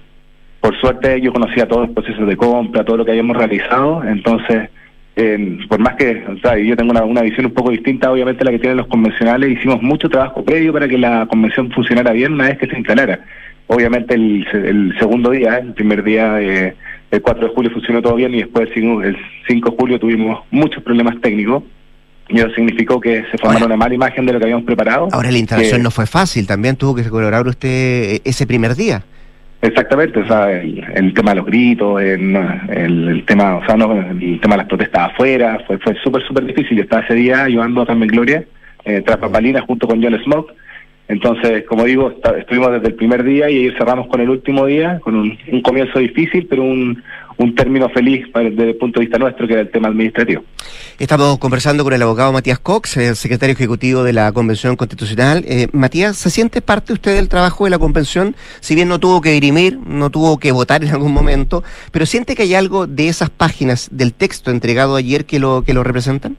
por 0.61 0.78
suerte 0.78 1.20
yo 1.20 1.32
conocía 1.32 1.66
todos 1.66 1.87
los 1.87 1.94
procesos 1.94 2.26
de 2.28 2.37
compra, 2.37 2.85
todo 2.85 2.98
lo 2.98 3.04
que 3.04 3.12
habíamos 3.12 3.37
realizado, 3.37 4.04
entonces, 4.04 4.68
eh, 5.16 5.58
por 5.68 5.78
más 5.78 5.94
que, 5.96 6.22
o 6.28 6.37
sea, 6.38 6.56
yo 6.58 6.76
tengo 6.76 6.90
una, 6.90 7.04
una 7.04 7.22
visión 7.22 7.46
un 7.46 7.52
poco 7.52 7.70
distinta, 7.70 8.12
obviamente, 8.12 8.42
a 8.42 8.44
la 8.46 8.50
que 8.52 8.58
tienen 8.58 8.76
los 8.76 8.87
convencionales, 8.88 9.50
hicimos 9.50 9.80
mucho 9.82 10.08
trabajo 10.11 10.44
previo 10.44 10.72
para 10.72 10.87
que 10.87 10.98
la 10.98 11.26
convención 11.26 11.70
funcionara 11.70 12.12
bien 12.12 12.35
una 12.35 12.48
vez 12.48 12.58
que 12.58 12.66
se 12.66 12.76
instalara. 12.76 13.20
Obviamente 13.68 14.14
el, 14.14 14.46
el 14.52 14.94
segundo 14.98 15.30
día, 15.30 15.56
el 15.58 15.72
primer 15.72 16.02
día, 16.02 16.40
eh, 16.42 16.74
el 17.12 17.22
4 17.22 17.48
de 17.48 17.55
julio 17.55 17.70
funcionó 17.70 18.03
todo 18.03 18.16
bien 18.16 18.35
y 18.35 18.38
después 18.38 18.68
el 18.68 18.75
5, 18.75 19.03
el 19.03 19.16
5 19.46 19.70
de 19.70 19.77
julio 19.77 19.98
tuvimos 20.01 20.40
muchos 20.51 20.83
problemas 20.83 21.20
técnicos 21.20 21.62
y 22.29 22.38
eso 22.38 22.51
significó 22.55 23.01
que 23.01 23.25
se 23.31 23.38
formara 23.38 23.66
una 23.66 23.77
mala 23.77 23.94
imagen 23.94 24.25
de 24.27 24.33
lo 24.33 24.38
que 24.38 24.46
habíamos 24.46 24.64
preparado. 24.64 25.09
Ahora 25.12 25.31
la 25.31 25.38
instalación 25.38 25.79
que- 25.79 25.83
no 25.85 25.90
fue 25.90 26.07
fácil, 26.07 26.46
también 26.46 26.77
tuvo 26.77 26.94
que 26.94 27.05
colaborar 27.09 27.46
usted 27.46 27.68
eh, 27.68 28.20
ese 28.25 28.46
primer 28.46 28.75
día. 28.75 29.05
Exactamente, 29.61 30.18
o 30.18 30.27
sea, 30.27 30.51
el, 30.51 30.83
el 30.94 31.14
tema 31.14 31.31
de 31.33 31.37
los 31.37 31.46
gritos, 31.46 32.01
el, 32.01 32.35
el- 32.70 33.09
el 33.09 33.25
tema, 33.27 33.57
o 33.59 33.64
sea, 33.66 33.77
no, 33.77 33.92
el 33.92 34.40
tema 34.40 34.55
de 34.55 34.59
las 34.62 34.66
protestas 34.66 35.11
afuera, 35.12 35.61
fue, 35.66 35.79
fue 35.79 35.94
súper, 36.03 36.22
súper 36.27 36.46
difícil. 36.46 36.79
Yo 36.79 36.83
estaba 36.83 37.03
ese 37.05 37.14
día 37.14 37.44
ayudando 37.44 37.83
a 37.83 37.87
Carmen 37.87 38.09
Gloria, 38.09 38.44
eh, 38.85 39.03
tras 39.07 39.20
bambalinas, 39.20 39.62
junto 39.64 39.87
con 39.87 40.03
John 40.03 40.18
Smoke. 40.25 40.53
Entonces, 41.12 41.64
como 41.68 41.85
digo, 41.85 42.11
estuvimos 42.38 42.72
desde 42.72 42.88
el 42.88 42.94
primer 42.94 43.22
día 43.22 43.51
y 43.51 43.59
ayer 43.59 43.75
cerramos 43.77 44.07
con 44.09 44.20
el 44.22 44.31
último 44.31 44.64
día, 44.64 44.98
con 45.05 45.14
un, 45.14 45.38
un 45.53 45.61
comienzo 45.61 45.98
difícil, 45.98 46.46
pero 46.48 46.62
un, 46.62 47.03
un 47.37 47.55
término 47.55 47.90
feliz 47.90 48.27
para- 48.33 48.48
desde 48.48 48.70
el 48.70 48.77
punto 48.77 48.98
de 48.98 49.05
vista 49.07 49.18
nuestro, 49.18 49.46
que 49.46 49.53
era 49.53 49.62
el 49.62 49.70
tema 49.70 49.88
administrativo. 49.88 50.42
Estamos 50.98 51.37
conversando 51.38 51.85
con 51.85 51.92
el 51.92 52.01
abogado 52.01 52.33
Matías 52.33 52.59
Cox, 52.59 52.96
el 52.96 53.14
secretario 53.16 53.53
ejecutivo 53.53 54.05
de 54.05 54.14
la 54.14 54.33
Convención 54.33 54.75
Constitucional. 54.75 55.44
Eh, 55.46 55.68
Matías, 55.72 56.16
¿se 56.16 56.31
siente 56.31 56.62
parte 56.62 56.94
usted 56.94 57.14
del 57.14 57.29
trabajo 57.29 57.64
de 57.64 57.70
la 57.70 57.79
Convención? 57.79 58.35
Si 58.61 58.75
bien 58.75 58.88
no 58.88 58.98
tuvo 58.98 59.20
que 59.20 59.33
dirimir, 59.33 59.79
no 59.87 60.09
tuvo 60.09 60.38
que 60.38 60.51
votar 60.51 60.83
en 60.83 60.90
algún 60.92 61.12
momento, 61.12 61.62
pero 61.90 62.07
¿siente 62.07 62.35
que 62.35 62.44
hay 62.44 62.55
algo 62.55 62.87
de 62.87 63.09
esas 63.09 63.29
páginas 63.29 63.88
del 63.92 64.14
texto 64.14 64.51
entregado 64.51 64.96
ayer 64.96 65.27
que 65.27 65.38
lo, 65.38 65.62
que 65.62 65.75
lo 65.75 65.85
representan? 65.85 66.38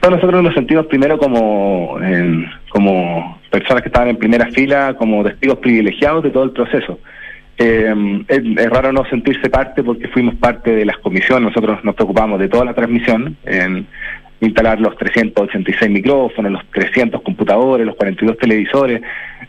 Bueno, 0.00 0.16
nosotros 0.16 0.42
nos 0.42 0.54
sentimos 0.54 0.86
primero 0.86 1.18
como, 1.18 1.98
en- 2.02 2.46
como 2.70 3.38
personas 3.50 3.82
que 3.82 3.88
estaban 3.88 4.08
en 4.08 4.16
primera 4.16 4.46
fila, 4.46 4.94
como 4.94 5.22
testigos 5.22 5.58
privilegiados 5.58 6.22
de 6.24 6.30
todo 6.30 6.44
el 6.44 6.50
proceso. 6.50 6.98
Eh, 7.58 7.94
es, 8.28 8.40
es 8.56 8.70
raro 8.70 8.92
no 8.92 9.04
sentirse 9.04 9.48
parte 9.50 9.82
porque 9.84 10.08
fuimos 10.08 10.34
parte 10.36 10.74
de 10.74 10.84
las 10.86 10.96
comisiones, 10.98 11.50
nosotros 11.50 11.84
nos 11.84 11.94
preocupamos 11.94 12.40
de 12.40 12.48
toda 12.48 12.64
la 12.64 12.74
transmisión, 12.74 13.36
en 13.44 13.86
instalar 14.40 14.80
los 14.80 14.96
386 14.96 15.88
micrófonos, 15.90 16.50
los 16.50 16.64
300 16.72 17.22
computadores, 17.22 17.86
los 17.86 17.94
42 17.94 18.38
televisores, 18.38 19.02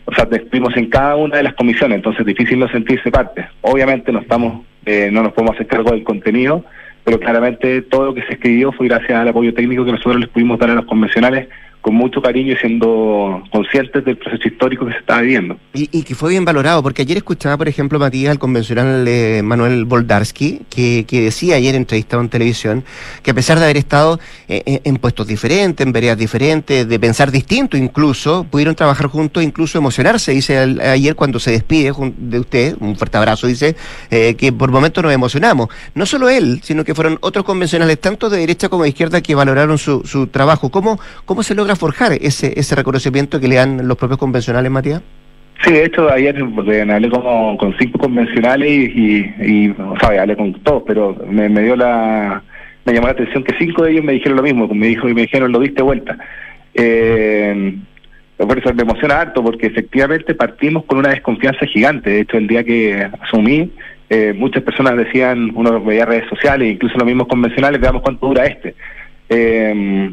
o 0.04 0.14
sea, 0.14 0.28
estuvimos 0.30 0.76
en 0.76 0.86
cada 0.88 1.16
una 1.16 1.38
de 1.38 1.42
las 1.42 1.54
comisiones, 1.54 1.96
entonces 1.96 2.20
es 2.20 2.26
difícil 2.26 2.60
no 2.60 2.68
sentirse 2.68 3.10
parte. 3.10 3.44
Obviamente 3.62 4.12
no 4.12 4.20
estamos 4.20 4.62
eh, 4.86 5.08
no 5.10 5.22
nos 5.22 5.32
podemos 5.32 5.54
hacer 5.56 5.66
cargo 5.66 5.90
del 5.90 6.04
contenido, 6.04 6.64
pero 7.04 7.20
claramente 7.20 7.82
todo 7.82 8.06
lo 8.06 8.14
que 8.14 8.22
se 8.22 8.34
escribió 8.34 8.72
fue 8.72 8.88
gracias 8.88 9.18
al 9.18 9.28
apoyo 9.28 9.52
técnico 9.52 9.84
que 9.84 9.92
nosotros 9.92 10.20
les 10.20 10.28
pudimos 10.30 10.58
dar 10.58 10.70
a 10.70 10.74
los 10.74 10.86
convencionales 10.86 11.48
con 11.84 11.94
mucho 11.96 12.22
cariño 12.22 12.54
y 12.54 12.56
siendo 12.56 13.44
conscientes 13.52 14.02
del 14.06 14.16
proceso 14.16 14.48
histórico 14.48 14.86
que 14.86 14.92
se 14.92 14.98
estaba 15.00 15.20
viviendo. 15.20 15.58
Y, 15.74 16.02
que 16.02 16.14
fue 16.14 16.30
bien 16.30 16.42
valorado, 16.42 16.82
porque 16.82 17.02
ayer 17.02 17.18
escuchaba, 17.18 17.58
por 17.58 17.68
ejemplo, 17.68 17.98
Matías, 17.98 18.30
al 18.30 18.38
convencional 18.38 19.04
de 19.04 19.42
Manuel 19.44 19.84
Boldarsky, 19.84 20.62
que, 20.70 21.04
que, 21.06 21.20
decía 21.20 21.56
ayer 21.56 21.74
entrevistado 21.74 22.22
en 22.22 22.30
televisión, 22.30 22.84
que 23.22 23.32
a 23.32 23.34
pesar 23.34 23.58
de 23.58 23.64
haber 23.64 23.76
estado 23.76 24.18
eh, 24.48 24.62
eh, 24.64 24.80
en, 24.82 24.96
puestos 24.96 25.26
diferentes, 25.26 25.86
en 25.86 25.92
veredas 25.92 26.16
diferentes, 26.16 26.88
de 26.88 26.98
pensar 26.98 27.30
distinto 27.30 27.76
incluso, 27.76 28.46
pudieron 28.50 28.74
trabajar 28.74 29.08
juntos, 29.08 29.42
incluso 29.42 29.76
emocionarse, 29.76 30.32
dice 30.32 30.56
ayer 30.56 31.14
cuando 31.14 31.38
se 31.38 31.50
despide 31.50 31.92
de 32.16 32.40
usted, 32.40 32.76
un 32.80 32.96
fuerte 32.96 33.18
abrazo, 33.18 33.46
dice, 33.46 33.76
eh, 34.10 34.36
que 34.36 34.54
por 34.54 34.70
momentos 34.70 35.04
nos 35.04 35.12
emocionamos. 35.12 35.68
No 35.94 36.06
solo 36.06 36.30
él, 36.30 36.60
sino 36.62 36.82
que 36.82 36.94
fueron 36.94 37.18
otros 37.20 37.44
convencionales, 37.44 38.00
tanto 38.00 38.30
de 38.30 38.38
derecha 38.38 38.70
como 38.70 38.84
de 38.84 38.88
izquierda, 38.88 39.20
que 39.20 39.34
valoraron 39.34 39.76
su, 39.76 40.00
su 40.06 40.28
trabajo. 40.28 40.70
¿Cómo, 40.70 40.98
¿Cómo 41.26 41.42
se 41.42 41.54
logra 41.54 41.73
forjar 41.76 42.12
ese, 42.20 42.58
ese 42.58 42.74
reconocimiento 42.74 43.40
que 43.40 43.48
le 43.48 43.56
dan 43.56 43.86
los 43.86 43.96
propios 43.96 44.18
convencionales, 44.18 44.70
Matías? 44.70 45.02
Sí, 45.62 45.72
de 45.72 45.84
hecho, 45.84 46.10
ayer 46.10 46.36
hablé 46.36 47.08
como, 47.08 47.56
con 47.56 47.74
cinco 47.78 47.98
convencionales 47.98 48.68
y, 48.68 49.32
y, 49.40 49.70
o 49.70 49.96
sea, 49.98 50.20
hablé 50.20 50.36
con 50.36 50.52
todos, 50.62 50.82
pero 50.86 51.16
me, 51.28 51.48
dio 51.48 51.74
la, 51.76 52.42
me 52.84 52.92
llamó 52.92 53.06
la 53.06 53.12
atención 53.12 53.44
que 53.44 53.56
cinco 53.58 53.84
de 53.84 53.92
ellos 53.92 54.04
me 54.04 54.12
dijeron 54.12 54.36
lo 54.36 54.42
mismo, 54.42 54.68
me 54.68 54.88
dijo 54.88 55.08
y 55.08 55.14
me 55.14 55.22
dijeron 55.22 55.52
lo 55.52 55.60
diste 55.60 55.82
vuelta. 55.82 56.18
Eh, 56.74 57.76
por 58.36 58.58
eso 58.58 58.74
me 58.74 58.82
emociona 58.82 59.20
harto, 59.20 59.42
porque 59.42 59.68
efectivamente 59.68 60.34
partimos 60.34 60.84
con 60.84 60.98
una 60.98 61.10
desconfianza 61.10 61.64
gigante. 61.66 62.10
De 62.10 62.20
hecho, 62.20 62.36
el 62.36 62.48
día 62.48 62.64
que 62.64 63.08
asumí, 63.22 63.70
eh, 64.10 64.34
muchas 64.36 64.64
personas 64.64 64.96
decían, 64.96 65.52
uno 65.54 65.82
veía 65.82 66.04
redes 66.04 66.28
sociales, 66.28 66.72
incluso 66.72 66.98
los 66.98 67.06
mismos 67.06 67.28
convencionales, 67.28 67.80
veamos 67.80 68.02
cuánto 68.02 68.26
dura 68.26 68.44
este. 68.44 68.74
Eh, 69.30 70.10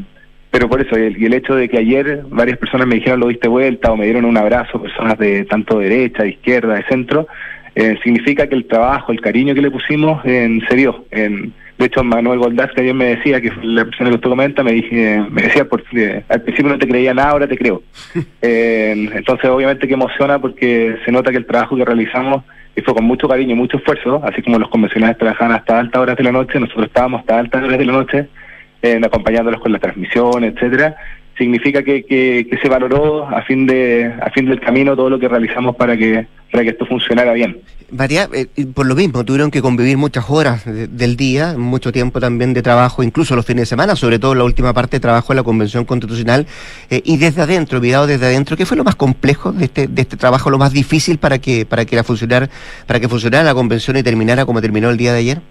pero 0.52 0.68
por 0.68 0.82
eso, 0.82 1.00
y 1.00 1.26
el, 1.26 1.34
hecho 1.34 1.56
de 1.56 1.70
que 1.70 1.78
ayer 1.78 2.24
varias 2.30 2.58
personas 2.58 2.86
me 2.86 2.96
dijeron 2.96 3.22
lo 3.22 3.30
diste 3.30 3.48
vuelta 3.48 3.92
o 3.92 3.98
me 3.98 4.04
dieron 4.04 4.26
un 4.26 4.38
abrazo, 4.38 4.82
personas 4.82 5.18
de 5.18 5.46
tanto 5.46 5.80
derecha, 5.80 6.24
de 6.24 6.32
izquierda, 6.32 6.76
de 6.76 6.84
centro, 6.84 7.28
eh, 7.74 7.98
significa 8.04 8.48
que 8.48 8.56
el 8.56 8.68
trabajo, 8.68 9.14
el 9.14 9.22
cariño 9.22 9.56
que 9.56 9.62
le 9.62 9.72
pusimos 9.72 10.24
en, 10.26 10.62
se 10.68 10.76
dio. 10.76 11.06
En, 11.10 11.54
de 11.78 11.86
hecho, 11.86 12.04
Manuel 12.04 12.40
Goldás, 12.40 12.72
que 12.74 12.82
ayer 12.82 12.94
me 12.94 13.16
decía, 13.16 13.40
que 13.40 13.50
fue 13.50 13.64
la 13.64 13.86
persona 13.86 14.10
que 14.10 14.18
usted 14.18 14.30
comenta, 14.30 14.62
me, 14.62 14.74
dije, 14.74 15.24
me 15.32 15.44
decía, 15.44 15.66
porque 15.66 16.24
al 16.28 16.42
principio 16.42 16.74
no 16.74 16.78
te 16.78 16.88
creía 16.88 17.14
nada, 17.14 17.30
ahora 17.30 17.48
te 17.48 17.58
creo. 17.58 17.82
Eh, 18.44 19.10
entonces, 19.14 19.50
obviamente 19.50 19.88
que 19.88 19.94
emociona 19.94 20.40
porque 20.40 20.98
se 21.06 21.12
nota 21.12 21.32
que 21.32 21.38
el 21.38 21.46
trabajo 21.46 21.78
que 21.78 21.86
realizamos 21.86 22.44
fue 22.84 22.96
con 22.96 23.06
mucho 23.06 23.28
cariño 23.28 23.52
y 23.52 23.56
mucho 23.56 23.78
esfuerzo, 23.78 24.22
así 24.24 24.42
como 24.42 24.58
los 24.58 24.70
convencionales 24.70 25.18
trabajaban 25.18 25.54
hasta 25.54 25.80
altas 25.80 26.02
horas 26.02 26.18
de 26.18 26.24
la 26.24 26.32
noche, 26.32 26.60
nosotros 26.60 26.88
estábamos 26.88 27.22
hasta 27.22 27.38
altas 27.38 27.64
horas 27.64 27.78
de 27.78 27.86
la 27.86 27.94
noche 27.94 28.28
acompañándolos 29.04 29.62
con 29.62 29.72
la 29.72 29.80
transmisión, 29.80 30.44
etcétera, 30.44 30.96
significa 31.38 31.84
que, 31.84 32.04
que, 32.04 32.58
se 32.62 32.70
valoró 32.70 33.28
a 33.28 33.42
fin 33.44 33.66
de 33.66 34.14
a 34.22 34.30
fin 34.32 34.46
del 34.46 34.60
camino 34.60 34.96
todo 34.96 35.10
lo 35.10 35.20
que 35.20 35.28
realizamos 35.28 35.76
para 35.76 35.98
que 35.98 36.28
para 36.52 36.64
que 36.64 36.70
esto 36.72 36.86
funcionara 36.86 37.34
bien. 37.34 37.62
María, 37.92 38.30
eh, 38.34 38.48
por 38.74 38.86
lo 38.86 38.96
mismo, 38.96 39.24
tuvieron 39.26 39.52
que 39.52 39.62
convivir 39.62 39.98
muchas 39.98 40.26
horas 40.30 40.64
del 40.66 41.18
día, 41.18 41.56
mucho 41.58 41.92
tiempo 41.92 42.20
también 42.20 42.54
de 42.54 42.62
trabajo, 42.62 43.04
incluso 43.04 43.36
los 43.36 43.46
fines 43.46 43.64
de 43.64 43.66
semana, 43.66 43.96
sobre 43.96 44.20
todo 44.20 44.36
la 44.36 44.44
última 44.44 44.74
parte 44.74 44.98
de 44.98 45.02
trabajo 45.02 45.34
en 45.34 45.38
la 45.38 45.44
Convención 45.44 45.84
Constitucional, 45.84 46.46
eh, 46.90 47.02
y 47.04 47.18
desde 47.18 47.42
adentro, 47.42 47.82
mirado 47.82 48.08
desde 48.08 48.26
adentro, 48.26 48.56
¿qué 48.56 48.66
fue 48.66 48.78
lo 48.78 48.84
más 48.84 48.96
complejo 48.96 49.52
de 49.52 49.66
este, 49.66 49.88
de 49.88 50.02
este 50.02 50.16
trabajo, 50.16 50.50
lo 50.50 50.58
más 50.58 50.72
difícil 50.72 51.18
para 51.18 51.40
que, 51.40 51.66
para 51.66 51.86
que 51.86 51.96
la 51.96 52.04
funcionar, 52.04 52.50
para 52.86 53.00
que 53.00 53.10
funcionara 53.10 53.44
la 53.44 53.54
convención 53.54 53.98
y 53.98 54.04
terminara 54.04 54.46
como 54.46 54.62
terminó 54.62 54.90
el 54.90 54.98
día 54.98 55.12
de 55.12 55.20
ayer? 55.20 55.42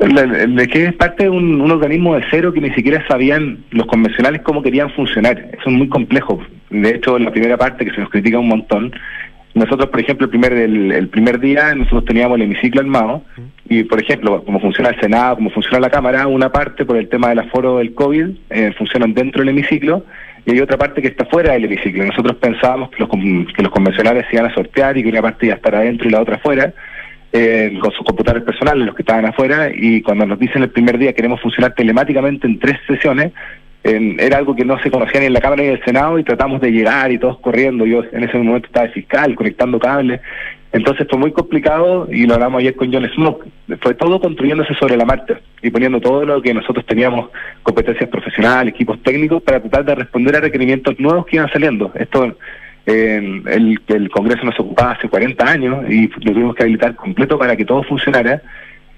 De 0.00 0.66
que 0.68 0.86
es 0.86 0.94
parte 0.94 1.24
de 1.24 1.30
un, 1.30 1.70
organismo 1.70 2.14
de 2.14 2.24
cero 2.30 2.52
que 2.52 2.60
ni 2.60 2.70
siquiera 2.70 3.06
sabían 3.06 3.58
los 3.70 3.86
convencionales 3.86 4.40
cómo 4.42 4.62
querían 4.62 4.90
funcionar. 4.90 5.38
Eso 5.52 5.64
es 5.66 5.72
muy 5.72 5.88
complejo. 5.88 6.40
De 6.70 6.90
hecho, 6.90 7.18
la 7.18 7.30
primera 7.30 7.58
parte, 7.58 7.84
que 7.84 7.90
se 7.90 8.00
nos 8.00 8.08
critica 8.08 8.38
un 8.38 8.48
montón, 8.48 8.92
nosotros, 9.52 9.90
por 9.90 10.00
ejemplo, 10.00 10.26
el 10.26 10.30
primer 10.30 11.08
primer 11.10 11.40
día 11.40 11.74
nosotros 11.74 12.04
teníamos 12.04 12.36
el 12.36 12.42
hemiciclo 12.42 12.80
armado 12.80 13.22
y, 13.68 13.82
por 13.82 14.00
ejemplo, 14.00 14.42
como 14.44 14.60
funciona 14.60 14.90
el 14.90 15.00
Senado, 15.00 15.36
como 15.36 15.50
funciona 15.50 15.80
la 15.80 15.90
Cámara, 15.90 16.26
una 16.28 16.50
parte 16.50 16.84
por 16.84 16.96
el 16.96 17.08
tema 17.08 17.28
del 17.30 17.40
aforo 17.40 17.78
del 17.78 17.92
COVID 17.92 18.28
eh, 18.48 18.72
funcionan 18.78 19.12
dentro 19.12 19.40
del 19.40 19.50
hemiciclo 19.50 20.04
y 20.46 20.52
hay 20.52 20.60
otra 20.60 20.78
parte 20.78 21.02
que 21.02 21.08
está 21.08 21.26
fuera 21.26 21.52
del 21.52 21.64
hemiciclo. 21.66 22.06
Nosotros 22.06 22.36
pensábamos 22.36 22.90
que 22.90 23.00
los, 23.00 23.10
que 23.54 23.62
los 23.62 23.72
convencionales 23.72 24.24
se 24.30 24.36
iban 24.36 24.50
a 24.50 24.54
sortear 24.54 24.96
y 24.96 25.02
que 25.02 25.08
una 25.08 25.20
parte 25.20 25.46
iba 25.46 25.54
a 25.54 25.58
estar 25.58 25.74
adentro 25.74 26.08
y 26.08 26.12
la 26.12 26.20
otra 26.20 26.36
afuera 26.36 26.72
eh, 27.32 27.78
con 27.80 27.92
sus 27.92 28.04
computadores 28.04 28.44
personales, 28.44 28.86
los 28.86 28.94
que 28.94 29.02
estaban 29.02 29.26
afuera, 29.26 29.70
y 29.74 30.02
cuando 30.02 30.26
nos 30.26 30.38
dicen 30.38 30.62
el 30.62 30.70
primer 30.70 30.98
día 30.98 31.12
queremos 31.12 31.40
funcionar 31.40 31.74
telemáticamente 31.74 32.46
en 32.46 32.58
tres 32.58 32.78
sesiones, 32.86 33.32
era 33.82 34.36
algo 34.36 34.54
que 34.54 34.64
no 34.64 34.78
se 34.82 34.90
conocía 34.90 35.20
ni 35.20 35.26
en 35.26 35.32
la 35.32 35.40
Cámara 35.40 35.62
ni 35.62 35.68
en 35.68 35.74
el 35.74 35.84
Senado 35.84 36.18
y 36.18 36.24
tratamos 36.24 36.60
de 36.60 36.70
llegar 36.70 37.10
y 37.12 37.18
todos 37.18 37.38
corriendo. 37.38 37.86
Yo 37.86 38.02
en 38.12 38.24
ese 38.24 38.36
momento 38.36 38.66
estaba 38.66 38.86
de 38.86 38.92
fiscal, 38.92 39.34
conectando 39.34 39.78
cables. 39.78 40.20
Entonces 40.72 41.06
fue 41.08 41.18
muy 41.18 41.32
complicado 41.32 42.06
y 42.10 42.26
lo 42.26 42.34
hablamos 42.34 42.60
ayer 42.60 42.76
con 42.76 42.92
John 42.92 43.08
Smoke. 43.14 43.46
Fue 43.80 43.94
todo 43.94 44.20
construyéndose 44.20 44.74
sobre 44.74 44.96
la 44.96 45.04
marcha 45.04 45.40
y 45.62 45.70
poniendo 45.70 46.00
todo 46.00 46.24
lo 46.24 46.40
que 46.42 46.54
nosotros 46.54 46.86
teníamos, 46.86 47.30
competencias 47.62 48.08
profesionales, 48.08 48.74
equipos 48.74 49.02
técnicos, 49.02 49.42
para 49.42 49.60
tratar 49.60 49.84
de 49.84 49.94
responder 49.96 50.36
a 50.36 50.40
requerimientos 50.40 51.00
nuevos 51.00 51.26
que 51.26 51.36
iban 51.36 51.50
saliendo. 51.50 51.90
Esto 51.94 52.36
el, 52.90 53.80
el 53.86 54.10
Congreso 54.10 54.44
nos 54.44 54.58
ocupaba 54.58 54.92
hace 54.92 55.08
40 55.08 55.50
años 55.50 55.84
y 55.88 56.08
lo 56.08 56.32
tuvimos 56.32 56.54
que 56.54 56.62
habilitar 56.62 56.94
completo 56.94 57.38
para 57.38 57.56
que 57.56 57.64
todo 57.64 57.82
funcionara. 57.82 58.42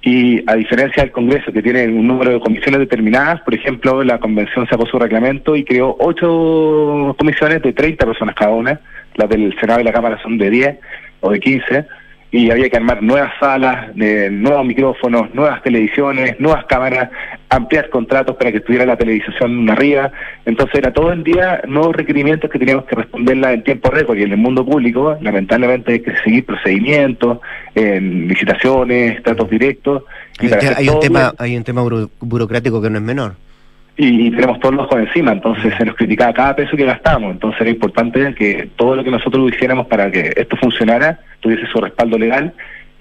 Y 0.05 0.43
a 0.51 0.57
diferencia 0.57 1.05
del 1.05 1.13
Congreso, 1.13 1.53
que 1.53 1.63
tiene 1.63 1.87
un 1.87 2.09
número 2.09 2.33
de 2.33 2.41
comisiones 2.41 2.81
determinadas, 2.81 3.41
por 3.43 3.55
ejemplo, 3.55 4.03
la 4.03 4.19
Convención 4.19 4.67
sacó 4.67 4.85
su 4.87 4.99
reglamento 4.99 5.55
y 5.55 5.65
creó 5.65 5.97
ocho 6.01 7.15
comisiones 7.17 7.63
de 7.63 7.73
30 7.73 8.05
personas 8.05 8.35
cada 8.35 8.51
una. 8.51 8.81
Las 9.15 9.29
del 9.29 9.55
Senado 9.61 9.81
y 9.81 9.85
la 9.85 9.93
Cámara 9.93 10.21
son 10.21 10.39
de 10.39 10.51
10 10.51 10.79
o 11.21 11.31
de 11.31 11.39
15 11.39 11.87
y 12.33 12.51
había 12.51 12.71
que 12.71 12.79
armar 12.79 13.03
nuevas 13.03 13.31
salas, 13.39 13.95
de 13.95 14.31
nuevos 14.31 14.65
micrófonos, 14.65 15.33
nuevas 15.35 15.63
televisiones, 15.63 16.41
nuevas 16.41 16.65
cámaras, 16.65 17.11
ampliar 17.51 17.91
contratos 17.91 18.37
para 18.37 18.51
que 18.51 18.57
estuviera 18.57 18.87
la 18.87 18.97
televisión 18.97 19.69
arriba. 19.69 20.11
Entonces 20.47 20.77
era 20.77 20.95
todo 20.95 21.13
el 21.13 21.23
día 21.23 21.61
nuevos 21.69 21.95
requerimientos 21.95 22.51
que 22.51 22.59
teníamos 22.59 22.87
que 22.87 22.97
responderla 22.97 23.53
en 23.53 23.63
tiempo 23.63 23.91
récord 23.91 24.17
y 24.17 24.23
en 24.23 24.33
el 24.33 24.39
mundo 24.39 24.65
público 24.65 25.15
lamentablemente 25.21 25.93
hay 25.93 26.01
que 26.01 26.17
seguir 26.25 26.47
procedimientos, 26.47 27.39
en 27.75 28.29
licitaciones, 28.29 29.23
tratos 29.23 29.51
directos. 29.51 30.05
hay, 30.41 30.89
un 30.89 31.01
tema, 31.01 31.35
hay 31.37 31.55
un 31.55 31.65
tema 31.65 31.83
burocrático 32.19 32.81
que 32.81 32.89
no 32.89 32.97
es 32.97 33.05
menor 33.05 33.35
y, 34.05 34.31
tenemos 34.33 34.59
todos 34.59 34.75
los 34.75 34.87
ojos 34.87 35.01
encima, 35.01 35.33
entonces 35.33 35.73
se 35.77 35.85
nos 35.85 35.95
criticaba 35.95 36.33
cada 36.33 36.57
peso 36.57 36.77
que 36.77 36.85
gastamos, 36.85 37.31
entonces 37.31 37.61
era 37.61 37.71
importante 37.71 38.35
que 38.35 38.69
todo 38.75 38.97
lo 38.97 39.05
que 39.05 39.11
nosotros 39.11 39.53
hiciéramos 39.53 39.87
para 39.87 40.11
que 40.11 40.33
esto 40.37 40.57
funcionara 40.57 41.21
tuviese 41.41 41.67
su 41.67 41.81
respaldo 41.81 42.19
legal 42.19 42.53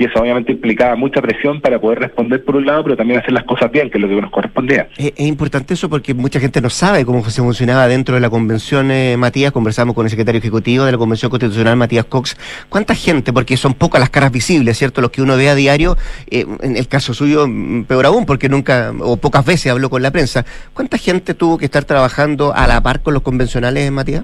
y 0.02 0.06
eso 0.06 0.20
obviamente 0.20 0.52
implicaba 0.52 0.96
mucha 0.96 1.22
presión 1.22 1.62
para 1.62 1.80
poder 1.80 2.00
responder 2.00 2.44
por 2.44 2.56
un 2.56 2.66
lado, 2.66 2.84
pero 2.84 2.98
también 2.98 3.20
hacer 3.20 3.34
las 3.34 3.44
cosas 3.44 3.72
bien, 3.72 3.92
que 3.92 4.00
es 4.00 4.02
lo 4.02 4.08
que 4.08 4.20
nos 4.20 4.32
correspondía. 4.32 4.90
Es, 4.98 5.12
importante 5.20 5.76
eso 5.76 5.90
porque 5.90 6.16
mucha 6.16 6.40
gente 6.40 6.60
no 6.60 6.72
sabe 6.72 7.06
cómo 7.06 7.24
se 7.30 7.40
funcionaba 7.40 7.88
dentro 7.88 8.16
de 8.16 8.22
la 8.22 8.32
convención, 8.32 8.90
eh, 8.90 9.16
Matías, 9.16 9.52
conversamos 9.52 9.94
con 9.94 10.08
el 10.08 10.10
secretario 10.10 10.40
ejecutivo 10.40 10.86
de 10.86 10.92
la 10.92 10.98
Convención 10.98 11.30
Constitucional, 11.30 11.76
Matías 11.76 12.06
Cox. 12.06 12.36
¿Cuánta 12.68 12.96
gente? 12.96 13.32
Porque 13.32 13.58
son 13.58 13.76
pocas 13.76 14.00
las 14.00 14.10
caras 14.10 14.32
visibles, 14.32 14.76
¿cierto? 14.76 15.02
Los 15.02 15.12
que 15.12 15.22
uno 15.22 15.38
ve 15.38 15.50
a 15.50 15.54
diario, 15.54 15.96
eh, 16.32 16.48
en 16.62 16.78
el 16.78 16.88
caso 16.88 17.14
suyo, 17.14 17.46
mm, 17.48 17.84
peor 17.84 18.08
aún, 18.08 18.26
porque 18.26 18.50
nunca 18.50 18.94
o 19.02 19.18
pocas 19.18 19.46
veces 19.46 19.72
habló 19.72 19.92
con 19.92 20.02
la 20.02 20.10
prensa. 20.10 20.48
¿Cuánta 20.74 20.98
gente 20.98 21.36
tuvo 21.36 21.60
que 21.60 21.66
estar 21.66 21.86
trabajando 21.86 22.56
a 22.56 22.66
la 22.66 22.82
par 22.82 23.02
con 23.02 23.14
los 23.14 23.22
convencionales, 23.22 23.92
Matías? 23.92 24.24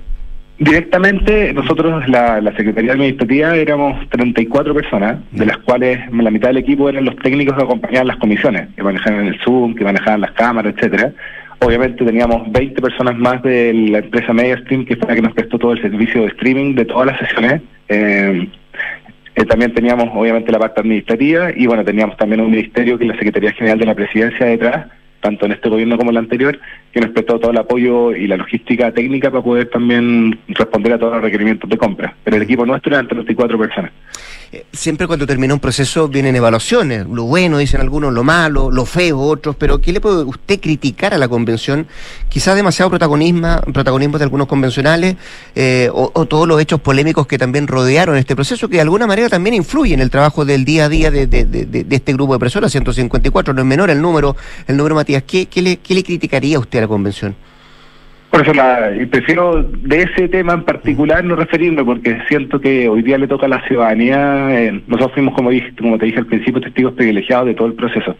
Directamente, 0.60 1.54
nosotros, 1.54 2.08
la, 2.10 2.42
Secretaría 2.58 2.94
Administrativa, 2.94 3.56
éramos 3.56 4.10
34 4.10 4.74
personas, 4.74 5.18
de 5.32 5.46
las 5.46 5.58
cuales 5.60 6.00
la 6.12 6.32
mitad 6.32 6.48
del 6.48 6.58
equipo 6.58 6.90
eran 6.90 7.06
los 7.06 7.16
técnicos 7.18 7.56
que 7.56 7.64
acompañaban 7.64 8.08
las 8.08 8.18
comisiones, 8.18 8.68
que 8.76 8.82
manejaban 8.82 9.28
el 9.28 9.40
Zoom, 9.42 9.76
que 9.76 9.84
manejaban 9.84 10.22
las 10.22 10.32
cámaras, 10.32 10.74
etcétera. 10.76 11.14
Obviamente 11.60 12.04
teníamos 12.04 12.52
20 12.52 12.82
personas 12.82 13.16
más 13.18 13.42
de 13.44 13.72
la 13.74 14.00
empresa 14.00 14.34
MediaStream, 14.34 14.86
que 14.86 14.96
fue 14.96 15.08
la 15.10 15.16
que 15.16 15.22
nos 15.22 15.34
prestó 15.34 15.60
todo 15.60 15.74
el 15.74 15.82
servicio 15.82 16.22
de 16.22 16.28
streaming 16.30 16.74
de 16.74 16.86
todas 16.86 17.06
las 17.06 17.20
sesiones. 17.20 17.62
Eh, 17.90 18.48
eh, 19.36 19.46
también 19.46 19.72
teníamos, 19.76 20.10
obviamente, 20.14 20.52
la 20.52 20.58
parte 20.58 20.82
administrativa 20.82 21.52
y, 21.56 21.68
bueno, 21.68 21.86
teníamos 21.86 22.18
también 22.18 22.42
un 22.42 22.50
ministerio 22.50 22.98
que 22.98 23.04
es 23.04 23.12
la 23.12 23.18
Secretaría 23.18 23.54
General 23.54 23.78
de 23.78 23.86
la 23.86 23.94
Presidencia 23.94 24.48
detrás, 24.48 24.88
tanto 25.22 25.46
en 25.46 25.54
este 25.54 25.70
gobierno 25.70 25.98
como 25.98 26.12
en 26.12 26.18
el 26.18 26.24
anterior, 26.24 26.60
que 26.92 27.00
nos 27.00 27.12
prestó 27.12 27.40
todo 27.40 27.52
el 27.52 27.58
apoyo 27.58 28.16
y 28.16 28.28
la 28.28 28.38
logística 28.38 28.92
técnica 28.92 29.30
para 29.32 29.44
poder 29.44 29.70
también 29.70 30.40
responder 30.48 30.94
a 30.94 31.00
todos 31.00 31.14
los 31.14 31.22
requerimientos 31.22 31.70
de 31.70 31.78
compra. 31.78 32.16
Pero 32.24 32.38
el 32.38 32.44
equipo 32.44 32.66
nuestro 32.66 32.94
eran 32.94 33.08
34 33.08 33.58
personas. 33.58 33.92
Eh, 34.52 34.66
siempre 34.72 35.08
cuando 35.08 35.28
termina 35.28 35.54
un 35.54 35.60
proceso 35.60 36.08
vienen 36.08 36.36
evaluaciones, 36.36 37.06
lo 37.06 37.24
bueno 37.24 37.58
dicen 37.58 37.82
algunos, 37.82 38.14
lo 38.14 38.24
malo, 38.24 38.72
lo 38.72 38.86
feo 38.86 39.20
otros, 39.20 39.58
pero 39.58 39.82
¿qué 39.82 39.92
le 39.92 40.00
puede 40.00 40.24
usted 40.24 40.62
criticar 40.62 41.14
a 41.14 41.18
la 41.18 41.28
convención? 41.28 41.86
Quizás 42.30 42.56
demasiado 42.56 42.90
protagonismo, 42.90 43.60
protagonismo 43.74 44.18
de 44.18 44.24
algunos 44.24 44.48
convencionales 44.48 45.18
eh, 45.54 45.90
o, 45.92 46.26
todos 46.26 46.48
los 46.48 46.62
hechos 46.62 46.80
polémicos 46.80 47.28
que 47.28 47.38
también 47.38 47.68
rodearon 47.68 48.16
este 48.16 48.36
proceso, 48.36 48.70
que 48.70 48.76
de 48.76 48.82
alguna 48.82 49.06
manera 49.06 49.28
también 49.28 49.54
influyen 49.54 50.00
en 50.00 50.04
el 50.04 50.10
trabajo 50.10 50.46
del 50.46 50.64
día 50.64 50.86
a 50.86 50.90
día 50.90 51.12
de, 51.12 51.86
este 51.90 52.14
grupo 52.14 52.34
de 52.34 52.40
personas, 52.40 52.72
154, 52.72 53.54
no 53.54 53.62
es 53.62 53.68
menor 53.68 53.90
el 53.90 54.02
número, 54.02 54.36
el 54.68 54.78
número 54.78 54.96
Matías. 54.96 55.24
¿Qué, 55.24 55.48
le, 55.56 55.78
qué 55.78 55.94
le 55.94 56.04
criticaría 56.04 56.58
usted 56.60 56.80
a 56.80 56.82
la 56.84 56.88
convención? 56.88 57.36
Por 58.38 58.48
eso 58.48 59.10
prefiero 59.10 59.64
de 59.64 60.04
ese 60.04 60.30
tema 60.30 60.54
en 60.54 60.62
particular 60.62 61.24
no 61.24 61.36
referirme, 61.36 61.84
porque 61.84 62.20
siento 62.28 62.62
que 62.62 62.88
hoy 62.88 63.02
día 63.02 63.18
le 63.18 63.28
toca 63.28 63.48
a 63.48 63.50
la 63.50 63.66
ciudadanía, 63.66 64.62
eh, 64.62 64.80
nosotros 64.86 65.14
fuimos, 65.16 65.34
como, 65.34 65.50
dije, 65.50 65.74
como 65.76 65.98
te 65.98 66.06
dije 66.06 66.20
al 66.20 66.28
principio, 66.28 66.62
testigos 66.62 66.94
privilegiados 66.94 67.48
de 67.48 67.56
todo 67.56 67.68
el 67.68 67.74
proceso. 67.74 68.16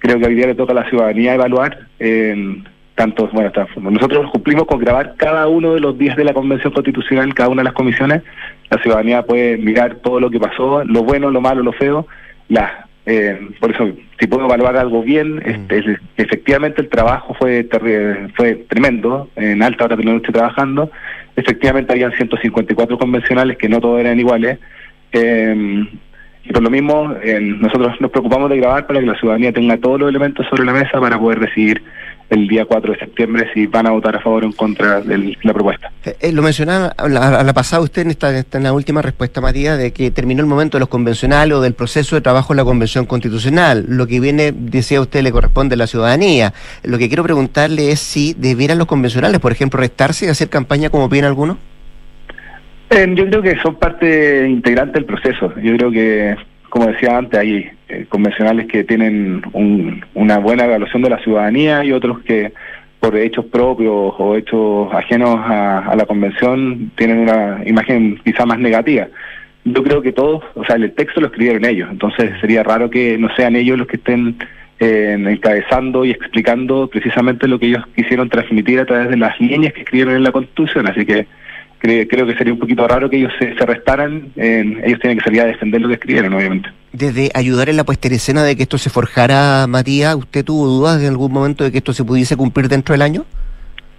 Creo 0.00 0.18
que 0.18 0.26
hoy 0.26 0.34
día 0.34 0.48
le 0.48 0.54
toca 0.54 0.72
a 0.72 0.82
la 0.82 0.90
ciudadanía 0.90 1.32
evaluar, 1.32 1.78
eh, 1.98 2.62
tanto, 2.94 3.26
bueno, 3.32 3.50
nosotros 3.90 4.30
cumplimos 4.32 4.66
con 4.66 4.80
grabar 4.80 5.14
cada 5.16 5.48
uno 5.48 5.72
de 5.72 5.80
los 5.80 5.96
días 5.96 6.18
de 6.18 6.24
la 6.24 6.34
Convención 6.34 6.70
Constitucional, 6.70 7.32
cada 7.32 7.48
una 7.48 7.62
de 7.62 7.64
las 7.64 7.72
comisiones, 7.72 8.22
la 8.68 8.82
ciudadanía 8.82 9.22
puede 9.22 9.56
mirar 9.56 9.94
todo 10.02 10.20
lo 10.20 10.28
que 10.28 10.40
pasó, 10.40 10.84
lo 10.84 11.04
bueno, 11.04 11.30
lo 11.30 11.40
malo, 11.40 11.62
lo 11.62 11.72
feo, 11.72 12.06
las 12.50 12.70
eh, 13.06 13.38
por 13.60 13.70
eso, 13.70 13.92
si 14.18 14.26
puedo 14.26 14.46
evaluar 14.46 14.76
algo 14.76 15.02
bien, 15.02 15.36
mm. 15.36 15.40
este, 15.68 15.98
efectivamente 16.16 16.82
el 16.82 16.88
trabajo 16.88 17.34
fue 17.34 17.68
fue 18.34 18.54
tremendo, 18.68 19.28
en 19.36 19.62
alta 19.62 19.84
hora 19.84 19.96
de 19.96 20.04
la 20.04 20.14
noche 20.14 20.32
trabajando, 20.32 20.90
efectivamente 21.36 21.92
habían 21.92 22.12
154 22.12 22.98
convencionales 22.98 23.58
que 23.58 23.68
no 23.68 23.80
todos 23.80 24.00
eran 24.00 24.18
iguales, 24.18 24.58
eh, 25.12 25.84
y 26.44 26.52
por 26.52 26.62
lo 26.62 26.70
mismo 26.70 27.14
nosotros 27.40 27.98
nos 28.00 28.10
preocupamos 28.10 28.50
de 28.50 28.58
grabar 28.58 28.86
para 28.86 29.00
que 29.00 29.06
la 29.06 29.18
ciudadanía 29.18 29.52
tenga 29.52 29.78
todos 29.78 29.98
los 29.98 30.10
elementos 30.10 30.46
sobre 30.48 30.64
la 30.64 30.74
mesa 30.74 31.00
para 31.00 31.18
poder 31.18 31.40
decidir 31.40 31.82
el 32.34 32.48
día 32.48 32.64
4 32.64 32.92
de 32.92 32.98
septiembre 32.98 33.48
si 33.54 33.66
van 33.66 33.86
a 33.86 33.90
votar 33.90 34.16
a 34.16 34.20
favor 34.20 34.42
o 34.44 34.46
en 34.46 34.52
contra 34.52 35.00
de 35.00 35.36
la 35.42 35.52
propuesta. 35.52 35.90
Eh, 36.04 36.16
eh, 36.20 36.32
lo 36.32 36.42
mencionaba 36.42 36.88
a 36.88 37.08
la, 37.08 37.52
pasada 37.54 37.82
usted 37.82 38.02
en 38.02 38.10
esta, 38.10 38.36
en 38.38 38.62
la 38.62 38.72
última 38.72 39.02
respuesta, 39.02 39.40
María, 39.40 39.76
de 39.76 39.92
que 39.92 40.10
terminó 40.10 40.40
el 40.40 40.46
momento 40.46 40.76
de 40.76 40.80
los 40.80 40.88
convencionales 40.88 41.56
o 41.56 41.60
del 41.60 41.74
proceso 41.74 42.16
de 42.16 42.22
trabajo 42.22 42.52
en 42.52 42.58
la 42.58 42.64
Convención 42.64 43.06
Constitucional. 43.06 43.86
Lo 43.88 44.06
que 44.06 44.20
viene, 44.20 44.52
decía 44.52 45.00
usted, 45.00 45.22
le 45.22 45.32
corresponde 45.32 45.74
a 45.74 45.78
la 45.78 45.86
ciudadanía. 45.86 46.52
Lo 46.82 46.98
que 46.98 47.08
quiero 47.08 47.22
preguntarle 47.22 47.90
es 47.90 48.00
si 48.00 48.34
debieran 48.34 48.78
los 48.78 48.86
convencionales, 48.86 49.40
por 49.40 49.52
ejemplo, 49.52 49.80
restarse 49.80 50.26
y 50.26 50.28
hacer 50.28 50.48
campaña 50.48 50.90
como 50.90 51.08
piden 51.08 51.26
algunos. 51.26 51.56
Eh, 52.90 53.06
yo 53.14 53.26
creo 53.26 53.42
que 53.42 53.56
son 53.62 53.76
parte 53.76 54.48
integrante 54.48 54.94
del 54.94 55.04
proceso. 55.04 55.52
Yo 55.62 55.76
creo 55.76 55.90
que 55.90 56.36
como 56.74 56.88
decía 56.88 57.16
antes, 57.16 57.38
hay 57.38 57.70
eh, 57.94 58.06
convencionales 58.08 58.66
que 58.66 58.84
tienen 58.84 59.42
una 60.14 60.38
buena 60.38 60.64
evaluación 60.64 61.02
de 61.02 61.10
la 61.10 61.18
ciudadanía 61.18 61.84
y 61.84 61.92
otros 61.92 62.20
que 62.20 62.52
por 63.00 63.16
hechos 63.16 63.44
propios 63.46 64.14
o 64.18 64.36
hechos 64.36 64.92
ajenos 64.94 65.38
a, 65.44 65.94
la 65.96 66.06
convención 66.06 66.90
tienen 66.96 67.18
una 67.18 67.60
imagen 67.66 68.18
quizá 68.24 68.46
más 68.46 68.58
negativa. 68.58 69.08
Yo 69.64 69.82
creo 69.82 70.02
que 70.02 70.12
todos, 70.12 70.42
o 70.54 70.64
sea, 70.64 70.76
el 70.76 70.92
texto 70.92 71.20
lo 71.20 71.26
escribieron 71.26 71.64
ellos, 71.64 71.88
entonces 71.90 72.32
sería 72.40 72.62
raro 72.62 72.90
que 72.90 73.18
no 73.18 73.28
sean 73.34 73.56
ellos 73.56 73.78
los 73.78 73.86
que 73.86 73.96
estén 73.96 74.36
eh, 74.80 75.16
encabezando 75.18 76.04
y 76.04 76.10
explicando 76.10 76.88
precisamente 76.88 77.46
lo 77.46 77.58
que 77.58 77.66
ellos 77.66 77.84
quisieron 77.94 78.28
transmitir 78.28 78.80
a 78.80 78.86
través 78.86 79.08
de 79.10 79.16
las 79.16 79.38
líneas 79.40 79.72
que 79.72 79.82
escribieron 79.82 80.14
en 80.16 80.22
la 80.22 80.32
Constitución, 80.32 80.86
así 80.86 81.04
que 81.04 81.26
creo, 81.84 82.26
que 82.26 82.34
sería 82.34 82.52
un 82.52 82.58
poquito 82.58 82.86
raro 82.88 83.10
que 83.10 83.18
ellos 83.18 83.32
se, 83.38 83.52
restaran, 83.66 84.32
ellos 84.36 84.98
tienen 85.00 85.18
que 85.18 85.24
salir 85.24 85.42
a 85.42 85.46
defender 85.46 85.80
lo 85.80 85.88
que 85.88 85.94
escribieron, 85.94 86.32
obviamente. 86.32 86.70
Desde 86.92 87.30
ayudar 87.34 87.68
en 87.68 87.76
la 87.76 87.84
puesta 87.84 88.08
en 88.08 88.14
escena 88.14 88.42
de 88.42 88.56
que 88.56 88.62
esto 88.62 88.78
se 88.78 88.88
forjara, 88.88 89.66
Matías, 89.66 90.14
¿usted 90.14 90.44
tuvo 90.44 90.66
dudas 90.66 91.02
en 91.02 91.08
algún 91.08 91.32
momento 91.32 91.62
de 91.64 91.72
que 91.72 91.78
esto 91.78 91.92
se 91.92 92.04
pudiese 92.04 92.36
cumplir 92.36 92.68
dentro 92.68 92.94
del 92.94 93.02
año? 93.02 93.24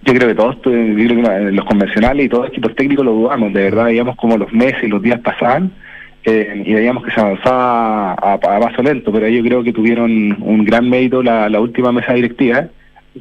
Yo 0.04 0.14
creo 0.14 0.28
que 0.28 0.36
todos, 0.36 0.58
los 0.66 1.66
convencionales 1.66 2.26
y 2.26 2.30
todos 2.30 2.46
los 2.46 2.52
equipos 2.54 2.76
técnicos 2.76 3.06
lo 3.06 3.12
dudamos, 3.12 3.54
de 3.54 3.64
verdad 3.64 3.86
veíamos 3.86 4.16
como 4.16 4.38
los 4.38 4.52
meses 4.54 4.84
y 4.84 4.88
los 4.88 5.02
días 5.02 5.20
pasaban 5.20 5.72
eh, 6.24 6.64
y 6.66 6.74
veíamos 6.74 7.04
que 7.04 7.12
se 7.12 7.20
avanzaba 7.20 8.14
a, 8.14 8.40
paso 8.40 8.82
lento, 8.82 9.12
pero 9.12 9.28
yo 9.28 9.44
creo 9.44 9.64
que 9.64 9.74
tuvieron 9.74 10.38
un 10.42 10.66
gran 10.66 10.90
mérito 10.90 11.22
la, 11.22 11.60
última 11.60 11.92
mesa 11.92 12.14
directiva, 12.14 12.68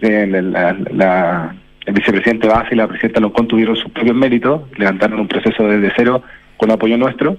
la 0.01 1.55
el 1.87 1.95
vicepresidente 1.95 2.49
Base 2.49 2.68
y 2.72 2.76
la 2.76 2.89
presidenta 2.89 3.20
Loncón 3.20 3.49
tuvieron 3.49 3.76
sus 3.76 3.91
propios 3.91 4.16
méritos, 4.16 4.62
levantaron 4.76 5.20
un 5.20 5.28
proceso 5.28 5.66
desde 5.66 5.93
cero 5.97 6.22
con 6.57 6.70
apoyo 6.70 6.97
nuestro, 6.97 7.37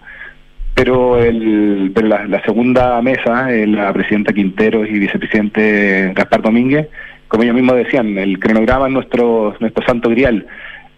pero, 0.75 1.17
el, 1.17 1.91
pero 1.95 2.07
la, 2.07 2.43
segunda 2.43 3.01
mesa, 3.01 3.51
eh, 3.51 3.65
la 3.65 3.91
presidenta 3.93 4.33
Quintero 4.33 4.85
y 4.85 4.99
vicepresidente 4.99 6.11
Gaspar 6.13 6.41
Domínguez, 6.41 6.89
como 7.27 7.43
ellos 7.43 7.55
mismos 7.55 7.77
decían, 7.77 8.17
el 8.17 8.37
cronograma 8.39 8.87
es 8.87 8.93
nuestro, 8.93 9.55
nuestro 9.59 9.85
santo 9.85 10.09
grial. 10.09 10.45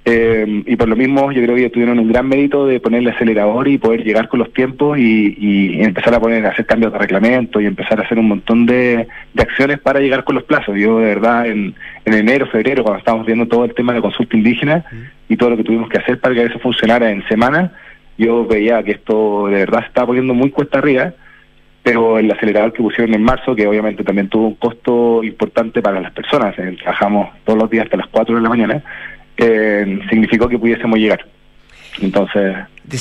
Eh, 0.09 0.63
y 0.65 0.77
por 0.77 0.87
lo 0.87 0.95
mismo 0.95 1.33
yo 1.33 1.43
creo 1.43 1.53
que 1.57 1.69
tuvieron 1.69 1.99
un 1.99 2.07
gran 2.07 2.29
mérito 2.29 2.65
de 2.65 2.79
ponerle 2.79 3.11
acelerador 3.11 3.67
y 3.67 3.77
poder 3.77 4.05
llegar 4.05 4.29
con 4.29 4.39
los 4.39 4.53
tiempos 4.53 4.97
y, 4.97 5.81
empezar 5.81 6.13
a 6.13 6.21
poner 6.21 6.45
a 6.45 6.51
hacer 6.51 6.65
cambios 6.65 6.93
de 6.93 6.99
reglamento 6.99 7.59
y 7.59 7.65
empezar 7.65 7.99
a 7.99 8.03
hacer 8.03 8.17
un 8.17 8.29
montón 8.29 8.65
de, 8.65 9.05
acciones 9.37 9.79
para 9.79 9.99
llegar 9.99 10.23
con 10.23 10.35
los 10.35 10.45
plazos. 10.45 10.77
Yo 10.77 10.99
de 10.99 11.07
verdad 11.07 11.47
en, 11.47 11.75
enero, 12.05 12.47
febrero, 12.47 12.83
cuando 12.83 12.99
estábamos 12.99 13.27
viendo 13.27 13.47
todo 13.47 13.65
el 13.65 13.73
tema 13.73 13.91
de 13.91 13.99
consulta 13.99 14.37
indígena 14.37 14.85
y 15.27 15.35
todo 15.35 15.49
lo 15.49 15.57
que 15.57 15.65
tuvimos 15.65 15.89
que 15.89 15.97
hacer 15.97 16.21
para 16.21 16.33
que 16.33 16.43
eso 16.43 16.59
funcionara 16.59 17.11
en 17.11 17.27
semana, 17.27 17.73
yo 18.17 18.47
veía 18.47 18.81
que 18.83 18.91
esto 18.91 19.47
de 19.47 19.55
verdad 19.55 19.81
se 19.81 19.87
estaba 19.87 20.07
poniendo 20.07 20.33
muy 20.33 20.51
cuesta 20.51 20.77
arriba 20.77 21.13
pero 21.83 22.19
el 22.19 22.29
acelerador 22.29 22.73
que 22.73 22.83
pusieron 22.83 23.13
en 23.15 23.23
marzo, 23.23 23.55
que 23.55 23.65
obviamente 23.65 24.03
también 24.03 24.27
tuvo 24.27 24.47
un 24.47 24.55
costo 24.55 25.23
importante 25.23 25.81
para 25.81 26.01
las 26.01 26.11
personas, 26.11 26.53
trabajamos 26.53 27.29
todos 27.45 27.57
los 27.57 27.69
días 27.69 27.85
hasta 27.85 27.95
las 27.95 28.07
4 28.07 28.35
de 28.35 28.41
la 28.41 28.49
mañana, 28.49 28.83
eh, 29.37 29.99
significó 30.09 30.47
que 30.47 30.57
pudiésemos 30.57 30.97
llegar. 30.99 31.25
Entonces, 32.01 32.55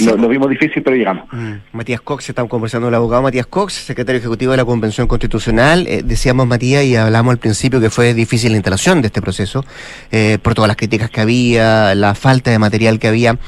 lo, 0.05 0.29
vimos 0.29 0.49
difícil, 0.49 0.83
pero 0.83 0.97
llegamos. 0.97 1.25
Mm, 1.31 1.53
Matías 1.73 2.01
Cox, 2.01 2.29
estamos 2.29 2.51
conversando 2.51 2.87
con 2.87 2.95
el 2.95 2.97
abogado 2.97 3.23
Matías 3.23 3.47
Cox, 3.47 3.75
secretario 3.75 4.19
ejecutivo 4.19 4.53
de 4.53 4.57
la 4.57 4.65
Convención 4.65 5.07
Constitucional. 5.07 5.87
Eh, 5.87 6.03
decíamos, 6.05 6.47
Matías, 6.47 6.85
y 6.85 6.97
hablamos 6.97 7.33
al 7.33 7.39
principio 7.39 7.81
que 7.81 7.91
fue 7.91 8.15
difícil 8.15 8.53
la 8.53 8.57
instalación 8.57 9.03
de 9.03 9.09
este 9.09 9.21
proceso, 9.21 9.65
eh, 10.11 10.39
por 10.43 10.55
todas 10.55 10.69
las 10.69 10.77
críticas 10.77 11.11
que 11.11 11.21
había, 11.21 11.95
la 11.95 12.15
falta 12.15 12.51
de 12.51 12.59
material 12.59 12.99
que 12.99 13.09
había. 13.09 13.39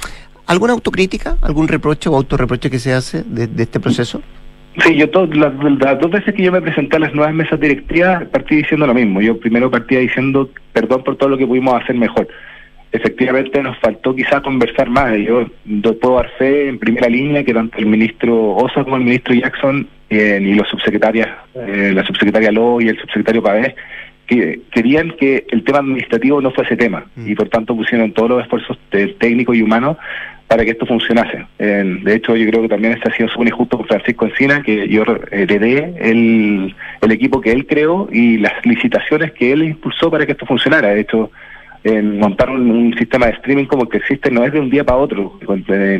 ¿Alguna 0.47 0.75
autocrítica, 0.75 1.37
algún 1.43 1.69
reproche 1.69 2.09
o 2.09 2.17
autorreproche 2.17 2.71
que 2.71 2.79
se 2.79 2.93
hace 2.93 3.23
de, 3.25 3.49
este 3.63 3.81
proceso? 3.81 4.23
Sí, 4.83 4.95
yo 4.95 5.07
las, 5.27 5.53
las, 5.81 5.99
dos 5.99 6.11
veces 6.11 6.35
que 6.35 6.43
yo 6.43 6.53
me 6.53 6.63
presenté 6.63 6.97
a 6.97 7.01
las 7.01 7.13
nuevas 7.13 7.35
mesas 7.35 7.59
directivas 7.59 8.25
partí 8.29 8.57
diciendo 8.57 8.87
lo 8.87 8.95
mismo. 8.95 9.21
Yo 9.21 9.39
primero 9.39 9.71
partía 9.71 9.99
diciendo 9.99 10.49
perdón 10.73 11.03
por 11.03 11.17
todo 11.17 11.31
lo 11.31 11.37
que 11.37 11.47
pudimos 11.47 11.83
hacer 11.83 11.97
mejor 11.97 12.29
efectivamente 12.93 13.63
nos 13.63 13.79
faltó 13.79 14.15
quizá 14.15 14.41
conversar 14.41 14.89
más. 14.91 15.17
Yo, 15.19 15.47
puedo 16.01 16.17
dar 16.17 16.31
fe 16.39 16.69
en 16.69 16.79
primera 16.79 17.09
línea 17.09 17.45
que 17.45 17.55
tanto 17.55 17.79
el 17.79 17.87
ministro 17.87 18.57
Osa 18.57 18.85
como 18.85 18.97
el 18.97 19.05
ministro 19.05 19.35
Jackson 19.35 19.89
eh, 20.11 20.41
y 20.43 20.55
los 20.55 20.69
subsecretarias, 20.69 21.29
eh, 21.55 21.93
la 21.95 22.05
subsecretaria 22.05 22.53
Lowe 22.53 22.83
y 22.83 22.89
el 22.89 22.99
subsecretario 22.99 23.43
Pavés, 23.43 23.75
que 24.27 24.61
querían 24.71 25.13
que 25.13 25.47
el 25.51 25.65
tema 25.65 25.79
administrativo 25.79 26.41
no 26.41 26.51
fuese 26.51 26.77
tema 26.77 27.07
mm. 27.17 27.31
y 27.31 27.35
por 27.35 27.49
tanto 27.49 27.75
pusieron 27.75 28.13
todos 28.13 28.31
los 28.31 28.43
esfuerzos 28.43 28.79
técnicos 28.91 29.57
y 29.57 29.63
humanos 29.63 29.97
para 30.47 30.65
que 30.65 30.71
esto 30.71 30.87
funcionase. 30.87 31.45
de 31.59 32.15
hecho, 32.15 32.35
yo 32.35 32.49
creo 32.49 32.63
que 32.63 32.71
también 32.71 32.95
este 32.95 33.11
ha 33.11 33.15
sido 33.15 33.29
súper 33.29 33.49
injusto 33.49 33.77
con 33.77 33.87
Francisco 33.87 34.25
Encina, 34.25 34.63
que 34.63 34.89
yo 34.89 35.05
heredé 35.31 35.95
el, 36.01 36.75
el 37.03 37.13
equipo 37.13 37.43
que 37.43 37.53
él 37.53 37.67
creó 37.67 38.09
y 38.11 38.39
las 38.39 38.55
licitaciones 38.65 39.33
que 39.33 39.53
él 39.53 39.63
impulsó 39.63 40.11
para 40.11 40.25
que 40.25 40.33
esto 40.33 40.47
funcionara. 40.47 40.89
De 40.89 41.01
hecho, 41.01 41.31
en 41.89 42.19
montar 42.19 42.51
un, 42.51 42.95
sistema 42.99 43.27
de 43.27 43.33
streaming 43.33 43.67
como 43.67 43.89
que 43.89 43.99
existe 43.99 44.31
no 44.31 44.45
es 44.45 44.53
de 44.53 44.61
un 44.61 44.71
día 44.71 44.85
para 44.85 44.99
otro. 44.99 45.39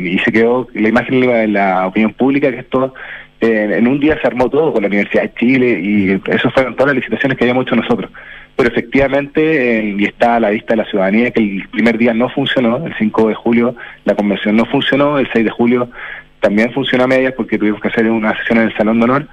Y 0.01 0.19
se 0.19 0.31
quedó 0.31 0.67
la 0.73 0.89
imagen 0.89 1.23
en 1.23 1.53
la 1.53 1.87
opinión 1.87 2.13
pública 2.13 2.51
que 2.51 2.59
esto 2.59 2.93
en 3.41 3.87
un 3.87 3.99
día 3.99 4.19
se 4.21 4.27
armó 4.27 4.49
todo 4.49 4.73
con 4.73 4.81
la 4.81 4.87
Universidad 4.87 5.23
de 5.23 5.33
Chile 5.35 5.79
y 5.81 6.21
eso 6.31 6.49
fueron 6.51 6.75
todas 6.75 6.87
las 6.87 6.97
licitaciones 6.97 7.37
que 7.37 7.45
habíamos 7.45 7.65
hecho 7.65 7.75
nosotros. 7.75 8.11
Pero 8.55 8.69
efectivamente, 8.69 9.95
y 9.97 10.03
está 10.03 10.35
a 10.35 10.39
la 10.39 10.49
vista 10.49 10.73
de 10.73 10.83
la 10.83 10.89
ciudadanía, 10.89 11.31
que 11.31 11.39
el 11.39 11.67
primer 11.69 11.97
día 11.97 12.13
no 12.13 12.29
funcionó, 12.29 12.85
el 12.85 12.93
5 12.97 13.29
de 13.29 13.35
julio 13.35 13.75
la 14.03 14.15
convención 14.15 14.57
no 14.57 14.65
funcionó, 14.65 15.17
el 15.17 15.29
6 15.31 15.45
de 15.45 15.51
julio 15.51 15.89
también 16.41 16.71
funcionó 16.73 17.05
a 17.05 17.07
medias 17.07 17.33
porque 17.33 17.57
tuvimos 17.57 17.81
que 17.81 17.87
hacer 17.87 18.09
una 18.09 18.37
sesión 18.37 18.59
en 18.59 18.65
el 18.65 18.75
Salón 18.75 18.99
de 18.99 19.05
Honor. 19.05 19.27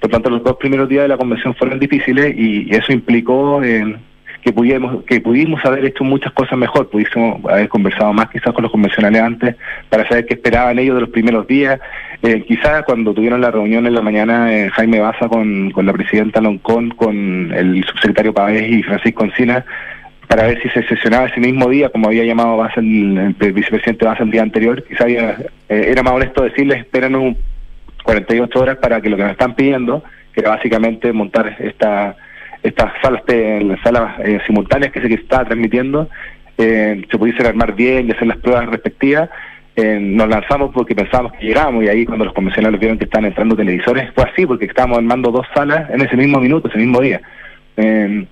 Por 0.00 0.10
tanto, 0.10 0.30
los 0.30 0.44
dos 0.44 0.56
primeros 0.58 0.88
días 0.88 1.02
de 1.02 1.08
la 1.08 1.16
convención 1.16 1.54
fueron 1.56 1.80
difíciles 1.80 2.32
y 2.36 2.72
eso 2.72 2.92
implicó 2.92 3.62
en 3.64 3.98
que 4.42 4.52
pudimos, 4.52 5.04
que 5.04 5.20
pudimos 5.20 5.64
haber 5.64 5.84
hecho 5.84 6.04
muchas 6.04 6.32
cosas 6.32 6.58
mejor, 6.58 6.88
pudimos 6.88 7.44
haber 7.44 7.68
conversado 7.68 8.12
más 8.12 8.30
quizás 8.30 8.52
con 8.52 8.62
los 8.62 8.72
convencionales 8.72 9.20
antes 9.20 9.56
para 9.88 10.06
saber 10.08 10.26
qué 10.26 10.34
esperaban 10.34 10.78
ellos 10.78 10.94
de 10.94 11.00
los 11.02 11.10
primeros 11.10 11.46
días. 11.46 11.80
Eh, 12.22 12.44
quizás 12.46 12.84
cuando 12.84 13.14
tuvieron 13.14 13.40
la 13.40 13.50
reunión 13.50 13.86
en 13.86 13.94
la 13.94 14.02
mañana 14.02 14.52
eh, 14.52 14.70
Jaime 14.70 15.00
Baza 15.00 15.28
con, 15.28 15.70
con 15.70 15.86
la 15.86 15.92
presidenta 15.92 16.40
Loncón, 16.40 16.90
con 16.90 17.52
el 17.52 17.84
subsecretario 17.84 18.32
Pavés 18.34 18.70
y 18.70 18.82
Francisco 18.82 19.24
Encina, 19.24 19.64
para 20.28 20.46
ver 20.46 20.60
si 20.62 20.68
se 20.68 20.82
sesionaba 20.82 21.26
ese 21.26 21.40
mismo 21.40 21.68
día, 21.68 21.88
como 21.88 22.08
había 22.08 22.24
llamado 22.24 22.64
el, 22.76 23.34
vicepresidente 23.38 24.04
Baza 24.04 24.22
el 24.22 24.30
día 24.30 24.42
anterior, 24.42 24.84
quizás 24.84 25.08
eh, 25.08 25.50
era 25.68 26.02
más 26.02 26.12
honesto 26.12 26.44
decirles, 26.44 26.80
esperen 26.80 27.14
un 27.14 27.36
48 28.04 28.60
horas 28.60 28.76
para 28.76 29.00
que 29.00 29.10
lo 29.10 29.16
que 29.16 29.22
nos 29.22 29.32
están 29.32 29.54
pidiendo, 29.54 30.02
que 30.32 30.40
era 30.40 30.50
básicamente 30.50 31.12
montar 31.12 31.56
esta 31.58 32.16
estas 32.62 32.92
salas, 33.02 33.22
las 33.26 33.80
salas 33.80 34.18
eh, 34.20 34.40
simultáneas 34.46 34.92
que 34.92 35.00
se 35.00 35.14
estaba 35.14 35.44
transmitiendo, 35.44 36.08
eh, 36.56 37.04
se 37.10 37.18
pudiesen 37.18 37.46
armar 37.46 37.74
bien 37.74 38.08
y 38.08 38.12
hacer 38.12 38.26
las 38.26 38.38
pruebas 38.38 38.66
respectivas. 38.66 39.30
Eh, 39.76 39.98
nos 40.00 40.28
lanzamos 40.28 40.72
porque 40.74 40.94
pensábamos 40.94 41.32
que 41.34 41.46
llegábamos 41.46 41.84
y 41.84 41.88
ahí 41.88 42.04
cuando 42.04 42.24
los 42.24 42.34
convencionales 42.34 42.80
vieron 42.80 42.98
que 42.98 43.04
estaban 43.04 43.26
entrando 43.26 43.54
televisores 43.54 44.10
fue 44.12 44.24
así 44.24 44.44
porque 44.44 44.64
estábamos 44.64 44.98
armando 44.98 45.30
dos 45.30 45.46
salas 45.54 45.88
en 45.90 46.00
ese 46.00 46.16
mismo 46.16 46.40
minuto, 46.40 46.68
ese 46.68 46.78
mismo 46.78 47.00
día. 47.00 47.20
Eh, 47.76 48.26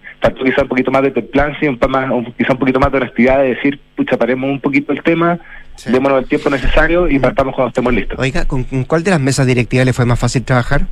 quizá 0.45 0.62
un 0.62 0.68
poquito 0.68 0.91
más 0.91 1.03
de 1.03 1.12
templancia, 1.12 1.70
un, 1.70 1.79
más, 1.89 2.11
quizá 2.37 2.53
un 2.53 2.59
poquito 2.59 2.81
más 2.81 2.91
de 2.91 2.99
honestidad 2.99 3.39
de 3.39 3.55
decir, 3.55 3.79
pucha, 3.95 4.16
paremos 4.16 4.51
un 4.51 4.61
poquito 4.61 4.93
el 4.93 5.03
tema, 5.05 5.39
démonos 5.87 6.22
el 6.22 6.29
tiempo 6.29 6.51
necesario 6.51 7.09
y 7.09 7.20
partamos 7.20 7.55
cuando 7.55 7.68
estemos 7.68 7.95
listos. 7.95 8.18
Oiga, 8.18 8.45
¿con, 8.47 8.64
cuál 8.64 9.05
de 9.05 9.12
las 9.12 9.20
mesas 9.20 9.47
directivas 9.47 9.87
le 9.87 9.93
fue 9.93 10.05
más 10.05 10.18
fácil 10.18 10.43
trabajar? 10.43 10.83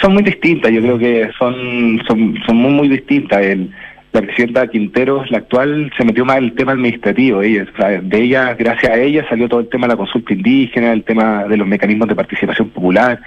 Son 0.00 0.14
muy 0.14 0.22
distintas, 0.22 0.70
yo 0.72 0.80
creo 0.80 0.98
que 0.98 1.30
son, 1.38 2.02
son, 2.06 2.34
son 2.46 2.56
muy, 2.56 2.72
muy 2.72 2.88
distintas. 2.88 3.42
El, 3.42 3.70
la 4.16 4.22
presidenta 4.22 4.66
Quinteros, 4.66 5.30
la 5.30 5.38
actual, 5.38 5.92
se 5.96 6.04
metió 6.04 6.24
más 6.24 6.38
en 6.38 6.44
el 6.44 6.54
tema 6.54 6.72
administrativo. 6.72 7.42
Ella, 7.42 7.66
de 8.02 8.18
ella, 8.18 8.54
gracias 8.54 8.92
a 8.92 8.98
ella, 8.98 9.28
salió 9.28 9.48
todo 9.48 9.60
el 9.60 9.68
tema 9.68 9.86
de 9.86 9.92
la 9.92 9.98
consulta 9.98 10.32
indígena, 10.32 10.92
el 10.92 11.04
tema 11.04 11.44
de 11.44 11.56
los 11.56 11.68
mecanismos 11.68 12.08
de 12.08 12.14
participación 12.14 12.70
popular. 12.70 13.20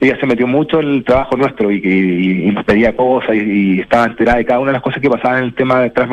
Ella 0.00 0.16
se 0.20 0.26
metió 0.26 0.46
mucho 0.46 0.80
en 0.80 0.88
el 0.88 1.04
trabajo 1.04 1.36
nuestro 1.36 1.70
y, 1.70 1.78
y, 1.78 2.50
nos 2.52 2.64
pedía 2.64 2.94
cosas 2.94 3.34
y, 3.34 3.80
estaba 3.80 4.06
enterada 4.06 4.38
de 4.38 4.44
cada 4.44 4.60
una 4.60 4.70
de 4.70 4.74
las 4.74 4.82
cosas 4.82 5.00
que 5.00 5.10
pasaban 5.10 5.38
en 5.38 5.44
el 5.46 5.54
tema 5.54 5.80
de 5.80 5.90
tras 5.90 6.08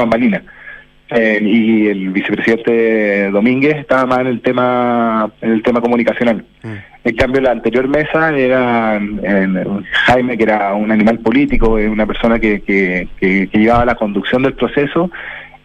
eh, 1.10 1.40
y 1.44 1.88
el 1.88 2.10
vicepresidente 2.10 3.30
Domínguez 3.30 3.76
estaba 3.76 4.06
más 4.08 4.20
en 4.22 4.28
el 4.28 4.42
tema 4.42 5.32
en 5.42 5.52
el 5.52 5.62
tema 5.62 5.80
comunicacional. 5.80 6.44
Mm. 6.64 6.93
En 7.06 7.16
cambio, 7.16 7.42
la 7.42 7.52
anterior 7.52 7.88
mesa 7.88 8.36
era 8.38 9.00
Jaime, 10.06 10.38
que 10.38 10.44
era 10.44 10.74
un 10.74 10.90
animal 10.90 11.20
político, 11.20 11.74
una 11.74 12.06
persona 12.06 12.40
que, 12.40 12.62
que, 12.62 13.50
llevaba 13.52 13.86
la 13.86 13.96
conducción 13.96 14.44
del 14.44 14.54
proceso, 14.54 15.12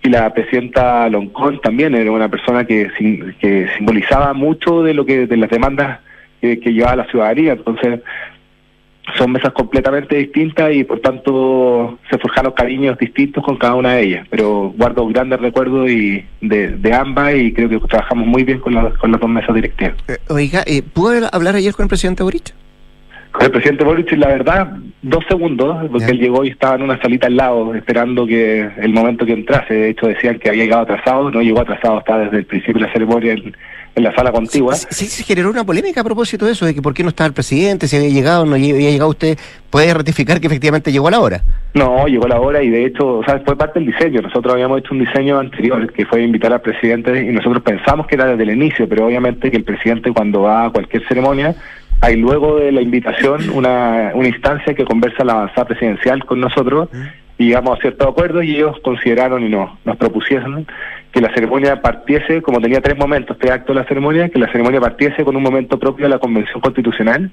y 0.03 0.09
la 0.09 0.33
presidenta 0.33 1.09
Loncón 1.09 1.61
también 1.61 1.95
era 1.95 2.11
una 2.11 2.29
persona 2.29 2.65
que, 2.65 2.91
que 3.41 3.69
simbolizaba 3.77 4.33
mucho 4.33 4.83
de 4.83 4.95
lo 4.95 5.07
que 5.07 5.27
de 5.27 5.37
las 5.37 5.51
demandas 5.51 6.01
que, 6.41 6.59
que 6.59 6.73
llevaba 6.73 6.97
la 6.97 7.11
ciudadanía. 7.11 7.53
Entonces, 7.53 8.01
son 9.17 9.33
mesas 9.33 9.53
completamente 9.53 10.17
distintas 10.17 10.73
y 10.75 10.85
por 10.85 11.01
tanto 11.01 11.99
se 12.11 12.19
forjaron 12.19 12.53
cariños 12.53 12.99
distintos 12.99 13.45
con 13.45 13.57
cada 13.57 13.75
una 13.75 13.95
de 13.95 14.03
ellas. 14.03 14.27
Pero 14.31 14.73
guardo 14.77 15.07
grandes 15.07 15.41
recuerdos 15.41 15.91
y 15.91 16.25
de, 16.41 16.77
de 16.77 16.95
ambas 16.95 17.35
y 17.35 17.53
creo 17.53 17.69
que 17.69 17.79
trabajamos 17.89 18.27
muy 18.27 18.45
bien 18.45 18.61
con, 18.61 18.75
con 18.97 19.13
las 19.13 19.21
dos 19.21 19.31
mesas 19.31 19.55
directivas. 19.55 19.95
Eh, 20.09 20.19
oiga, 20.29 20.63
eh, 20.67 20.83
¿pudo 20.83 21.29
hablar 21.33 21.57
ayer 21.57 21.75
con 21.75 21.85
el 21.85 21.89
presidente 21.89 22.23
Boric? 22.23 22.53
El 23.41 23.51
presidente 23.53 23.85
Boric, 23.85 24.11
la 24.13 24.29
verdad, 24.29 24.73
dos 25.03 25.25
segundos, 25.29 25.89
porque 25.91 26.11
él 26.11 26.19
llegó 26.19 26.45
y 26.45 26.49
estaba 26.49 26.75
en 26.75 26.83
una 26.83 27.01
salita 27.01 27.29
al 27.29 27.37
lado 27.37 27.75
esperando 27.75 28.27
que 28.27 28.69
el 28.79 28.93
momento 28.93 29.25
que 29.25 29.33
entrase. 29.33 29.75
De 29.75 29.91
hecho, 29.91 30.07
decían 30.07 30.39
que 30.39 30.49
había 30.49 30.65
llegado 30.65 30.83
atrasado, 30.83 31.31
no 31.31 31.41
llegó 31.41 31.61
atrasado, 31.61 31.99
está 31.99 32.19
desde 32.19 32.39
el 32.39 32.47
principio 32.47 32.81
de 32.81 32.87
la 32.87 32.93
ceremonia 32.93 33.37
en 33.99 34.05
la 34.05 34.15
sala 34.15 34.33
contigua. 34.33 34.75
Sí, 34.75 35.07
se 35.07 35.23
generó 35.25 35.51
una 35.51 35.65
polémica 35.65 36.01
a 36.01 36.05
propósito 36.05 36.47
de 36.47 36.53
eso, 36.53 36.65
de 36.67 36.75
que 36.75 36.83
por 36.83 36.95
qué 36.95 37.03
no 37.03 37.11
estaba 37.11 37.27
el 37.27 37.35
presidente, 37.35 37.87
si 37.87 37.97
había 37.97 38.09
llegado 38.09 38.43
o 38.43 38.47
no 38.47 38.55
había 38.55 38.75
llegado 38.75 39.11
usted. 39.11 39.39
¿Puede 39.71 39.93
ratificar 39.93 40.41
que 40.41 40.47
efectivamente 40.47 40.91
llegó 40.91 41.09
a 41.09 41.11
la 41.11 41.21
hora? 41.21 41.43
No, 41.75 42.07
llegó 42.07 42.25
a 42.25 42.29
la 42.29 42.41
hora 42.41 42.63
y 42.63 42.71
de 42.71 42.87
hecho, 42.87 43.19
o 43.19 43.25
sea, 43.25 43.39
fue 43.45 43.57
parte 43.57 43.79
del 43.79 43.93
diseño. 43.93 44.23
Nosotros 44.23 44.55
habíamos 44.55 44.79
hecho 44.79 44.95
un 44.95 45.01
diseño 45.01 45.39
anterior 45.39 45.93
que 45.93 46.07
fue 46.07 46.23
invitar 46.23 46.53
al 46.53 46.63
presidente 46.63 47.23
y 47.23 47.33
nosotros 47.33 47.63
pensamos 47.63 48.07
que 48.07 48.15
era 48.15 48.27
desde 48.27 48.45
el 48.45 48.51
inicio, 48.51 48.89
pero 48.89 49.07
obviamente 49.07 49.51
que 49.51 49.59
el 49.59 49.65
presidente 49.65 50.11
cuando 50.13 50.43
va 50.43 50.67
a 50.67 50.71
cualquier 50.71 51.07
ceremonia 51.07 51.55
hay 52.01 52.17
luego 52.17 52.59
de 52.59 52.73
la 52.73 52.81
invitación 52.81 53.51
una, 53.51 54.13
una 54.15 54.29
instancia 54.29 54.75
que 54.75 54.85
conversa 54.85 55.25
la 55.25 55.33
avanzada 55.33 55.67
presidencial 55.67 56.25
con 56.25 56.41
nosotros 56.41 56.89
y 57.39 57.47
llegamos 57.47 57.79
a 57.79 57.81
ciertos 57.81 58.09
acuerdos 58.09 58.45
y 58.45 58.57
ellos 58.57 58.77
consideraron 58.83 59.45
y 59.45 59.49
nos, 59.49 59.71
nos 59.85 59.97
propusieron 59.97 60.67
que 61.13 61.21
la 61.21 61.33
ceremonia 61.35 61.81
partiese, 61.81 62.43
como 62.43 62.61
tenía 62.61 62.81
tres 62.81 62.99
momentos, 62.99 63.37
tres 63.39 63.53
actos 63.53 63.75
de 63.75 63.83
la 63.83 63.89
ceremonia, 63.89 64.29
que 64.29 64.39
la 64.39 64.51
ceremonia 64.53 64.81
partiese 64.81 65.25
con 65.25 65.37
un 65.37 65.43
momento 65.43 65.79
propio 65.79 66.05
de 66.05 66.11
la 66.11 66.19
Convención 66.19 66.61
Constitucional 66.61 67.31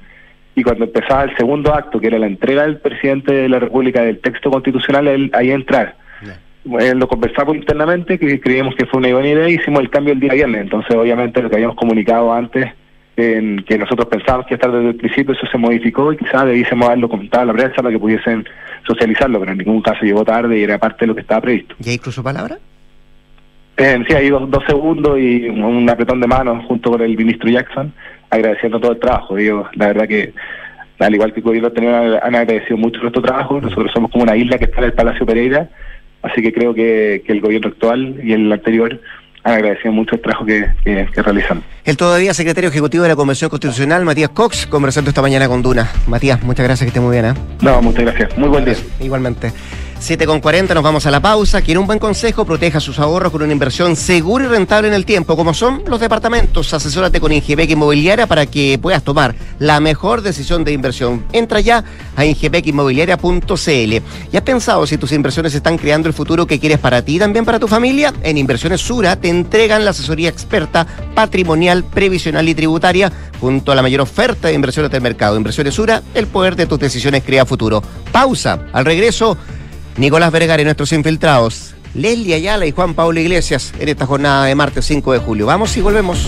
y 0.56 0.64
cuando 0.64 0.86
empezaba 0.86 1.24
el 1.24 1.36
segundo 1.36 1.74
acto, 1.74 2.00
que 2.00 2.08
era 2.08 2.18
la 2.18 2.28
entrega 2.28 2.64
del 2.64 2.78
presidente 2.78 3.34
de 3.34 3.50
la 3.50 3.60
República 3.60 4.02
del 4.02 4.20
texto 4.20 4.50
constitucional, 4.50 5.08
él, 5.08 5.30
ahí 5.34 5.52
entrar. 5.52 5.96
lo 6.64 7.08
conversamos 7.08 7.56
internamente, 7.58 8.18
que 8.18 8.40
creíamos 8.40 8.74
que 8.76 8.86
fue 8.86 9.00
una 9.00 9.14
buena 9.14 9.28
idea 9.28 9.50
y 9.50 9.56
hicimos 9.56 9.82
el 9.82 9.90
cambio 9.90 10.14
el 10.14 10.22
día 10.22 10.34
viernes. 10.34 10.62
Entonces, 10.62 10.96
obviamente, 10.96 11.42
lo 11.42 11.50
que 11.50 11.58
habíamos 11.58 11.76
comunicado 11.76 12.32
antes, 12.32 12.72
en 13.18 13.64
que 13.64 13.78
nosotros 13.78 14.08
pensábamos 14.08 14.48
que 14.48 14.56
estar 14.56 14.72
desde 14.72 14.90
el 14.90 14.96
principio, 14.96 15.34
eso 15.34 15.48
se 15.48 15.58
modificó 15.58 16.12
y 16.12 16.18
quizás 16.18 16.46
debiésemos 16.46 16.88
haberlo 16.88 17.10
comentado 17.10 17.44
a 17.44 17.46
la 17.46 17.54
prensa 17.54 17.76
para 17.78 17.92
que 17.92 18.00
pudiesen 18.00 18.46
socializarlo, 18.86 19.40
pero 19.40 19.54
en 19.54 19.60
ningún 19.60 19.82
caso 19.82 20.04
llegó 20.04 20.24
tarde 20.26 20.60
y 20.60 20.64
era 20.64 20.78
parte 20.78 21.02
de 21.02 21.08
lo 21.08 21.16
que 21.16 21.22
estaba 21.22 21.42
previsto. 21.42 21.76
¿Y 21.84 21.90
hay 21.90 21.96
incluso 21.96 22.22
palabra? 22.22 22.58
Eh, 23.78 24.04
sí, 24.08 24.14
hay 24.14 24.30
dos, 24.30 24.64
segundos 24.66 25.20
y 25.20 25.50
un 25.50 25.90
apretón 25.90 26.22
de 26.22 26.28
manos 26.28 26.66
junto 26.66 26.92
con 26.92 27.02
el 27.02 27.18
ministro 27.18 27.50
Jackson, 27.50 27.94
agradeciendo 28.30 28.80
todo 28.80 28.94
el 28.94 29.00
trabajo. 29.00 29.36
Digo, 29.36 29.68
la 29.74 29.88
verdad 29.88 30.08
que, 30.08 30.34
al 31.00 31.14
igual 31.14 31.34
que 31.34 31.42
el 31.42 31.46
gobierno 31.46 31.72
han 32.24 32.36
agradecido 32.36 32.78
mucho 32.78 33.02
nuestro 33.02 33.22
trabajo. 33.22 33.60
Nosotros 33.60 33.92
somos 33.94 34.12
como 34.12 34.24
una 34.24 34.38
isla 34.38 34.58
que 34.58 34.66
está 34.66 34.80
en 34.80 34.86
el 34.86 34.94
Palacio 34.94 35.26
Pereira, 35.26 35.70
así 36.22 36.42
que 36.42 36.54
creo 36.54 36.74
que, 36.74 37.22
el 37.28 37.42
gobierno 37.42 37.68
actual 37.68 38.20
y 38.24 38.32
el 38.32 38.50
anterior 38.52 39.02
han 39.46 39.54
agradecido 39.54 39.94
mucho 39.94 40.16
el 40.16 40.22
trabajo 40.22 40.44
que, 40.44 40.68
que, 40.84 41.22
realizan. 41.22 41.64
El 41.86 41.96
todavía 41.96 42.34
secretario 42.34 42.70
ejecutivo 42.72 43.04
de 43.04 43.10
la 43.10 43.16
Convención 43.16 43.48
Constitucional, 43.50 44.04
Matías 44.04 44.32
Cox, 44.32 44.66
conversando 44.66 45.10
esta 45.10 45.22
mañana 45.22 45.48
con 45.48 45.62
Duna. 45.62 45.88
Matías, 46.08 46.42
muchas 46.42 46.66
gracias, 46.66 46.86
que 46.86 46.88
esté 46.88 47.00
muy 47.00 47.12
bien. 47.12 47.26
¿eh? 47.26 47.34
No, 47.62 47.80
muchas 47.80 48.06
gracias. 48.06 48.36
Muy 48.40 48.50
buen 48.50 48.66
día. 48.66 48.76
Igualmente. 49.00 49.54
7 50.00 50.28
con 50.28 50.40
40, 50.40 50.74
nos 50.74 50.84
vamos 50.84 51.06
a 51.06 51.12
la 51.12 51.20
pausa. 51.20 51.62
Quiere 51.62 51.80
un 51.80 51.88
buen 51.88 52.00
consejo, 52.00 52.46
proteja 52.46 52.80
sus 52.80 53.00
ahorros 53.00 53.32
con 53.32 53.42
una 53.42 53.54
inversión 53.54 53.96
segura 53.96 54.46
y 54.46 54.48
rentable 54.48 54.88
en 54.88 54.94
el 54.94 55.06
tiempo, 55.06 55.36
como 55.36 55.54
son 55.54 55.84
los 55.88 56.00
departamentos. 56.00 56.74
Asesórate 56.74 57.20
con 57.20 57.32
Ingebec 57.32 57.70
Inmobiliaria 57.70 58.28
para 58.28 58.46
que 58.46 58.78
puedas 58.82 59.04
tomar 59.04 59.36
la 59.58 59.80
mejor 59.80 60.22
decisión 60.22 60.64
de 60.64 60.74
inversión. 60.74 61.26
Entra 61.32 61.60
ya 61.60 61.84
a 62.16 62.26
ingebecinmobiliaria.cl. 62.26 63.94
¿Ya 64.32 64.40
has 64.40 64.44
pensado 64.44 64.86
si 64.86 64.98
tus 64.98 65.12
inversiones 65.12 65.56
están 65.56 65.78
creando 65.78 66.08
el 66.08 66.14
futuro 66.14 66.46
que 66.46 66.60
quieres 66.60 66.80
para 66.80 67.02
ti 67.02 67.16
y 67.16 67.20
también 67.20 67.46
para 67.46 67.60
tu 67.60 67.68
familia? 67.68 68.14
En 68.22 68.38
Inversiones 68.38 68.82
Sura 68.82 69.16
te 69.16 69.30
entregan 69.30 69.86
la 69.86 69.92
asesoría 69.92 70.30
experta 70.30 70.86
patrimonial, 71.16 71.84
previsional 71.84 72.48
y 72.48 72.54
tributaria 72.54 73.12
junto 73.40 73.72
a 73.72 73.76
la 73.76 73.82
mayor 73.82 74.02
oferta 74.02 74.50
de 74.50 74.54
inversiones 74.54 74.92
del 74.92 75.02
mercado. 75.02 75.38
Inversiones 75.38 75.74
Sura, 75.74 76.04
el 76.14 76.28
poder 76.28 76.56
de 76.56 76.68
tus 76.68 76.80
decisiones 76.80 77.24
crea 77.24 77.46
futuro. 77.46 77.82
Pausa. 78.12 78.68
Al 78.72 78.86
regreso 78.86 79.38
Nicolás 79.98 80.32
Vergara 80.32 80.62
y 80.62 80.66
nuestros 80.66 80.92
infiltrados, 80.92 81.74
Leslie 81.94 82.36
Ayala 82.36 82.66
y 82.66 82.72
Juan 82.72 82.94
Pablo 82.94 83.20
Iglesias 83.20 83.74
en 83.80 83.88
esta 83.88 84.06
jornada 84.06 84.46
de 84.46 84.56
martes 84.56 84.86
5 84.86 85.14
de 85.14 85.20
julio. 85.20 85.46
Vamos 85.46 85.76
y 85.78 85.82
volvemos. 85.82 86.28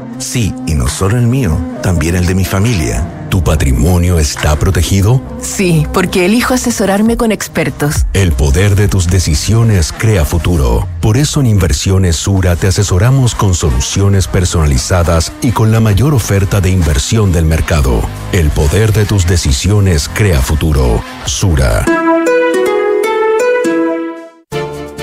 Sí, 0.21 0.53
y 0.67 0.75
no 0.75 0.87
solo 0.87 1.17
el 1.17 1.25
mío, 1.25 1.57
también 1.81 2.15
el 2.15 2.27
de 2.27 2.35
mi 2.35 2.45
familia. 2.45 3.27
¿Tu 3.29 3.43
patrimonio 3.43 4.19
está 4.19 4.55
protegido? 4.55 5.19
Sí, 5.41 5.87
porque 5.93 6.25
elijo 6.25 6.53
asesorarme 6.53 7.17
con 7.17 7.31
expertos. 7.31 8.05
El 8.13 8.31
poder 8.31 8.75
de 8.75 8.87
tus 8.87 9.07
decisiones 9.07 9.91
crea 9.91 10.23
futuro. 10.23 10.87
Por 11.01 11.17
eso 11.17 11.39
en 11.39 11.47
Inversiones 11.47 12.17
Sura 12.17 12.55
te 12.55 12.67
asesoramos 12.67 13.33
con 13.33 13.55
soluciones 13.55 14.27
personalizadas 14.27 15.31
y 15.41 15.53
con 15.53 15.71
la 15.71 15.79
mayor 15.79 16.13
oferta 16.13 16.61
de 16.61 16.69
inversión 16.69 17.31
del 17.31 17.45
mercado. 17.45 18.01
El 18.31 18.51
poder 18.51 18.93
de 18.93 19.05
tus 19.05 19.25
decisiones 19.25 20.07
crea 20.07 20.39
futuro. 20.41 21.03
Sura. 21.25 21.83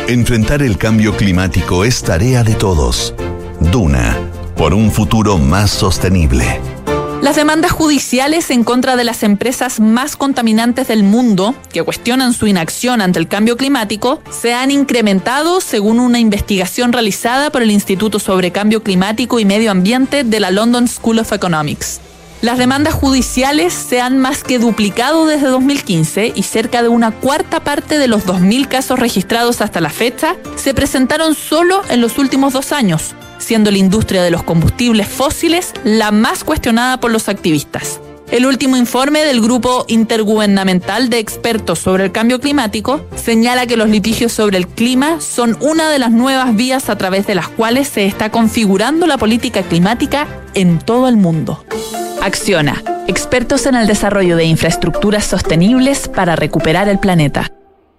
Enfrentar 0.06 0.62
el 0.62 0.78
cambio 0.78 1.16
climático 1.16 1.84
es 1.84 2.02
tarea 2.02 2.44
de 2.44 2.54
todos. 2.54 3.14
Duna 3.60 4.16
por 4.58 4.74
un 4.74 4.90
futuro 4.90 5.38
más 5.38 5.70
sostenible. 5.70 6.60
Las 7.22 7.36
demandas 7.36 7.70
judiciales 7.70 8.50
en 8.50 8.64
contra 8.64 8.96
de 8.96 9.04
las 9.04 9.22
empresas 9.22 9.78
más 9.78 10.16
contaminantes 10.16 10.88
del 10.88 11.04
mundo, 11.04 11.54
que 11.72 11.82
cuestionan 11.82 12.32
su 12.32 12.48
inacción 12.48 13.00
ante 13.00 13.20
el 13.20 13.28
cambio 13.28 13.56
climático, 13.56 14.20
se 14.30 14.54
han 14.54 14.70
incrementado 14.72 15.60
según 15.60 16.00
una 16.00 16.18
investigación 16.18 16.92
realizada 16.92 17.50
por 17.50 17.62
el 17.62 17.70
Instituto 17.70 18.18
sobre 18.18 18.50
Cambio 18.50 18.82
Climático 18.82 19.38
y 19.38 19.44
Medio 19.44 19.70
Ambiente 19.70 20.24
de 20.24 20.40
la 20.40 20.50
London 20.50 20.88
School 20.88 21.20
of 21.20 21.32
Economics. 21.32 22.00
Las 22.40 22.58
demandas 22.58 22.94
judiciales 22.94 23.72
se 23.72 24.00
han 24.00 24.18
más 24.18 24.42
que 24.42 24.58
duplicado 24.58 25.26
desde 25.26 25.48
2015 25.48 26.32
y 26.34 26.42
cerca 26.42 26.82
de 26.82 26.88
una 26.88 27.12
cuarta 27.12 27.60
parte 27.60 27.98
de 27.98 28.08
los 28.08 28.26
2.000 28.26 28.68
casos 28.68 28.98
registrados 28.98 29.60
hasta 29.60 29.80
la 29.80 29.90
fecha 29.90 30.36
se 30.56 30.74
presentaron 30.74 31.34
solo 31.34 31.82
en 31.90 32.00
los 32.00 32.18
últimos 32.18 32.52
dos 32.52 32.70
años, 32.70 33.14
siendo 33.48 33.70
la 33.70 33.78
industria 33.78 34.22
de 34.22 34.30
los 34.30 34.42
combustibles 34.42 35.08
fósiles 35.08 35.72
la 35.82 36.10
más 36.10 36.44
cuestionada 36.44 37.00
por 37.00 37.10
los 37.10 37.30
activistas. 37.30 37.98
El 38.30 38.44
último 38.44 38.76
informe 38.76 39.24
del 39.24 39.40
Grupo 39.40 39.86
Intergubernamental 39.88 41.08
de 41.08 41.18
Expertos 41.18 41.78
sobre 41.78 42.04
el 42.04 42.12
Cambio 42.12 42.40
Climático 42.40 43.06
señala 43.16 43.64
que 43.66 43.78
los 43.78 43.88
litigios 43.88 44.32
sobre 44.32 44.58
el 44.58 44.68
clima 44.68 45.22
son 45.22 45.56
una 45.62 45.88
de 45.88 45.98
las 45.98 46.10
nuevas 46.10 46.54
vías 46.56 46.90
a 46.90 46.98
través 46.98 47.26
de 47.26 47.36
las 47.36 47.48
cuales 47.48 47.88
se 47.88 48.04
está 48.04 48.30
configurando 48.30 49.06
la 49.06 49.16
política 49.16 49.62
climática 49.62 50.28
en 50.52 50.78
todo 50.78 51.08
el 51.08 51.16
mundo. 51.16 51.64
Acciona, 52.20 52.82
expertos 53.06 53.64
en 53.64 53.76
el 53.76 53.86
desarrollo 53.86 54.36
de 54.36 54.44
infraestructuras 54.44 55.24
sostenibles 55.24 56.06
para 56.08 56.36
recuperar 56.36 56.90
el 56.90 56.98
planeta. 56.98 57.50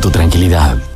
tu 0.00 0.10
tranquilidad. 0.10 0.95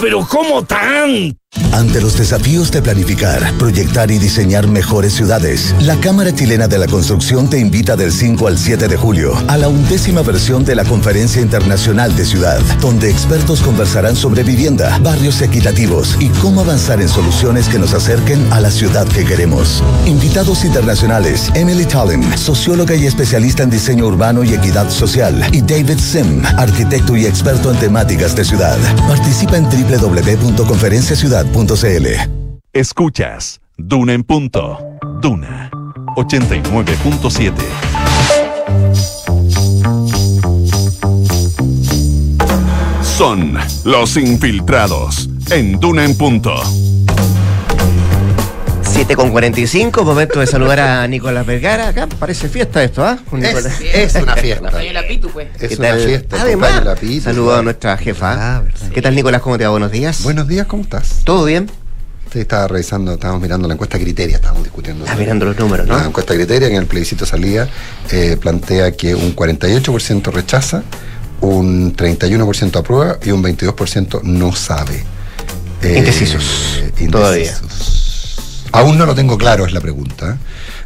pero 0.00 0.26
¿cómo 0.28 0.64
tan? 0.64 1.36
Ante 1.72 2.00
los 2.00 2.16
desafíos 2.16 2.70
de 2.70 2.80
planificar, 2.80 3.52
proyectar 3.58 4.10
y 4.10 4.18
diseñar 4.18 4.68
mejores 4.68 5.14
ciudades, 5.14 5.74
la 5.80 5.96
Cámara 5.96 6.34
Chilena 6.34 6.68
de 6.68 6.78
la 6.78 6.86
Construcción 6.86 7.50
te 7.50 7.58
invita 7.58 7.96
del 7.96 8.12
5 8.12 8.46
al 8.46 8.58
7 8.58 8.88
de 8.88 8.96
julio 8.96 9.34
a 9.48 9.58
la 9.58 9.68
undécima 9.68 10.22
versión 10.22 10.64
de 10.64 10.74
la 10.74 10.84
Conferencia 10.84 11.42
Internacional 11.42 12.14
de 12.14 12.24
Ciudad, 12.24 12.60
donde 12.80 13.10
expertos 13.10 13.60
conversarán 13.60 14.16
sobre 14.16 14.44
vivienda, 14.44 14.98
barrios 15.02 15.42
equitativos 15.42 16.16
y 16.20 16.28
cómo 16.28 16.60
avanzar 16.60 17.00
en 17.00 17.08
soluciones 17.08 17.68
que 17.68 17.78
nos 17.78 17.94
acerquen 17.94 18.46
a 18.52 18.60
la 18.60 18.70
ciudad 18.70 19.06
que 19.08 19.24
queremos. 19.24 19.82
Invitados 20.06 20.64
internacionales, 20.64 21.50
Emily 21.54 21.84
Tallin, 21.84 22.22
socióloga 22.38 22.94
y 22.94 23.06
especialista 23.06 23.62
en 23.62 23.70
diseño 23.70 24.06
urbano 24.06 24.44
y 24.44 24.54
equidad 24.54 24.88
social, 24.90 25.48
y 25.52 25.60
David 25.60 25.98
Sim, 25.98 26.42
arquitecto 26.56 27.16
y 27.16 27.26
experto 27.26 27.72
en 27.72 27.78
temáticas 27.78 28.36
de 28.36 28.44
ciudad. 28.44 28.78
Participa 29.08 29.56
en 29.56 29.68
Escuchas 32.72 33.60
Duna 33.76 34.12
en 34.12 34.22
punto. 34.22 34.78
Duna 35.20 35.70
89.7. 36.16 37.52
Son 43.02 43.58
los 43.84 44.16
infiltrados 44.16 45.28
en 45.50 45.80
Duna 45.80 46.04
en 46.04 46.16
punto. 46.16 46.54
7 49.04 49.16
con 49.16 49.30
45, 49.32 50.04
momento 50.04 50.38
de 50.38 50.46
saludar 50.46 50.78
a 50.78 51.08
Nicolás 51.08 51.44
Vergara. 51.44 51.88
Acá 51.88 52.06
parece 52.06 52.48
fiesta 52.48 52.84
esto, 52.84 53.04
¿ah? 53.04 53.18
Con 53.28 53.44
Es- 53.44 53.48
Nicolás. 53.52 53.80
es 53.92 54.14
una 54.14 54.36
fiesta. 54.36 54.70
La 54.92 55.06
Pitu, 55.08 55.28
pues. 55.28 55.48
Es 55.60 55.70
¿Qué 55.70 55.74
una 55.76 55.94
fiesta. 55.96 56.40
Además, 56.40 56.84
la 56.84 56.96
saludo 57.20 57.56
a 57.56 57.62
nuestra 57.62 57.96
jefa. 57.96 58.58
Ah. 58.58 58.62
¿Qué 58.94 59.02
tal, 59.02 59.16
Nicolás? 59.16 59.42
¿Cómo 59.42 59.58
te 59.58 59.64
va? 59.64 59.70
Buenos 59.70 59.90
días. 59.90 60.22
Buenos 60.22 60.46
días, 60.46 60.68
¿cómo 60.68 60.84
estás? 60.84 61.22
¿Todo 61.24 61.46
bien? 61.46 61.68
Sí, 62.32 62.38
estaba 62.38 62.68
revisando, 62.68 63.14
estábamos 63.14 63.42
mirando 63.42 63.66
la 63.66 63.74
encuesta 63.74 63.98
Criteria, 63.98 64.36
estábamos 64.36 64.62
discutiendo. 64.62 65.02
Estás 65.04 65.18
mirando 65.18 65.46
los 65.46 65.58
números, 65.58 65.84
¿no? 65.88 65.98
La 65.98 66.04
encuesta 66.04 66.34
Criteria 66.34 66.68
en 66.68 66.76
el 66.76 66.86
plebiscito 66.86 67.26
salida 67.26 67.68
eh, 68.12 68.36
plantea 68.40 68.92
que 68.92 69.16
un 69.16 69.34
48% 69.34 70.30
rechaza, 70.30 70.84
un 71.40 71.96
31% 71.96 72.76
aprueba 72.78 73.18
y 73.24 73.32
un 73.32 73.42
22% 73.42 74.22
no 74.22 74.52
sabe. 74.54 75.02
Eh, 75.82 75.94
Indecisos, 75.98 76.78
indecisos. 77.00 77.10
todavía. 77.10 77.52
Aún 78.72 78.98
no 78.98 79.06
lo 79.06 79.14
tengo 79.14 79.38
claro, 79.38 79.66
es 79.66 79.72
la 79.72 79.80
pregunta. 79.80 80.38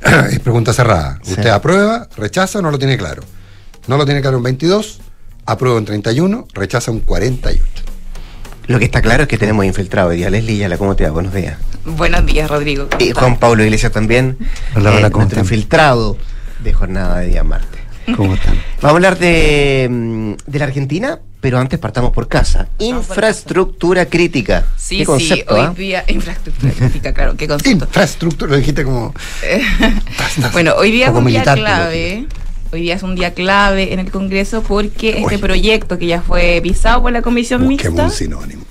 es 0.31 0.41
pregunta 0.41 0.73
cerrada. 0.73 1.19
Sí. 1.23 1.33
¿Usted 1.33 1.49
aprueba, 1.51 2.09
rechaza 2.17 2.59
o 2.59 2.63
no 2.63 2.71
lo 2.71 2.79
tiene 2.79 2.99
claro? 2.99 3.23
No 3.87 3.97
lo 3.97 4.05
tiene 4.05 4.21
claro 4.21 4.39
en 4.39 4.43
22, 4.43 5.01
aprueba 5.47 5.79
en 5.79 5.85
31, 5.85 6.49
rechaza 6.53 6.91
un 6.91 7.01
48. 7.01 7.63
Lo 8.67 8.81
que 8.81 8.85
está 8.85 9.01
claro 9.01 9.23
es 9.23 9.29
que 9.29 9.39
tenemos 9.39 9.65
infiltrado 9.65 10.09
hoy 10.09 10.17
día. 10.17 10.29
Leslie 10.29 10.59
Yala, 10.59 10.77
¿cómo 10.77 10.97
te 10.97 11.05
va? 11.05 11.11
Buenos 11.11 11.33
días. 11.33 11.57
Buenos 11.85 12.27
días, 12.27 12.51
Rodrigo. 12.51 12.89
Y 12.99 13.13
Juan 13.13 13.39
Pablo 13.39 13.63
Iglesias 13.63 13.93
también. 13.93 14.37
Hola, 14.75 14.91
hola, 14.91 15.07
eh, 15.07 15.11
¿cómo 15.13 15.23
nuestro 15.23 15.41
están? 15.41 15.45
infiltrado 15.45 16.17
de 16.65 16.73
jornada 16.73 17.21
de 17.21 17.29
día 17.29 17.45
martes. 17.45 17.81
¿Cómo 18.15 18.35
están? 18.35 18.55
Vamos 18.81 18.85
a 18.85 18.89
hablar 18.91 19.19
de, 19.19 19.89
mm, 19.91 20.33
de 20.47 20.59
la 20.59 20.65
Argentina, 20.67 21.19
pero 21.41 21.59
antes 21.59 21.79
partamos 21.79 22.13
por 22.13 22.29
casa. 22.29 22.69
Infraestructura 22.79 24.07
crítica. 24.07 24.67
Sí, 24.77 24.99
¿Qué 24.99 25.05
concepto, 25.05 25.55
sí, 25.55 25.61
hoy 25.61 25.67
ah? 25.67 25.75
día 25.77 26.05
infraestructura 26.09 26.73
crítica, 26.73 27.15
claro, 27.15 27.37
qué 27.37 27.49
concepto. 27.49 27.85
Infraestructura, 27.85 28.51
lo 28.53 28.57
dijiste 28.59 28.85
como. 28.85 29.15
Bueno, 30.53 30.75
hoy 30.77 30.91
día 30.91 31.07
es 31.07 31.13
un 31.15 31.27
día 31.27 31.43
clave. 31.43 32.27
Hoy 32.73 32.81
día 32.81 32.95
es 32.97 33.03
un 33.03 33.15
día 33.15 33.33
clave 33.33 33.93
en 33.93 34.01
el 34.01 34.11
Congreso 34.11 34.63
porque 34.63 35.21
este 35.21 35.39
proyecto 35.39 35.99
que 35.99 36.07
ya 36.07 36.21
fue 36.21 36.61
pisado 36.63 37.03
por 37.03 37.13
la 37.13 37.23
Comisión 37.23 37.61
Busquemos 37.67 37.93
Mixta. 37.93 38.05
un 38.05 38.11
sinónimo. 38.11 38.65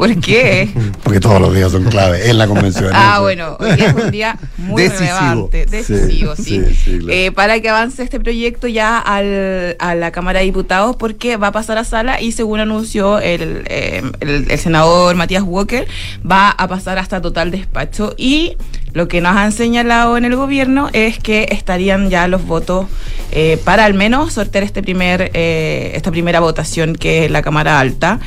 ¿Por 0.00 0.18
qué? 0.18 0.70
Porque 1.04 1.20
todos 1.20 1.38
los 1.42 1.54
días 1.54 1.70
son 1.72 1.84
clave 1.84 2.30
en 2.30 2.38
la 2.38 2.46
convención. 2.46 2.90
Ah, 2.94 3.18
bueno, 3.20 3.58
hoy 3.60 3.68
es 3.78 3.92
un 3.92 4.10
día 4.10 4.38
muy 4.56 4.84
Decisivo. 4.84 5.10
relevante, 5.18 5.66
decisivo, 5.66 6.36
sí. 6.36 6.42
Sí, 6.42 6.74
sí, 6.74 6.98
claro. 7.00 7.12
Eh, 7.12 7.32
para 7.32 7.60
que 7.60 7.68
avance 7.68 8.02
este 8.02 8.18
proyecto 8.18 8.66
ya 8.66 8.98
al, 8.98 9.76
a 9.78 9.94
la 9.94 10.10
Cámara 10.10 10.38
de 10.38 10.46
Diputados, 10.46 10.96
porque 10.96 11.36
va 11.36 11.48
a 11.48 11.52
pasar 11.52 11.76
a 11.76 11.84
sala 11.84 12.18
y 12.18 12.32
según 12.32 12.60
anunció 12.60 13.18
el, 13.18 13.64
eh, 13.66 14.02
el, 14.20 14.50
el 14.50 14.58
senador 14.58 15.14
Matías 15.16 15.42
Walker, 15.46 15.86
va 16.28 16.48
a 16.48 16.66
pasar 16.66 16.96
hasta 16.96 17.20
total 17.20 17.50
despacho. 17.50 18.14
Y 18.16 18.56
lo 18.92 19.08
que 19.08 19.20
nos 19.20 19.36
han 19.36 19.52
señalado 19.52 20.16
en 20.16 20.24
el 20.24 20.36
gobierno 20.36 20.88
es 20.92 21.18
que 21.18 21.48
estarían 21.50 22.10
ya 22.10 22.28
los 22.28 22.44
votos 22.46 22.86
eh, 23.32 23.58
para 23.64 23.84
al 23.84 23.94
menos 23.94 24.32
sortear 24.32 24.64
este 24.64 24.82
primer, 24.82 25.30
eh, 25.34 25.92
esta 25.94 26.10
primera 26.10 26.40
votación 26.40 26.94
que 26.96 27.24
es 27.24 27.30
la 27.30 27.42
Cámara 27.42 27.78
Alta. 27.78 28.20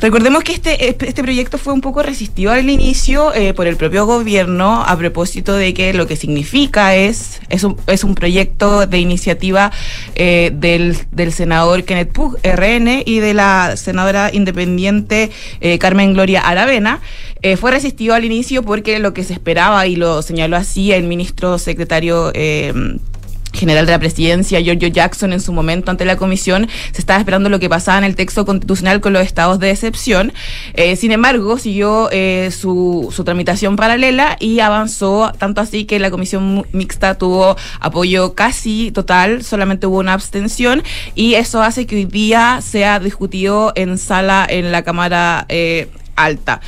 Recordemos 0.00 0.44
que 0.44 0.52
este, 0.52 0.88
este 0.88 1.22
proyecto 1.22 1.58
fue 1.58 1.72
un 1.72 1.80
poco 1.80 2.02
resistido 2.02 2.52
al 2.52 2.70
inicio 2.70 3.34
eh, 3.34 3.54
por 3.54 3.66
el 3.66 3.76
propio 3.76 4.06
gobierno 4.06 4.84
a 4.86 4.96
propósito 4.96 5.54
de 5.54 5.74
que 5.74 5.92
lo 5.92 6.06
que 6.06 6.16
significa 6.16 6.94
es, 6.94 7.40
es, 7.48 7.64
un, 7.64 7.76
es 7.86 8.04
un 8.04 8.14
proyecto 8.14 8.86
de 8.86 8.98
iniciativa 8.98 9.72
eh, 10.14 10.50
del, 10.54 10.96
del 11.10 11.32
senador 11.32 11.84
Kenneth 11.84 12.12
Pug, 12.12 12.38
RN, 12.42 13.02
y 13.04 13.20
de 13.20 13.34
la 13.34 13.76
senadora 13.76 14.30
independiente 14.32 15.30
eh, 15.60 15.78
Carmen 15.78 16.14
Gloria 16.14 16.40
Aravena. 16.40 17.00
Eh, 17.42 17.56
fue 17.58 17.70
resistido 17.70 18.14
al 18.14 18.24
inicio 18.24 18.62
porque 18.62 18.98
lo 18.98 19.12
que 19.12 19.22
se 19.22 19.34
esperaba, 19.34 19.86
y 19.86 19.96
lo 19.96 20.03
señaló 20.22 20.56
así 20.56 20.92
el 20.92 21.04
ministro 21.04 21.58
secretario 21.58 22.30
eh, 22.34 22.72
general 23.54 23.86
de 23.86 23.92
la 23.92 23.98
presidencia, 23.98 24.60
Giorgio 24.60 24.88
Jackson, 24.88 25.32
en 25.32 25.40
su 25.40 25.52
momento 25.52 25.90
ante 25.90 26.04
la 26.04 26.16
comisión, 26.16 26.68
se 26.92 27.00
estaba 27.00 27.18
esperando 27.18 27.48
lo 27.48 27.60
que 27.60 27.68
pasaba 27.68 27.98
en 27.98 28.04
el 28.04 28.16
texto 28.16 28.44
constitucional 28.44 29.00
con 29.00 29.12
los 29.12 29.22
estados 29.22 29.58
de 29.58 29.70
excepción. 29.70 30.32
Eh, 30.74 30.96
sin 30.96 31.12
embargo, 31.12 31.58
siguió 31.58 32.08
eh, 32.10 32.50
su, 32.50 33.12
tramitación 33.24 33.76
paralela 33.76 34.36
y 34.40 34.60
avanzó 34.60 35.32
tanto 35.38 35.60
así 35.60 35.84
que 35.84 35.98
la 35.98 36.10
comisión 36.10 36.66
mixta 36.72 37.16
tuvo 37.16 37.56
apoyo 37.80 38.34
casi 38.34 38.90
total, 38.90 39.42
solamente 39.44 39.86
hubo 39.86 39.98
una 39.98 40.12
abstención 40.12 40.82
y 41.14 41.34
eso 41.34 41.62
hace 41.62 41.86
que 41.86 41.96
hoy 41.96 42.04
día 42.04 42.60
sea 42.60 42.98
discutido 42.98 43.72
en 43.76 43.96
sala 43.98 44.46
en 44.48 44.72
la 44.72 44.82
Cámara. 44.82 45.46
Alta. 46.16 46.60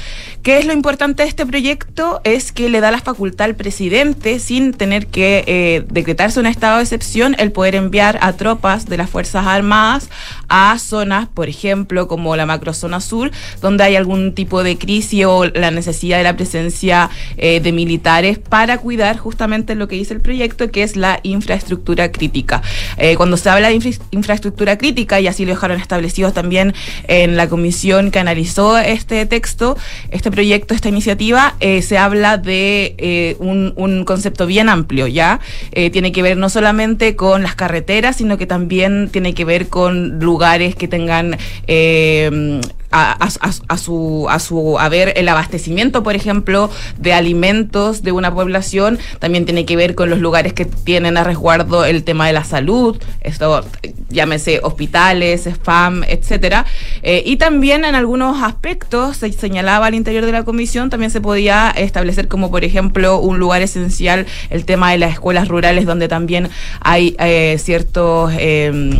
¿Qué 0.46 0.58
es 0.58 0.64
lo 0.64 0.72
importante 0.72 1.24
de 1.24 1.28
este 1.28 1.44
proyecto? 1.44 2.20
Es 2.22 2.52
que 2.52 2.68
le 2.70 2.80
da 2.80 2.92
la 2.92 3.00
facultad 3.00 3.46
al 3.46 3.56
presidente, 3.56 4.38
sin 4.38 4.74
tener 4.74 5.08
que 5.08 5.42
eh, 5.48 5.84
decretarse 5.90 6.38
un 6.38 6.46
estado 6.46 6.76
de 6.76 6.84
excepción, 6.84 7.34
el 7.40 7.50
poder 7.50 7.74
enviar 7.74 8.20
a 8.22 8.34
tropas 8.34 8.86
de 8.86 8.96
las 8.96 9.10
Fuerzas 9.10 9.44
Armadas 9.44 10.08
a 10.48 10.78
zonas, 10.78 11.26
por 11.26 11.48
ejemplo, 11.48 12.06
como 12.06 12.36
la 12.36 12.46
macrozona 12.46 13.00
sur, 13.00 13.32
donde 13.60 13.82
hay 13.82 13.96
algún 13.96 14.36
tipo 14.36 14.62
de 14.62 14.78
crisis 14.78 15.24
o 15.24 15.46
la 15.46 15.72
necesidad 15.72 16.18
de 16.18 16.22
la 16.22 16.36
presencia 16.36 17.10
eh, 17.38 17.58
de 17.58 17.72
militares 17.72 18.38
para 18.38 18.78
cuidar 18.78 19.18
justamente 19.18 19.74
lo 19.74 19.88
que 19.88 19.96
dice 19.96 20.14
el 20.14 20.20
proyecto, 20.20 20.70
que 20.70 20.84
es 20.84 20.94
la 20.94 21.18
infraestructura 21.24 22.12
crítica. 22.12 22.62
Eh, 22.98 23.16
cuando 23.16 23.36
se 23.36 23.50
habla 23.50 23.70
de 23.70 23.74
infra- 23.74 24.06
infraestructura 24.12 24.78
crítica, 24.78 25.18
y 25.18 25.26
así 25.26 25.44
lo 25.44 25.54
dejaron 25.54 25.80
establecido 25.80 26.32
también 26.32 26.72
en 27.08 27.36
la 27.36 27.48
comisión 27.48 28.12
que 28.12 28.20
analizó 28.20 28.78
este 28.78 29.26
texto, 29.26 29.76
este 30.12 30.35
proyecto, 30.36 30.74
esta 30.74 30.90
iniciativa, 30.90 31.54
eh, 31.60 31.80
se 31.80 31.96
habla 31.96 32.36
de 32.36 32.94
eh, 32.98 33.36
un, 33.38 33.72
un 33.76 34.04
concepto 34.04 34.46
bien 34.46 34.68
amplio, 34.68 35.06
¿ya? 35.06 35.40
Eh, 35.72 35.88
tiene 35.88 36.12
que 36.12 36.20
ver 36.20 36.36
no 36.36 36.50
solamente 36.50 37.16
con 37.16 37.42
las 37.42 37.54
carreteras, 37.54 38.16
sino 38.16 38.36
que 38.36 38.46
también 38.46 39.08
tiene 39.10 39.32
que 39.32 39.46
ver 39.46 39.68
con 39.68 40.20
lugares 40.20 40.76
que 40.76 40.88
tengan 40.88 41.38
eh, 41.66 42.60
a, 42.90 43.12
a- 43.12 43.50
a- 43.68 43.76
su 43.78 44.26
a 44.28 44.38
su 44.38 44.78
el 45.16 45.28
abastecimiento, 45.28 46.02
por 46.02 46.14
ejemplo, 46.14 46.70
de 46.98 47.12
alimentos 47.12 48.02
de 48.02 48.12
una 48.12 48.32
población, 48.32 48.98
también 49.18 49.44
tiene 49.44 49.64
que 49.64 49.76
ver 49.76 49.94
con 49.94 50.10
los 50.10 50.18
lugares 50.20 50.52
que 50.52 50.64
tienen 50.64 51.16
a 51.16 51.24
resguardo 51.24 51.84
el 51.84 52.04
tema 52.04 52.26
de 52.26 52.32
la 52.32 52.44
salud, 52.44 52.96
esto 53.20 53.64
llámese 54.10 54.60
hospitales, 54.62 55.46
spam, 55.46 56.04
etcétera, 56.04 56.64
Eh, 57.02 57.22
y 57.26 57.36
también 57.36 57.84
en 57.84 57.94
algunos 57.94 58.42
aspectos 58.42 59.18
se 59.18 59.30
señalaba 59.32 59.86
al 59.86 59.94
interior 59.94 60.24
de 60.24 60.32
la 60.32 60.44
comisión 60.44 60.88
también 60.90 61.10
se 61.10 61.20
podía 61.20 61.70
establecer 61.70 62.26
como 62.28 62.50
por 62.50 62.64
ejemplo 62.64 63.18
un 63.18 63.38
lugar 63.38 63.62
esencial 63.62 64.26
el 64.50 64.64
tema 64.64 64.90
de 64.92 64.98
las 64.98 65.12
escuelas 65.12 65.48
rurales 65.48 65.84
donde 65.86 66.08
también 66.08 66.48
hay 66.80 67.14
eh, 67.18 67.56
ciertos 67.58 68.32
eh, 68.38 68.90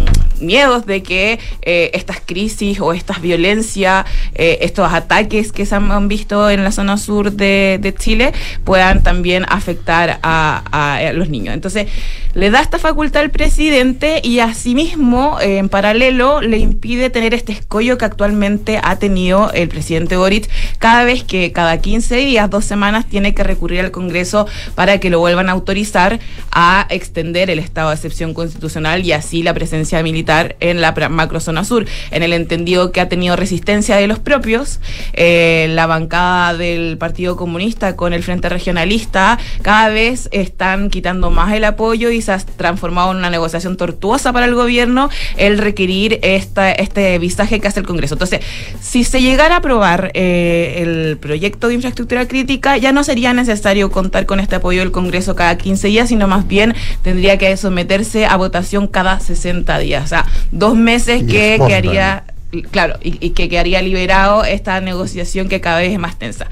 miedos 0.40 0.84
de 0.86 1.02
que 1.02 1.38
eh, 1.62 1.90
estas 1.94 2.18
crisis 2.24 2.80
o 2.80 2.92
estas 2.92 3.20
violencias, 3.20 3.75
eh, 3.84 4.58
estos 4.62 4.92
ataques 4.92 5.52
que 5.52 5.66
se 5.66 5.74
han, 5.74 6.08
visto 6.08 6.50
en 6.50 6.64
la 6.64 6.72
zona 6.72 6.96
sur 6.96 7.32
de, 7.32 7.94
Chile 7.98 8.32
puedan 8.64 9.02
también 9.02 9.44
afectar 9.48 10.18
a, 10.22 11.00
los 11.14 11.28
niños. 11.28 11.54
Entonces, 11.54 11.88
le 12.34 12.50
da 12.50 12.60
esta 12.60 12.78
facultad 12.78 13.22
al 13.22 13.30
presidente 13.30 14.20
y 14.22 14.40
asimismo, 14.40 15.38
eh, 15.40 15.58
en 15.58 15.68
paralelo, 15.68 16.40
le 16.40 16.58
impide 16.58 17.10
tener 17.10 17.32
este 17.34 17.52
escollo 17.52 17.96
que 17.96 18.04
actualmente 18.04 18.78
ha 18.82 18.98
tenido 18.98 19.50
el 19.52 19.68
presidente 19.68 20.16
Boric 20.16 20.48
cada 20.78 21.04
vez 21.04 21.24
que 21.24 21.52
cada 21.52 21.78
15 21.78 22.16
días, 22.16 22.50
dos 22.50 22.64
semanas, 22.64 23.06
tiene 23.06 23.34
que 23.34 23.42
recurrir 23.42 23.80
al 23.80 23.90
Congreso 23.90 24.46
para 24.74 24.98
que 24.98 25.10
lo 25.10 25.18
vuelvan 25.18 25.48
a 25.48 25.52
autorizar 25.52 26.20
a 26.50 26.86
extender 26.90 27.50
el 27.50 27.58
estado 27.58 27.88
de 27.88 27.94
excepción 27.94 28.34
constitucional 28.34 29.04
y 29.04 29.12
así 29.12 29.42
la 29.42 29.54
presencia 29.54 30.02
militar 30.02 30.56
en 30.60 30.80
la 30.80 30.92
macrozona 31.08 31.64
sur, 31.64 31.86
en 32.10 32.22
el 32.22 32.32
entendido 32.32 32.92
que 32.92 33.00
ha 33.00 33.08
tenido 33.08 33.36
resistencia 33.36 33.65
de 33.66 34.06
los 34.06 34.20
propios, 34.20 34.78
eh, 35.12 35.66
la 35.70 35.86
bancada 35.86 36.54
del 36.54 36.96
Partido 36.98 37.36
Comunista 37.36 37.96
con 37.96 38.12
el 38.12 38.22
Frente 38.22 38.48
Regionalista 38.48 39.40
cada 39.60 39.88
vez 39.88 40.28
están 40.30 40.88
quitando 40.88 41.32
más 41.32 41.52
el 41.52 41.64
apoyo 41.64 42.10
y 42.10 42.22
se 42.22 42.30
ha 42.30 42.38
transformado 42.38 43.10
en 43.10 43.18
una 43.18 43.28
negociación 43.28 43.76
tortuosa 43.76 44.32
para 44.32 44.46
el 44.46 44.54
gobierno 44.54 45.10
el 45.36 45.58
requerir 45.58 46.20
esta, 46.22 46.70
este 46.70 47.18
visaje 47.18 47.58
que 47.58 47.66
hace 47.66 47.80
el 47.80 47.86
Congreso. 47.86 48.14
Entonces, 48.14 48.40
si 48.80 49.02
se 49.02 49.20
llegara 49.20 49.56
a 49.56 49.58
aprobar 49.58 50.12
eh, 50.14 50.76
el 50.78 51.18
proyecto 51.18 51.66
de 51.66 51.74
infraestructura 51.74 52.28
crítica, 52.28 52.76
ya 52.76 52.92
no 52.92 53.02
sería 53.02 53.32
necesario 53.32 53.90
contar 53.90 54.26
con 54.26 54.38
este 54.38 54.54
apoyo 54.56 54.80
del 54.80 54.92
Congreso 54.92 55.34
cada 55.34 55.58
15 55.58 55.88
días, 55.88 56.08
sino 56.08 56.28
más 56.28 56.46
bien 56.46 56.72
tendría 57.02 57.36
que 57.36 57.56
someterse 57.56 58.26
a 58.26 58.36
votación 58.36 58.86
cada 58.86 59.18
60 59.18 59.76
días. 59.80 60.04
O 60.04 60.08
sea, 60.08 60.24
dos 60.52 60.76
meses 60.76 61.24
que 61.24 61.60
quedaría 61.66 62.22
claro, 62.70 62.98
y, 63.02 63.30
que 63.30 63.48
quedaría 63.48 63.82
liberado 63.82 64.44
esta 64.44 64.80
negociación 64.80 65.48
que 65.48 65.60
cada 65.60 65.78
vez 65.78 65.92
es 65.92 65.98
más 65.98 66.18
tensa. 66.18 66.46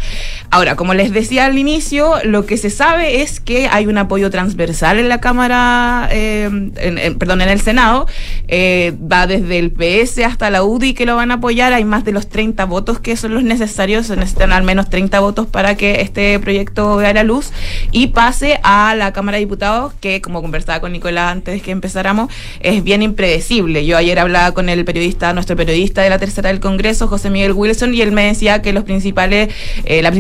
Ahora, 0.51 0.77
como 0.77 0.95
les 0.95 1.13
decía 1.13 1.47
al 1.47 1.59
inicio, 1.59 2.15
lo 2.25 2.47
que 2.47 2.57
se 2.57 2.71
sabe 2.71 3.23
es 3.23 3.41
que 3.41 3.69
hay 3.69 3.87
un 3.87 3.99
apoyo 3.99 4.31
transversal 4.31 4.99
en 4.99 5.09
la 5.09 5.21
Cámara, 5.21 6.09
eh, 6.13 6.49
en- 6.77 7.19
perdón, 7.19 7.41
en 7.43 7.49
el 7.49 7.61
Senado, 7.61 8.07
eh, 8.49 8.95
va 9.01 9.27
desde 9.27 9.59
el 9.59 9.71
PS 9.73 10.25
hasta 10.25 10.51
la 10.51 10.63
UDI 10.65 10.95
que 10.95 11.07
lo 11.07 11.17
van 11.17 11.31
a 11.31 11.35
apoyar, 11.35 11.73
hay 11.73 11.85
más 11.85 12.05
de 12.05 12.13
los 12.13 12.29
30 12.29 12.65
votos 12.67 12.99
que 12.99 13.17
son 13.17 13.35
los 13.35 13.43
necesarios, 13.43 14.07
se 14.07 14.17
necesitan 14.17 14.53
al 14.53 14.63
menos 14.65 14.91
30 14.91 15.21
votos 15.21 15.47
para 15.47 15.77
que 15.77 16.01
este 16.01 16.39
proyecto 16.39 16.97
vea 16.97 17.13
la 17.15 17.23
luz 17.25 17.51
y 17.93 18.09
pase 18.09 18.59
a 18.63 18.95
la 18.95 19.13
Cámara 19.13 19.37
de 19.37 19.45
Diputados, 19.45 19.93
que 20.01 20.21
como 20.21 20.43
conversaba 20.43 20.81
con 20.81 20.93
Nicolás 20.93 21.33
antes 21.33 21.63
que 21.63 21.71
empezáramos, 21.71 22.31
es 22.61 22.83
bien 22.85 23.03
impredecible. 23.03 23.87
Yo 23.87 23.97
ayer 23.97 24.19
hablaba 24.19 24.53
con 24.53 24.69
el 24.69 24.85
periodista, 24.85 25.33
nuestro 25.33 25.57
periodista 25.57 25.84
de 25.93 26.11
la 26.11 26.19
tercera 26.19 26.49
del 26.49 26.61
Congreso, 26.61 27.09
José 27.09 27.31
Miguel 27.31 27.53
Wilson, 27.53 27.95
y 27.95 28.01
él 28.01 28.13
me 28.13 28.25
decía 28.25 28.63
que 28.63 28.73
los 28.73 28.85
principales, 28.85 29.51
eh, 29.85 30.03
las 30.03 30.13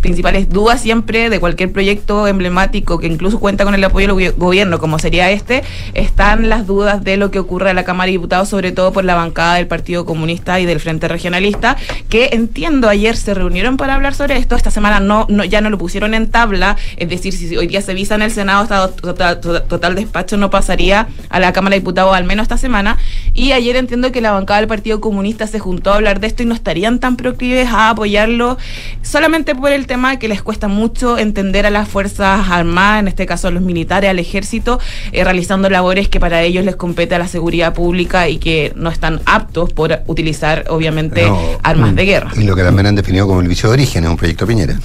principales, 0.00 0.48
dudas 0.48 0.80
siempre 0.80 1.30
de 1.30 1.40
cualquier 1.40 1.72
proyecto 1.72 2.26
emblemático 2.26 2.98
que 2.98 3.06
incluso 3.06 3.38
cuenta 3.40 3.64
con 3.64 3.74
el 3.74 3.82
apoyo 3.84 4.08
del 4.08 4.16
gobi- 4.16 4.34
gobierno, 4.36 4.78
como 4.78 4.98
sería 4.98 5.30
este, 5.30 5.62
están 5.94 6.48
las 6.48 6.66
dudas 6.66 7.04
de 7.04 7.16
lo 7.16 7.30
que 7.30 7.38
ocurre 7.38 7.70
en 7.70 7.76
la 7.76 7.84
Cámara 7.84 8.06
de 8.06 8.12
Diputados, 8.12 8.48
sobre 8.48 8.72
todo 8.72 8.92
por 8.92 9.04
la 9.04 9.14
bancada 9.14 9.54
del 9.54 9.66
Partido 9.66 10.04
Comunista 10.04 10.60
y 10.60 10.66
del 10.66 10.80
Frente 10.80 11.08
Regionalista, 11.08 11.76
que 12.08 12.30
entiendo 12.32 12.88
ayer 12.88 13.16
se 13.16 13.32
reunieron 13.34 13.76
para 13.76 13.94
hablar 13.94 14.14
sobre 14.14 14.36
esto, 14.36 14.56
esta 14.56 14.70
semana 14.70 15.00
no, 15.00 15.26
ya 15.44 15.60
no 15.60 15.70
lo 15.70 15.78
pusieron 15.78 16.14
en 16.14 16.30
tabla, 16.30 16.76
es 16.96 17.08
decir, 17.08 17.32
si 17.32 17.56
hoy 17.56 17.66
día 17.66 17.80
se 17.80 17.94
visa 17.94 18.14
en 18.16 18.22
el 18.22 18.30
Senado, 18.30 18.66
total- 19.00 19.40
total 19.40 19.94
despacho 19.94 20.36
no 20.36 20.50
pasaría 20.50 21.08
a 21.28 21.40
la 21.40 21.52
Cámara 21.52 21.74
de 21.74 21.80
Diputados 21.80 22.14
al 22.14 22.24
menos 22.24 22.44
esta 22.44 22.58
semana, 22.58 22.98
y 23.32 23.52
ayer 23.52 23.76
entiendo 23.76 24.12
que 24.12 24.20
la 24.20 24.32
bancada 24.32 24.60
del 24.60 24.68
Partido 24.68 25.00
Comunista 25.04 25.46
se 25.46 25.58
juntó 25.58 25.92
a 25.92 25.96
hablar 25.96 26.18
de 26.18 26.28
esto 26.28 26.42
y 26.42 26.46
no 26.46 26.54
estarían 26.54 26.98
tan 26.98 27.16
proclives 27.16 27.68
a 27.68 27.90
apoyarlo 27.90 28.56
solamente 29.02 29.54
por 29.54 29.70
el 29.70 29.86
tema 29.86 30.18
que 30.18 30.28
les 30.28 30.40
cuesta 30.42 30.66
mucho 30.66 31.18
entender 31.18 31.66
a 31.66 31.70
las 31.70 31.86
Fuerzas 31.90 32.48
Armadas, 32.48 33.00
en 33.00 33.08
este 33.08 33.26
caso 33.26 33.48
a 33.48 33.50
los 33.50 33.62
militares, 33.62 34.08
al 34.08 34.18
ejército, 34.18 34.80
eh, 35.12 35.22
realizando 35.22 35.68
labores 35.68 36.08
que 36.08 36.20
para 36.20 36.40
ellos 36.40 36.64
les 36.64 36.76
compete 36.76 37.14
a 37.14 37.18
la 37.18 37.28
seguridad 37.28 37.74
pública 37.74 38.30
y 38.30 38.38
que 38.38 38.72
no 38.76 38.88
están 38.88 39.20
aptos 39.26 39.74
por 39.74 40.00
utilizar, 40.06 40.64
obviamente, 40.70 41.26
No. 41.26 41.38
armas 41.62 41.94
de 41.94 42.06
guerra. 42.06 42.30
Y 42.34 42.44
lo 42.44 42.56
que 42.56 42.62
también 42.62 42.86
han 42.86 42.94
definido 42.94 43.26
como 43.26 43.42
el 43.42 43.48
vicio 43.48 43.68
de 43.68 43.74
origen 43.74 44.04
es 44.04 44.10
un 44.10 44.16
proyecto 44.16 44.46
Piñera. 44.46 44.78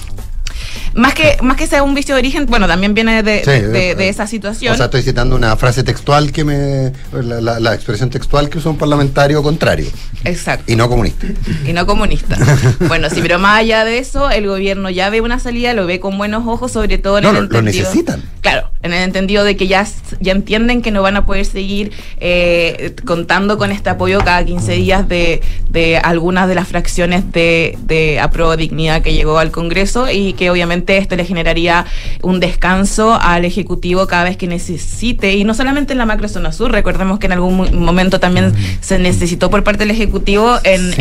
Más 0.94 1.14
que, 1.14 1.36
más 1.42 1.56
que 1.56 1.66
sea 1.66 1.82
un 1.82 1.94
vicio 1.94 2.14
de 2.14 2.20
origen, 2.20 2.46
bueno, 2.46 2.66
también 2.66 2.94
viene 2.94 3.22
de, 3.22 3.40
Sí, 3.44 3.50
de- 3.50 3.90
eh, 3.90 3.94
de 3.94 4.08
esa 4.08 4.26
situación. 4.26 4.74
O 4.74 4.76
sea, 4.76 4.86
estoy 4.86 5.02
citando 5.02 5.36
una 5.36 5.56
frase 5.56 5.82
textual 5.84 6.32
que 6.32 6.44
me. 6.44 6.92
La, 7.12 7.40
la- 7.40 7.60
la 7.60 7.74
expresión 7.74 8.10
textual 8.10 8.48
que 8.48 8.58
usa 8.58 8.70
un 8.70 8.78
parlamentario 8.78 9.42
contrario 9.42 9.86
Exacto. 10.24 10.70
y 10.72 10.76
no 10.76 10.88
comunista. 10.88 11.26
y 11.66 11.72
no 11.72 11.86
comunista. 11.86 12.36
bueno, 12.88 13.08
sí, 13.10 13.20
pero 13.22 13.38
más 13.38 13.60
allá 13.60 13.84
de 13.84 13.98
eso, 13.98 14.30
el 14.30 14.46
gobierno 14.46 14.90
ya 14.90 15.10
ve 15.10 15.20
una 15.20 15.38
salida, 15.38 15.74
lo 15.74 15.86
ve 15.86 16.00
con 16.00 16.16
buenos 16.18 16.46
ojos, 16.46 16.72
sobre 16.72 16.98
todo 16.98 17.18
en 17.18 17.24
No, 17.24 17.30
el 17.30 17.46
lo, 17.46 17.62
necesitan. 17.62 18.22
Claro, 18.40 18.70
en 18.82 18.92
el 18.92 19.02
entendido 19.02 19.44
de 19.44 19.56
que 19.56 19.66
ya, 19.68 19.86
ya 20.20 20.32
entienden 20.32 20.80
que 20.82 20.90
no 20.90 21.02
van 21.02 21.16
a 21.16 21.26
poder 21.26 21.44
seguir 21.44 21.92
eh, 22.18 22.94
contando 23.04 23.58
con 23.58 23.70
este 23.70 23.90
apoyo 23.90 24.18
cada 24.24 24.44
15 24.44 24.72
días 24.72 25.08
de, 25.08 25.42
de 25.68 25.98
algunas 25.98 26.48
de 26.48 26.54
las 26.54 26.66
fracciones 26.66 27.30
de, 27.32 27.76
de 27.82 28.18
apruebo 28.18 28.56
dignidad 28.56 29.02
que 29.02 29.12
llegó 29.12 29.38
al 29.38 29.50
Congreso 29.50 30.10
y 30.10 30.32
que 30.32 30.50
obviamente 30.50 30.79
esto 30.88 31.16
le 31.16 31.24
generaría 31.24 31.84
un 32.22 32.40
descanso 32.40 33.14
al 33.20 33.44
Ejecutivo 33.44 34.06
cada 34.06 34.24
vez 34.24 34.36
que 34.36 34.46
necesite, 34.46 35.34
y 35.34 35.44
no 35.44 35.54
solamente 35.54 35.92
en 35.92 35.98
la 35.98 36.06
macrozona 36.06 36.52
sur, 36.52 36.72
recordemos 36.72 37.18
que 37.18 37.26
en 37.26 37.32
algún 37.32 37.56
mo- 37.56 37.66
momento 37.72 38.20
también 38.20 38.52
se 38.80 38.98
necesitó 38.98 39.50
por 39.50 39.64
parte 39.64 39.80
del 39.80 39.90
Ejecutivo 39.90 40.56
en, 40.64 40.92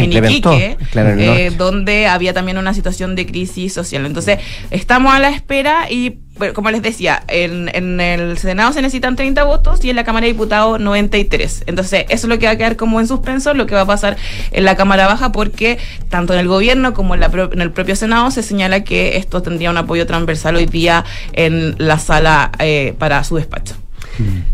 Iquique, 0.58 0.78
claro, 0.92 1.20
eh, 1.20 1.52
donde 1.58 2.08
había 2.08 2.34
también 2.34 2.58
una 2.58 2.74
situación 2.74 3.16
de 3.16 3.26
crisis 3.26 3.74
social. 3.74 4.06
Entonces, 4.06 4.40
estamos 4.72 5.14
a 5.14 5.20
la 5.20 5.30
espera 5.30 5.90
y, 5.90 6.16
bueno, 6.40 6.54
como 6.56 6.72
les 6.72 6.82
decía, 6.82 7.22
en, 7.28 7.70
en 7.76 8.00
el 8.02 8.38
Senado 8.40 8.74
se 8.74 8.82
necesitan 8.82 9.16
30 9.16 9.44
votos 9.44 9.84
y 9.86 9.92
en 9.92 9.96
la 9.96 10.04
Cámara 10.04 10.26
de 10.26 10.32
Diputados 10.34 10.80
93. 10.80 11.66
Entonces, 11.68 12.06
eso 12.10 12.26
es 12.26 12.30
lo 12.30 12.40
que 12.40 12.48
va 12.48 12.54
a 12.54 12.56
quedar 12.56 12.76
como 12.76 13.00
en 13.00 13.08
suspenso, 13.08 13.54
lo 13.54 13.68
que 13.68 13.76
va 13.76 13.82
a 13.82 13.86
pasar 13.86 14.18
en 14.52 14.66
la 14.66 14.76
Cámara 14.76 15.06
Baja, 15.06 15.32
porque 15.32 15.78
tanto 16.10 16.34
en 16.34 16.40
el 16.40 16.48
gobierno 16.48 16.94
como 16.96 17.14
en, 17.14 17.20
la 17.20 17.30
pro- 17.30 17.52
en 17.54 17.62
el 17.62 17.72
propio 17.72 17.96
Senado 17.96 18.32
se 18.32 18.42
señala 18.42 18.84
que 18.84 19.18
esto 19.18 19.42
tendría 19.44 19.70
un 19.70 19.78
apoyo 19.78 20.08
transversal 20.08 20.56
hoy 20.56 20.66
día 20.66 21.06
en 21.34 21.76
la 21.78 22.00
sala 22.00 22.52
eh, 22.60 22.96
para 22.98 23.24
su 23.24 23.36
despacho. 23.36 23.76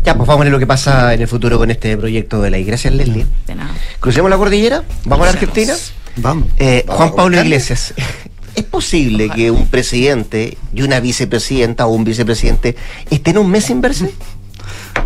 Ya, 0.04 0.14
pues 0.16 0.28
vamos 0.28 0.42
a 0.42 0.44
ver 0.44 0.52
lo 0.52 0.58
que 0.58 0.66
pasa 0.66 1.14
en 1.14 1.20
el 1.22 1.28
futuro 1.28 1.58
con 1.58 1.70
este 1.70 1.96
proyecto 1.96 2.40
de 2.40 2.50
ley. 2.50 2.64
Gracias, 2.64 2.92
Leslie. 2.94 3.26
De 3.46 3.54
nada. 3.56 3.70
Crucemos 4.00 4.30
la 4.30 4.36
cordillera, 4.36 4.84
vamos 5.04 5.26
a 5.26 5.32
la 5.32 5.38
Argentina. 5.38 5.74
Vamos. 6.18 6.48
Eh, 6.58 6.84
Vamos 6.86 6.96
Juan 7.02 7.14
Pablo. 7.16 7.40
Iglesias, 7.42 7.92
¿es 8.56 8.64
posible 8.64 9.28
que 9.30 9.50
un 9.50 9.68
presidente 9.68 10.58
y 10.74 10.82
una 10.82 10.98
vicepresidenta 11.00 11.86
o 11.86 11.90
un 11.90 12.04
vicepresidente 12.04 12.74
estén 13.10 13.38
un 13.38 13.50
mes 13.50 13.64
sin 13.66 13.80
verse? 13.80 14.12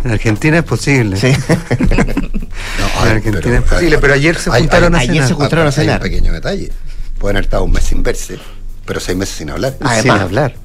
En 0.03 0.11
Argentina 0.11 0.57
es 0.57 0.63
posible. 0.63 1.17
Sí. 1.17 1.27
en 1.77 3.07
Argentina 3.07 3.57
es 3.57 3.63
posible, 3.63 3.97
pero 3.99 4.13
ayer 4.13 4.37
se 4.37 4.49
Hay- 4.51 4.61
juntaron 4.61 4.95
hay- 4.95 4.99
a 4.99 5.03
ayer 5.03 5.13
cenar. 5.15 5.27
se 5.27 5.33
juntaron 5.35 5.65
a 5.65 5.69
Hay 5.69 5.69
un 5.69 5.73
cenar. 5.73 6.01
pequeño 6.01 6.33
detalle. 6.33 6.71
pueden 7.19 7.37
haber 7.37 7.45
estado 7.45 7.63
un 7.65 7.71
mes 7.71 7.83
sin 7.83 8.01
verse, 8.01 8.39
pero 8.85 8.99
seis 8.99 9.15
meses 9.17 9.35
sin 9.35 9.49
hablar. 9.51 9.77
sin 10.01 10.09
hablar. 10.11 10.55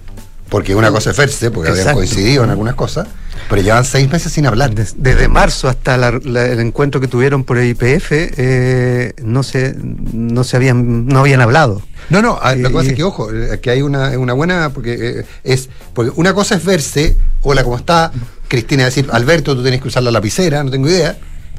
Porque 0.49 0.75
una 0.75 0.91
cosa 0.91 1.11
es 1.11 1.17
verse, 1.17 1.51
porque 1.51 1.69
habían 1.71 1.83
Exacto. 1.89 1.99
coincidido 1.99 2.45
en 2.45 2.51
algunas 2.51 2.75
cosas, 2.77 3.09
pero 3.49 3.63
llevan 3.63 3.85
seis 3.85 4.11
meses 4.11 4.33
sin 4.33 4.47
hablar. 4.47 4.75
Desde 4.75 5.29
marzo 5.29 5.69
hasta 5.69 5.97
la- 5.97 6.19
la- 6.25 6.47
el 6.47 6.61
encuentro 6.61 7.01
que 7.01 7.09
tuvieron 7.09 7.45
por 7.45 7.59
el 7.59 7.69
IPF, 7.69 8.11
eh, 8.37 9.13
no 9.23 9.43
se, 9.43 9.75
no 9.81 10.45
se 10.45 10.57
habían, 10.57 11.07
no 11.07 11.21
habían 11.21 11.41
hablado. 11.41 11.83
No, 12.11 12.23
no, 12.23 12.39
a- 12.41 12.55
lo 12.55 12.69
que 12.69 12.75
pasa 12.75 12.91
es 12.91 12.97
que, 12.97 13.03
ojo, 13.05 13.33
eh, 13.33 13.59
que 13.61 13.71
hay 13.71 13.83
una, 13.83 14.11
una 14.19 14.33
buena, 14.33 14.71
porque 14.71 15.21
eh, 15.21 15.25
es, 15.45 15.69
porque 15.95 16.13
una 16.17 16.35
cosa 16.35 16.55
es 16.57 16.65
verse, 16.65 17.17
hola, 17.43 17.63
¿cómo 17.65 17.77
está? 17.77 18.13
Cristina 18.49 18.85
decir, 18.85 19.09
Alberto, 19.13 19.57
tú 19.57 19.63
tienes 19.63 19.81
que 19.83 19.89
usar 19.89 20.03
la 20.03 20.11
lapicera, 20.11 20.63
no 20.63 20.71
tengo 20.71 20.89
idea, 20.89 21.17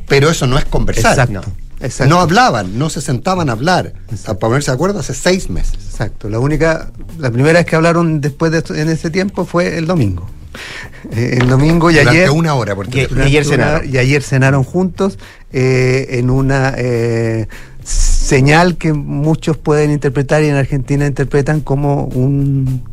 pero 0.07 0.29
eso 0.29 0.47
no 0.47 0.57
es 0.57 0.65
conversar. 0.65 1.11
Exacto, 1.19 1.51
exacto. 1.81 2.13
No 2.13 2.21
hablaban, 2.21 2.77
no 2.79 2.89
se 2.89 3.01
sentaban 3.01 3.49
a 3.49 3.53
hablar, 3.53 3.93
a 4.25 4.33
ponerse 4.35 4.71
de 4.71 4.75
acuerdo 4.75 4.99
hace 4.99 5.13
seis 5.13 5.49
meses. 5.49 5.73
Exacto. 5.89 6.29
La 6.29 6.39
única, 6.39 6.91
la 7.19 7.29
primera 7.29 7.59
vez 7.59 7.65
que 7.65 7.75
hablaron 7.75 8.21
después 8.21 8.51
de 8.53 8.59
esto- 8.59 8.73
en 8.75 8.87
ese 8.89 9.09
tiempo 9.09 9.43
fue 9.45 9.77
el 9.77 9.85
domingo. 9.85 10.29
Eh, 11.11 11.39
el 11.41 11.47
domingo 11.47 11.89
y 11.89 11.95
Durante 11.95 12.11
ayer. 12.19 12.31
una 12.31 12.55
hora, 12.55 12.75
por 12.75 12.87
ayer 12.87 13.45
cenaron. 13.45 13.89
y 13.89 13.97
ayer 13.97 14.23
cenaron 14.23 14.63
juntos 14.63 15.17
eh, 15.51 16.07
en 16.11 16.29
una 16.29 16.73
eh, 16.77 17.47
señal 17.83 18.77
que 18.77 18.93
muchos 18.93 19.57
pueden 19.57 19.91
interpretar 19.91 20.43
y 20.43 20.47
en 20.47 20.55
Argentina 20.55 21.05
interpretan 21.05 21.61
como 21.61 22.03
un 22.05 22.83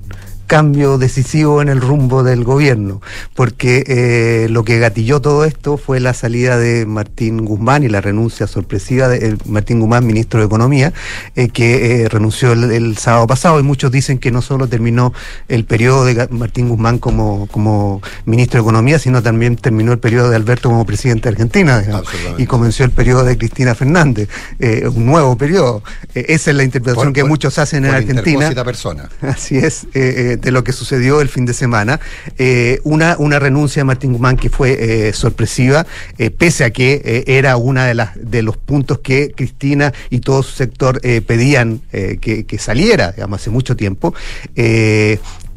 cambio 0.58 0.98
decisivo 0.98 1.60
en 1.62 1.68
el 1.68 1.80
rumbo 1.80 2.22
del 2.22 2.44
gobierno, 2.44 3.02
porque 3.34 3.82
eh, 3.88 4.46
lo 4.50 4.62
que 4.62 4.78
gatilló 4.78 5.20
todo 5.20 5.44
esto 5.44 5.76
fue 5.78 5.98
la 5.98 6.14
salida 6.14 6.56
de 6.58 6.86
Martín 6.86 7.44
Guzmán 7.44 7.82
y 7.82 7.88
la 7.88 8.00
renuncia 8.00 8.46
sorpresiva 8.46 9.08
de 9.08 9.26
el 9.26 9.38
Martín 9.46 9.80
Guzmán, 9.80 10.06
ministro 10.06 10.38
de 10.38 10.46
Economía, 10.46 10.92
eh, 11.34 11.48
que 11.48 12.02
eh, 12.04 12.08
renunció 12.08 12.52
el, 12.52 12.70
el 12.70 12.96
sábado 12.98 13.26
pasado 13.26 13.58
y 13.58 13.64
muchos 13.64 13.90
dicen 13.90 14.18
que 14.18 14.30
no 14.30 14.42
solo 14.42 14.68
terminó 14.68 15.12
el 15.48 15.64
periodo 15.64 16.04
de 16.04 16.28
Martín 16.30 16.68
Guzmán 16.68 16.98
como, 17.00 17.48
como 17.48 18.00
ministro 18.24 18.58
de 18.60 18.62
Economía, 18.62 19.00
sino 19.00 19.24
también 19.24 19.56
terminó 19.56 19.90
el 19.90 19.98
periodo 19.98 20.30
de 20.30 20.36
Alberto 20.36 20.68
como 20.68 20.86
presidente 20.86 21.28
de 21.28 21.30
Argentina 21.30 21.80
digamos, 21.80 22.06
y 22.38 22.46
comenzó 22.46 22.84
el 22.84 22.92
periodo 22.92 23.24
de 23.24 23.36
Cristina 23.36 23.74
Fernández, 23.74 24.28
eh, 24.60 24.86
un 24.86 25.04
nuevo 25.04 25.36
periodo. 25.36 25.82
Eh, 26.14 26.26
esa 26.28 26.52
es 26.52 26.56
la 26.56 26.62
interpretación 26.62 27.06
Por- 27.08 27.12
que 27.12 27.22
por- 27.22 27.30
muchos 27.30 27.58
hacen 27.58 27.84
en 27.86 27.92
Argentina. 27.92 28.54
persona. 28.64 29.08
Así 29.20 29.56
es, 29.56 29.84
eh, 29.94 30.34
eh, 30.34 30.36
de 30.44 30.52
lo 30.52 30.62
que 30.62 30.72
sucedió 30.72 31.20
el 31.20 31.28
fin 31.28 31.46
de 31.46 31.54
semana. 31.54 32.00
Eh, 32.38 32.80
una, 32.84 33.16
una 33.18 33.38
renuncia 33.38 33.80
de 33.80 33.84
Martín 33.84 34.12
Guzmán 34.12 34.36
que 34.36 34.50
fue 34.50 35.08
eh, 35.08 35.12
sorpresiva, 35.12 35.86
eh, 36.18 36.30
pese 36.30 36.64
a 36.64 36.70
que 36.70 37.24
era 37.26 37.56
una 37.56 37.86
de, 37.86 37.94
las, 37.94 38.10
de 38.14 38.42
los 38.42 38.56
puntos 38.56 38.98
que 38.98 39.32
Cristina 39.34 39.92
y 40.10 40.20
todo 40.20 40.42
su 40.42 40.52
sector 40.52 41.00
pedían 41.00 41.80
que, 41.90 42.44
que 42.46 42.58
saliera, 42.58 43.12
digamos, 43.12 43.40
hace 43.40 43.50
mucho 43.50 43.76
tiempo. 43.76 44.14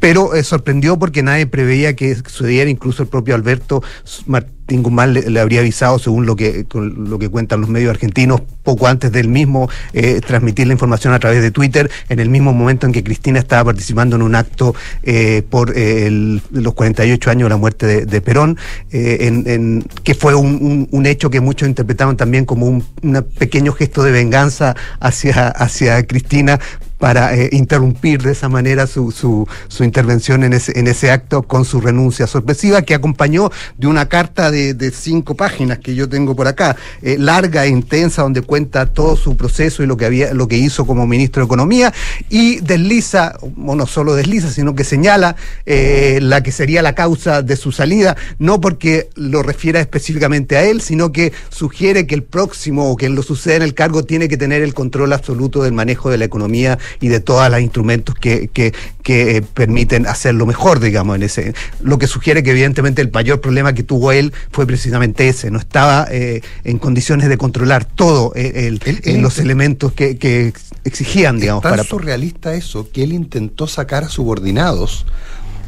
Pero 0.00 0.34
eh, 0.34 0.44
sorprendió 0.44 0.98
porque 0.98 1.22
nadie 1.22 1.46
preveía 1.46 1.94
que 1.96 2.14
sucediera, 2.14 2.70
incluso 2.70 3.02
el 3.02 3.08
propio 3.08 3.34
Alberto 3.34 3.82
Martín 4.26 4.82
Guzmán 4.82 5.14
le, 5.14 5.40
habría 5.40 5.60
avisado, 5.60 5.98
según 5.98 6.26
lo 6.26 6.36
que, 6.36 6.66
con 6.66 7.08
lo 7.08 7.18
que 7.18 7.28
cuentan 7.30 7.60
los 7.62 7.70
medios 7.70 7.90
argentinos, 7.90 8.42
poco 8.62 8.86
antes 8.86 9.10
del 9.10 9.26
mismo 9.28 9.68
eh, 9.94 10.20
transmitir 10.24 10.66
la 10.66 10.74
información 10.74 11.14
a 11.14 11.18
través 11.18 11.40
de 11.42 11.50
Twitter, 11.50 11.90
en 12.10 12.20
el 12.20 12.28
mismo 12.28 12.52
momento 12.52 12.86
en 12.86 12.92
que 12.92 13.02
Cristina 13.02 13.38
estaba 13.38 13.64
participando 13.64 14.16
en 14.16 14.22
un 14.22 14.34
acto 14.34 14.74
eh, 15.02 15.42
por 15.48 15.76
eh, 15.76 16.06
el- 16.06 16.42
los 16.50 16.74
48 16.74 17.30
años 17.30 17.46
de 17.46 17.50
la 17.50 17.56
muerte 17.56 18.04
de, 18.04 18.20
Perón, 18.20 18.58
en, 18.90 19.48
en- 19.48 19.84
que 20.04 20.14
fue 20.14 20.34
un, 20.34 20.58
un- 20.60 20.88
un 20.90 21.06
hecho 21.06 21.30
que 21.30 21.40
muchos 21.40 21.66
interpretaron 21.68 22.16
también 22.16 22.44
como 22.44 22.66
un 22.66 22.84
una 23.02 23.22
pequeño 23.22 23.72
gesto 23.72 24.02
de 24.02 24.10
venganza 24.12 24.76
hacia, 25.00 25.48
hacia 25.48 26.06
Cristina 26.06 26.60
para 26.98 27.34
eh, 27.34 27.48
interrumpir 27.52 28.22
de 28.22 28.32
esa 28.32 28.48
manera 28.48 28.86
su, 28.86 29.10
su, 29.10 29.46
su 29.68 29.84
intervención 29.84 30.44
en 30.44 30.52
ese, 30.52 30.78
en 30.78 30.88
ese 30.88 31.10
acto 31.10 31.42
con 31.42 31.64
su 31.64 31.80
renuncia 31.80 32.26
sorpresiva 32.26 32.82
que 32.82 32.94
acompañó 32.94 33.50
de 33.76 33.86
una 33.86 34.08
carta 34.08 34.50
de, 34.50 34.74
de 34.74 34.90
cinco 34.90 35.34
páginas 35.34 35.78
que 35.78 35.94
yo 35.94 36.08
tengo 36.08 36.34
por 36.34 36.48
acá, 36.48 36.76
eh, 37.02 37.16
larga 37.18 37.64
e 37.64 37.68
intensa, 37.68 38.22
donde 38.22 38.42
cuenta 38.42 38.86
todo 38.86 39.16
su 39.16 39.36
proceso 39.36 39.82
y 39.82 39.86
lo 39.86 39.96
que 39.96 40.06
había, 40.06 40.34
lo 40.34 40.48
que 40.48 40.56
hizo 40.56 40.86
como 40.86 41.06
ministro 41.06 41.42
de 41.42 41.46
Economía, 41.46 41.92
y 42.28 42.60
desliza, 42.60 43.34
o 43.40 43.74
no 43.74 43.86
solo 43.86 44.14
desliza, 44.14 44.50
sino 44.50 44.74
que 44.74 44.84
señala 44.84 45.36
eh, 45.66 46.18
la 46.20 46.42
que 46.42 46.52
sería 46.52 46.82
la 46.82 46.94
causa 46.94 47.42
de 47.42 47.56
su 47.56 47.72
salida, 47.72 48.16
no 48.38 48.60
porque 48.60 49.08
lo 49.14 49.42
refiera 49.42 49.80
específicamente 49.80 50.56
a 50.56 50.64
él, 50.64 50.80
sino 50.80 51.12
que 51.12 51.32
sugiere 51.50 52.06
que 52.06 52.14
el 52.14 52.22
próximo 52.22 52.90
o 52.90 52.96
quien 52.96 53.14
lo 53.14 53.22
suceda 53.22 53.56
en 53.56 53.62
el 53.62 53.74
cargo 53.74 54.04
tiene 54.04 54.28
que 54.28 54.36
tener 54.36 54.62
el 54.62 54.74
control 54.74 55.12
absoluto 55.12 55.62
del 55.62 55.72
manejo 55.72 56.10
de 56.10 56.18
la 56.18 56.24
economía 56.24 56.78
y 57.00 57.08
de 57.08 57.20
todos 57.20 57.50
los 57.50 57.60
instrumentos 57.60 58.14
que, 58.14 58.48
que, 58.48 58.72
que, 59.02 59.36
eh, 59.38 59.42
permiten 59.42 60.06
hacerlo 60.06 60.46
mejor, 60.46 60.80
digamos, 60.80 61.16
en 61.16 61.22
ese. 61.22 61.54
Lo 61.80 61.98
que 61.98 62.06
sugiere 62.06 62.42
que 62.42 62.50
evidentemente 62.50 63.02
el 63.02 63.10
mayor 63.12 63.40
problema 63.40 63.72
que 63.72 63.82
tuvo 63.82 64.12
él 64.12 64.32
fue 64.50 64.66
precisamente 64.66 65.28
ese, 65.28 65.50
no 65.50 65.58
estaba 65.58 66.06
eh, 66.10 66.40
en 66.64 66.78
condiciones 66.78 67.28
de 67.28 67.36
controlar 67.38 67.84
todo 67.84 68.32
eh, 68.34 68.66
el- 68.68 68.80
Él- 68.84 69.00
eh, 69.04 69.18
los 69.18 69.38
elementos 69.38 69.92
que, 69.92 70.16
que 70.18 70.52
exigían, 70.84 71.38
digamos, 71.40 71.62
tan 71.62 71.72
para 71.72 71.84
surrealista 71.84 72.54
eso 72.54 72.88
que 72.92 73.02
él 73.02 73.12
intentó 73.12 73.66
sacar 73.66 74.04
a 74.04 74.08
subordinados, 74.08 75.04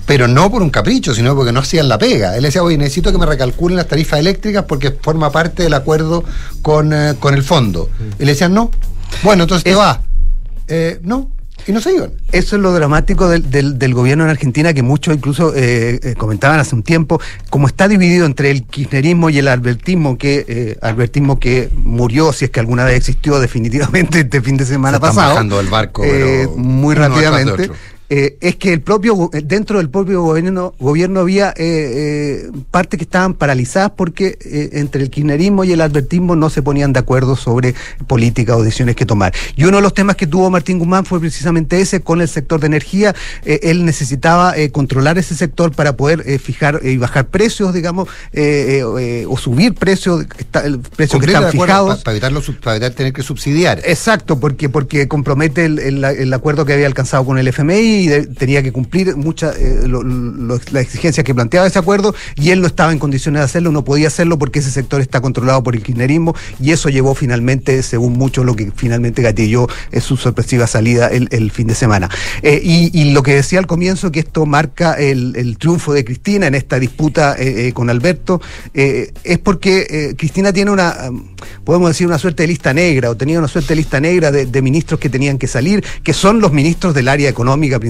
pero 0.07 0.27
no 0.27 0.51
por 0.51 0.63
un 0.63 0.71
capricho, 0.71 1.15
sino 1.15 1.37
porque 1.37 1.53
no 1.53 1.61
hacían 1.61 1.89
la 1.89 1.97
pega. 1.99 2.37
Él 2.37 2.43
decía, 2.43 2.63
oye, 2.63 2.77
necesito 2.77 3.13
que 3.13 3.19
me 3.19 3.27
recalculen 3.27 3.77
las 3.77 3.87
tarifas 3.87 4.19
eléctricas 4.19 4.65
porque 4.67 4.91
forma 4.91 5.31
parte 5.31 5.63
del 5.63 5.75
acuerdo 5.75 6.25
con, 6.63 6.93
eh, 6.93 7.15
con 7.21 7.35
el 7.35 7.43
fondo. 7.45 7.89
Y 8.19 8.25
le 8.25 8.33
decían, 8.33 8.53
no. 8.53 8.71
Bueno, 9.23 9.45
entonces 9.45 9.65
te 9.65 9.71
Es- 9.71 9.77
va. 9.79 10.03
Eh, 10.71 10.99
no. 11.03 11.31
Y 11.67 11.73
no 11.73 11.81
se 11.83 11.93
iban. 11.93 12.11
Eso 12.33 12.57
es 12.57 12.63
lo 12.63 12.73
dramático 12.73 13.29
del, 13.29 13.51
del- 13.51 13.79
del 13.79 13.93
gobierno 13.93 14.25
en 14.25 14.31
Argentina, 14.31 14.73
que 14.73 14.83
muchos 14.83 15.15
incluso 15.15 15.53
eh, 15.55 16.01
eh, 16.03 16.15
comentaban 16.17 16.59
hace 16.59 16.75
un 16.75 16.83
tiempo, 16.83 17.21
como 17.51 17.67
está 17.67 17.87
dividido 17.87 18.25
entre 18.25 18.51
el 18.51 18.63
kirchnerismo 18.65 19.29
y 19.29 19.39
el 19.41 19.47
albertismo, 19.49 20.17
que 20.17 20.47
eh, 20.49 20.79
albertismo 20.81 21.39
que 21.39 21.69
murió, 21.77 22.33
si 22.33 22.47
es 22.47 22.51
que 22.51 22.61
alguna 22.61 22.85
vez 22.87 22.97
existió 22.97 23.39
definitivamente 23.41 24.21
este 24.21 24.41
fin 24.41 24.57
de 24.57 24.65
semana 24.65 24.97
Se 24.97 25.01
pasado, 25.03 25.35
bajando 25.35 25.59
del 25.59 25.69
barco, 25.69 26.03
eh, 26.03 26.09
pero 26.47 26.57
muy 26.57 26.95
rápidamente. 26.95 27.71
Eh, 28.11 28.37
es 28.41 28.57
que 28.57 28.73
el 28.73 28.81
propio 28.83 29.31
eh, 29.33 29.43
dentro 29.45 29.79
del 29.79 29.89
propio 29.89 30.23
gobierno 30.23 30.75
gobierno 30.79 31.21
había 31.21 31.51
eh, 31.51 31.55
eh, 31.59 32.51
partes 32.71 32.99
que 32.99 33.05
estaban 33.05 33.35
paralizadas 33.35 33.93
porque 33.97 34.37
entre 34.73 35.03
el 35.03 35.11
kirchnerismo 35.11 35.65
y 35.65 35.73
el 35.73 35.81
albertismo 35.81 36.35
no 36.37 36.51
se 36.51 36.61
ponían 36.63 36.93
de 36.93 36.99
acuerdo 37.01 37.37
sobre 37.37 37.75
políticas 38.07 38.57
o 38.57 38.63
decisiones 38.63 38.97
que 38.97 39.07
tomar. 39.07 39.33
Y 39.57 39.65
uno 39.65 39.77
de 39.79 39.83
los 39.83 39.95
temas 39.95 40.17
que 40.17 40.27
tuvo 40.27 40.51
Martín 40.51 40.79
Guzmán 40.79 41.05
fue 41.05 41.21
precisamente 41.21 41.81
ese 41.81 42.01
con 42.01 42.21
el 42.21 42.29
sector 42.29 42.61
de 42.61 42.67
energía. 42.67 43.15
Él 43.45 43.85
necesitaba 43.85 44.55
controlar 44.73 45.17
ese 45.19 45.35
sector 45.35 45.73
para 45.73 45.97
poder 45.97 46.25
fijar 46.41 46.81
y 46.83 46.97
bajar 46.97 47.29
precios, 47.29 47.73
digamos, 47.73 48.09
o 49.29 49.37
subir 49.39 49.75
precios, 49.75 50.25
que 50.27 50.43
está- 50.43 50.61
el 50.65 50.81
precio 50.81 51.19
que 51.21 51.27
están 51.27 51.43
fijados. 51.53 51.97
pa- 51.99 52.05
Para, 52.05 52.13
evitarlo, 52.17 52.43
sub- 52.43 52.61
para 52.61 52.77
evitar 52.77 52.93
tener 52.95 53.13
que 53.13 53.23
subsidiar. 53.23 53.81
Exacto, 53.85 54.39
porque, 54.41 54.69
porque 54.69 55.07
compromete 55.09 55.65
el, 55.65 55.79
el- 55.79 56.05
el 56.05 56.33
acuerdo 56.35 56.65
que 56.65 56.73
había 56.73 56.87
alcanzado 56.87 57.25
con 57.25 57.39
el 57.39 57.47
FMI 57.49 58.00
y 58.01 58.27
tenía 58.35 58.63
que 58.63 58.73
cumplir 58.73 59.17
muchas 59.17 59.57
eh, 59.57 59.87
las 59.87 60.83
exigencias 60.83 61.25
que 61.25 61.35
planteaba 61.35 61.67
ese 61.67 61.79
acuerdo 61.79 62.15
y 62.37 62.51
él 62.51 62.61
no 62.61 62.67
estaba 62.67 62.93
en 62.93 62.99
condiciones 62.99 63.41
de 63.41 63.45
hacerlo, 63.45 63.73
no 63.73 63.85
podía 63.85 64.09
hacerlo 64.09 64.39
porque 64.39 64.59
ese 64.59 64.71
sector 64.71 65.01
está 65.01 65.21
controlado 65.21 65.63
por 65.63 65.75
el 65.75 65.83
kirchnerismo 65.83 66.35
y 66.61 66.73
eso 66.73 66.89
llevó 66.89 67.15
finalmente, 67.15 67.83
según 67.83 68.15
muchos, 68.15 68.45
lo 68.45 68.57
que 68.57 68.73
finalmente 68.75 69.23
gatilló 69.23 69.67
es 69.91 70.05
su 70.05 70.17
sorpresiva 70.17 70.67
salida 70.67 71.09
el, 71.09 71.51
fin 71.51 71.67
de 71.67 71.75
semana. 71.75 72.09
Eh, 72.43 72.61
y, 72.63 73.11
lo 73.11 73.23
que 73.23 73.35
decía 73.35 73.59
al 73.59 73.67
comienzo, 73.67 74.13
que 74.13 74.21
esto 74.21 74.47
marca 74.47 74.95
el, 74.95 75.57
triunfo 75.59 75.93
de 75.93 76.05
Cristina 76.05 76.47
en 76.47 76.55
esta 76.55 76.79
disputa 76.79 77.35
eh, 77.39 77.69
eh, 77.69 77.73
con 77.73 77.91
Alberto, 77.91 78.41
eh, 78.75 79.13
es 79.25 79.39
porque 79.39 79.87
eh, 79.91 80.15
Cristina 80.17 80.53
tiene 80.53 80.71
una, 80.71 81.09
um, 81.09 81.35
podemos 81.65 81.91
decir, 81.91 82.07
una 82.07 82.19
suerte 82.19 82.43
de 82.45 82.49
lista 82.49 82.73
negra, 82.73 83.11
o 83.11 83.17
tenía 83.17 83.39
una 83.39 83.49
suerte 83.49 83.71
de 83.71 83.77
lista 83.77 84.01
negra 84.01 84.31
de, 84.31 84.47
de 84.47 84.63
ministros 84.63 85.01
que 85.01 85.09
tenían 85.09 85.39
que 85.39 85.47
salir, 85.47 85.85
que 86.03 86.13
son 86.13 86.41
los 86.41 86.53
ministros 86.53 86.95
del 86.95 87.09
área 87.09 87.29
económica 87.29 87.79
principalmente, 87.79 87.90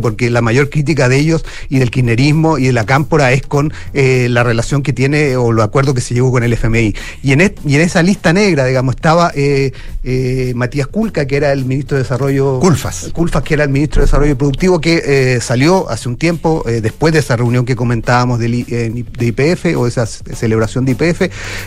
porque 0.00 0.30
la 0.30 0.42
mayor 0.42 0.70
crítica 0.70 1.08
de 1.08 1.16
ellos 1.18 1.44
y 1.68 1.78
del 1.78 1.90
kirchnerismo 1.90 2.58
y 2.58 2.66
de 2.66 2.72
la 2.72 2.84
cámpora 2.86 3.32
es 3.32 3.42
con 3.42 3.72
eh, 3.94 4.28
la 4.30 4.42
relación 4.42 4.82
que 4.82 4.92
tiene 4.92 5.36
o 5.36 5.52
los 5.52 5.64
acuerdos 5.64 5.94
que 5.94 6.00
se 6.00 6.14
llegó 6.14 6.30
con 6.30 6.42
el 6.42 6.52
FMI. 6.52 6.94
Y 7.22 7.32
en, 7.32 7.40
et- 7.40 7.58
y 7.66 7.74
en 7.76 7.80
esa 7.82 8.02
lista 8.02 8.32
negra, 8.32 8.64
digamos, 8.64 8.94
estaba 8.96 9.32
eh, 9.34 9.72
eh, 10.04 10.52
Matías 10.54 10.86
Culca, 10.86 11.26
que 11.26 11.36
era 11.36 11.52
el 11.52 11.64
ministro 11.64 11.96
de 11.96 12.02
Desarrollo. 12.02 12.60
Culfas. 12.60 13.10
Culfas, 13.12 13.42
que 13.42 13.54
era 13.54 13.64
el 13.64 13.70
ministro 13.70 14.00
de 14.00 14.06
Desarrollo 14.06 14.36
Productivo, 14.38 14.80
que 14.80 15.02
eh, 15.04 15.40
salió 15.40 15.88
hace 15.90 16.08
un 16.08 16.16
tiempo, 16.16 16.64
eh, 16.68 16.80
después 16.80 17.12
de 17.12 17.20
esa 17.20 17.36
reunión 17.36 17.64
que 17.64 17.76
comentábamos 17.76 18.38
del 18.38 18.54
eh, 18.68 19.04
de 19.18 19.26
IPF, 19.26 19.76
o 19.76 19.86
esa 19.86 20.06
celebración 20.06 20.84
de 20.84 20.92
IPF, 20.92 21.22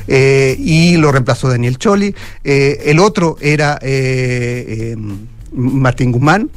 eh, 0.07 0.55
y 0.59 0.97
lo 0.97 1.11
reemplazó 1.11 1.49
Daniel 1.49 1.77
Choli. 1.77 2.13
Eh, 2.43 2.83
el 2.85 2.99
otro 2.99 3.37
era 3.41 3.77
eh, 3.81 4.93
eh, 4.93 4.95
Martín 5.51 6.11
Guzmán, 6.11 6.49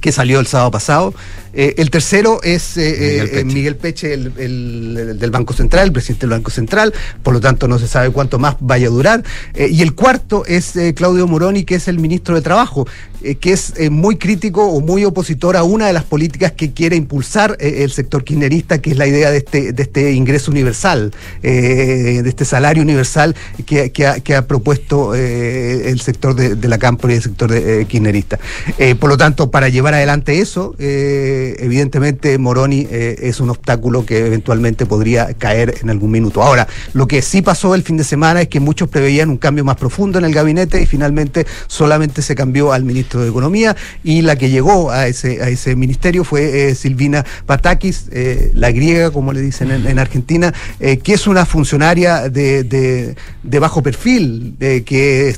que 0.00 0.12
salió 0.12 0.40
el 0.40 0.46
sábado 0.46 0.70
pasado. 0.70 1.14
Eh, 1.54 1.74
el 1.78 1.90
tercero 1.90 2.40
es 2.42 2.76
eh, 2.76 2.84
Miguel 2.98 3.28
eh, 3.28 3.28
Peche. 3.30 3.44
Miguel 3.54 3.76
Peche, 3.76 4.14
el, 4.14 4.32
el- 4.38 4.96
el 5.10 5.18
del 5.18 5.30
Banco 5.30 5.52
Central, 5.54 5.86
el 5.86 5.92
presidente 5.92 6.26
del 6.26 6.30
Banco 6.30 6.50
Central, 6.50 6.92
por 7.22 7.32
lo 7.34 7.40
tanto 7.40 7.68
no 7.68 7.78
se 7.78 7.86
sabe 7.88 8.10
cuánto 8.10 8.38
más 8.38 8.56
vaya 8.60 8.86
a 8.88 8.90
durar. 8.90 9.22
Y 9.56 9.82
el 9.82 9.94
cuarto 9.94 10.44
es 10.46 10.74
Claudio 10.94 11.26
Moroni, 11.26 11.64
que 11.64 11.76
es 11.76 11.88
el 11.88 11.98
ministro 11.98 12.34
de 12.34 12.42
Trabajo, 12.42 12.86
que 13.40 13.52
es 13.52 13.74
muy 13.90 14.16
crítico 14.16 14.64
o 14.66 14.80
muy 14.80 15.04
opositor 15.04 15.56
a 15.56 15.62
una 15.62 15.86
de 15.86 15.92
las 15.92 16.04
políticas 16.04 16.52
que 16.52 16.72
quiere 16.72 16.96
impulsar 16.96 17.56
el 17.60 17.90
sector 17.90 18.24
kirchnerista, 18.24 18.78
que 18.80 18.90
es 18.90 18.96
la 18.98 19.06
idea 19.06 19.30
de 19.30 19.38
este, 19.38 19.72
de 19.72 19.82
este 19.82 20.12
ingreso 20.12 20.50
universal, 20.50 21.12
de 21.42 22.22
este 22.28 22.44
salario 22.44 22.82
universal 22.82 23.34
que, 23.66 23.90
que 23.92 24.06
ha, 24.06 24.20
que 24.20 24.34
ha 24.34 24.46
propuesto 24.46 25.14
el 25.14 26.00
sector 26.00 26.34
de, 26.34 26.54
de 26.56 26.68
la 26.68 26.78
campo 26.78 27.08
y 27.08 27.14
el 27.14 27.22
sector 27.22 27.50
de, 27.50 27.86
kirchnerista. 27.86 28.38
Por 28.98 29.08
lo 29.10 29.16
tanto, 29.16 29.50
para 29.50 29.68
llevar 29.68 29.94
adelante 29.94 30.38
eso, 30.40 30.74
eh, 30.78 31.43
evidentemente 31.58 32.36
Moroni 32.38 32.86
eh, 32.90 33.16
es 33.22 33.40
un 33.40 33.50
obstáculo 33.50 34.04
que 34.06 34.26
eventualmente 34.26 34.86
podría 34.86 35.32
caer 35.34 35.74
en 35.82 35.90
algún 35.90 36.10
minuto. 36.10 36.42
Ahora, 36.42 36.66
lo 36.92 37.06
que 37.06 37.22
sí 37.22 37.42
pasó 37.42 37.74
el 37.74 37.82
fin 37.82 37.96
de 37.96 38.04
semana 38.04 38.42
es 38.42 38.48
que 38.48 38.60
muchos 38.60 38.88
preveían 38.88 39.28
un 39.30 39.36
cambio 39.38 39.64
más 39.64 39.76
profundo 39.76 40.18
en 40.18 40.24
el 40.24 40.32
gabinete 40.34 40.80
y 40.82 40.86
finalmente 40.86 41.46
solamente 41.66 42.22
se 42.22 42.34
cambió 42.34 42.72
al 42.72 42.84
ministro 42.84 43.22
de 43.22 43.28
Economía 43.28 43.76
y 44.02 44.22
la 44.22 44.36
que 44.36 44.50
llegó 44.50 44.90
a 44.90 45.06
ese, 45.06 45.42
a 45.42 45.48
ese 45.48 45.76
ministerio 45.76 46.24
fue 46.24 46.70
eh, 46.70 46.74
Silvina 46.74 47.24
Patakis, 47.46 48.06
eh, 48.12 48.50
la 48.54 48.70
griega, 48.72 49.10
como 49.10 49.32
le 49.32 49.40
dicen 49.40 49.70
en, 49.70 49.86
en 49.86 49.98
Argentina, 49.98 50.52
eh, 50.80 50.98
que 50.98 51.14
es 51.14 51.26
una 51.26 51.44
funcionaria 51.46 52.28
de, 52.28 52.64
de- 52.64 53.14
de 53.42 53.58
bajo 53.58 53.82
perfil, 53.82 54.54
eh, 54.60 54.82
que 54.86 55.36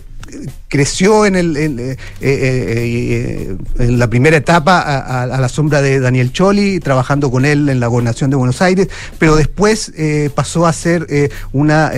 creció 0.69 1.27
en, 1.27 1.37
el, 1.37 1.57
en, 1.57 1.79
eh, 1.79 1.97
eh, 2.21 3.57
eh, 3.79 3.87
la 3.91 4.09
primera 4.09 4.37
etapa 4.37 4.81
a, 4.81 5.23
a- 5.23 5.27
la 5.41 5.49
sombra 5.49 5.83
de 5.83 6.01
Daniel 6.01 6.33
Choli, 6.33 6.81
trabajando 6.81 7.31
con 7.31 7.45
él 7.45 7.69
en 7.69 7.81
la 7.81 7.87
gobernación 7.87 8.31
de 8.31 8.37
Buenos 8.37 8.61
Aires, 8.63 8.89
pero 9.19 9.37
después 9.37 9.93
pasó 10.35 10.67
a 10.67 10.73
ser 10.73 11.07
una... 11.53 11.93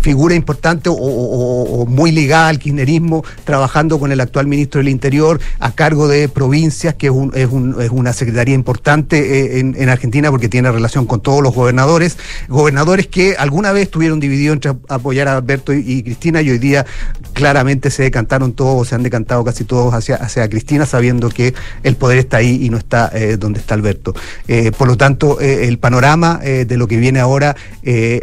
figura 0.00 0.34
importante 0.34 0.88
o, 0.88 0.94
o- 0.94 0.98
o- 0.98 1.82
o 1.82 1.86
muy 1.86 2.10
ligada 2.12 2.48
al 2.48 2.58
kirchnerismo, 2.58 3.24
trabajando 3.44 3.98
con 3.98 4.12
el 4.12 4.20
actual 4.20 4.46
ministro 4.46 4.78
del 4.78 4.88
Interior 4.88 5.40
a 5.58 5.72
cargo 5.74 6.08
de 6.08 6.28
provincias, 6.28 6.94
que 6.94 7.06
es, 7.08 7.12
un- 7.12 7.32
es 7.34 7.48
un- 7.50 7.80
es 7.80 7.90
una 7.90 8.12
secretaría 8.12 8.54
importante 8.54 9.18
eh, 9.56 9.60
en, 9.60 9.76
en 9.78 9.88
Argentina 9.88 10.30
porque 10.30 10.48
tiene 10.48 10.70
relación 10.72 11.06
con 11.06 11.20
todos 11.20 11.42
los 11.42 11.54
gobernadores, 11.54 12.16
gobernadores 12.48 13.06
que 13.08 13.36
alguna 13.38 13.72
vez 13.72 13.84
estuvieron 13.84 14.20
divididos 14.20 14.54
entre 14.54 14.72
apoyar 14.88 15.28
a 15.28 15.36
Alberto 15.36 15.72
y, 15.72 16.02
Cristina 16.02 16.40
y 16.42 16.50
hoy 16.50 16.58
día 16.58 16.86
claramente 17.32 17.90
se 17.90 18.02
decantaron 18.02 18.52
todos, 18.52 18.88
se 18.88 18.94
han 18.94 19.02
decantado 19.02 19.44
casi 19.44 19.64
todos 19.64 19.92
hacia, 19.94 20.48
Cristina, 20.48 20.86
sabiendo 20.86 21.28
que 21.28 21.54
el 21.82 21.96
poder 21.96 22.18
está 22.18 22.38
ahí 22.38 22.64
y 22.64 22.70
no 22.70 22.78
está 22.78 23.10
eh, 23.14 23.36
donde 23.36 23.60
está 23.60 23.74
Alberto. 23.74 24.14
Eh, 24.48 24.72
por 24.76 24.88
lo 24.88 24.96
tanto, 24.96 25.40
el 25.40 25.78
panorama 25.78 26.38
de 26.38 26.76
lo 26.76 26.86
que 26.88 26.96
viene 26.96 27.20
ahora 27.20 27.54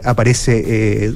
aparece 0.03 1.13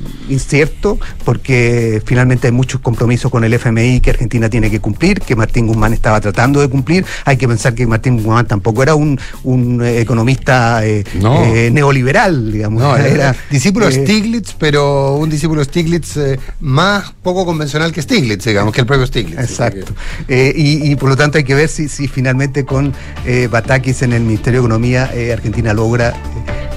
incierto, 0.51 0.99
porque 1.23 2.01
finalmente 2.05 2.47
hay 2.47 2.53
muchos 2.53 2.81
compromisos 2.81 3.31
con 3.31 3.43
el 3.43 3.53
FMI 3.53 4.01
que 4.01 4.09
Argentina 4.09 4.49
tiene 4.49 4.69
que 4.69 4.79
cumplir, 4.81 5.21
que 5.21 5.35
Martín 5.35 5.65
Guzmán 5.67 5.93
estaba 5.93 6.19
tratando 6.19 6.59
de 6.59 6.67
cumplir. 6.67 7.05
Hay 7.25 7.37
que 7.37 7.47
pensar 7.47 7.73
que 7.73 7.87
Martín 7.87 8.17
Guzmán 8.17 8.45
tampoco 8.47 8.83
era 8.83 8.95
un, 8.95 9.17
un, 9.43 9.81
eh, 9.81 10.01
economista 10.01 10.85
eh, 10.85 11.03
No. 11.21 11.43
eh, 11.45 11.71
neoliberal, 11.71 12.51
digamos. 12.51 12.81
No, 12.81 12.97
era, 12.97 13.07
era 13.07 13.35
discípulo 13.49 13.87
eh, 13.87 13.93
Stiglitz, 13.93 14.53
pero 14.59 15.15
un 15.15 15.29
discípulo 15.29 15.63
Stiglitz 15.63 16.19
más 16.59 17.13
poco 17.23 17.45
convencional 17.45 17.93
que 17.93 18.01
Stiglitz, 18.01 18.43
digamos, 18.45 18.73
que 18.73 18.81
el 18.81 18.87
propio 18.87 19.07
Stiglitz. 19.07 19.39
Exacto. 19.39 19.93
Y, 20.27 20.91
y 20.91 20.95
por 20.97 21.09
lo 21.09 21.15
tanto 21.15 21.37
hay 21.37 21.45
que 21.45 21.55
ver 21.55 21.69
si, 21.69 21.87
si 21.87 22.07
finalmente 22.07 22.65
con 22.65 22.93
Batakis 23.49 24.01
en 24.01 24.13
el 24.13 24.23
Ministerio 24.23 24.59
de 24.61 24.65
Economía 24.65 25.09
Argentina 25.31 25.73
logra 25.73 26.13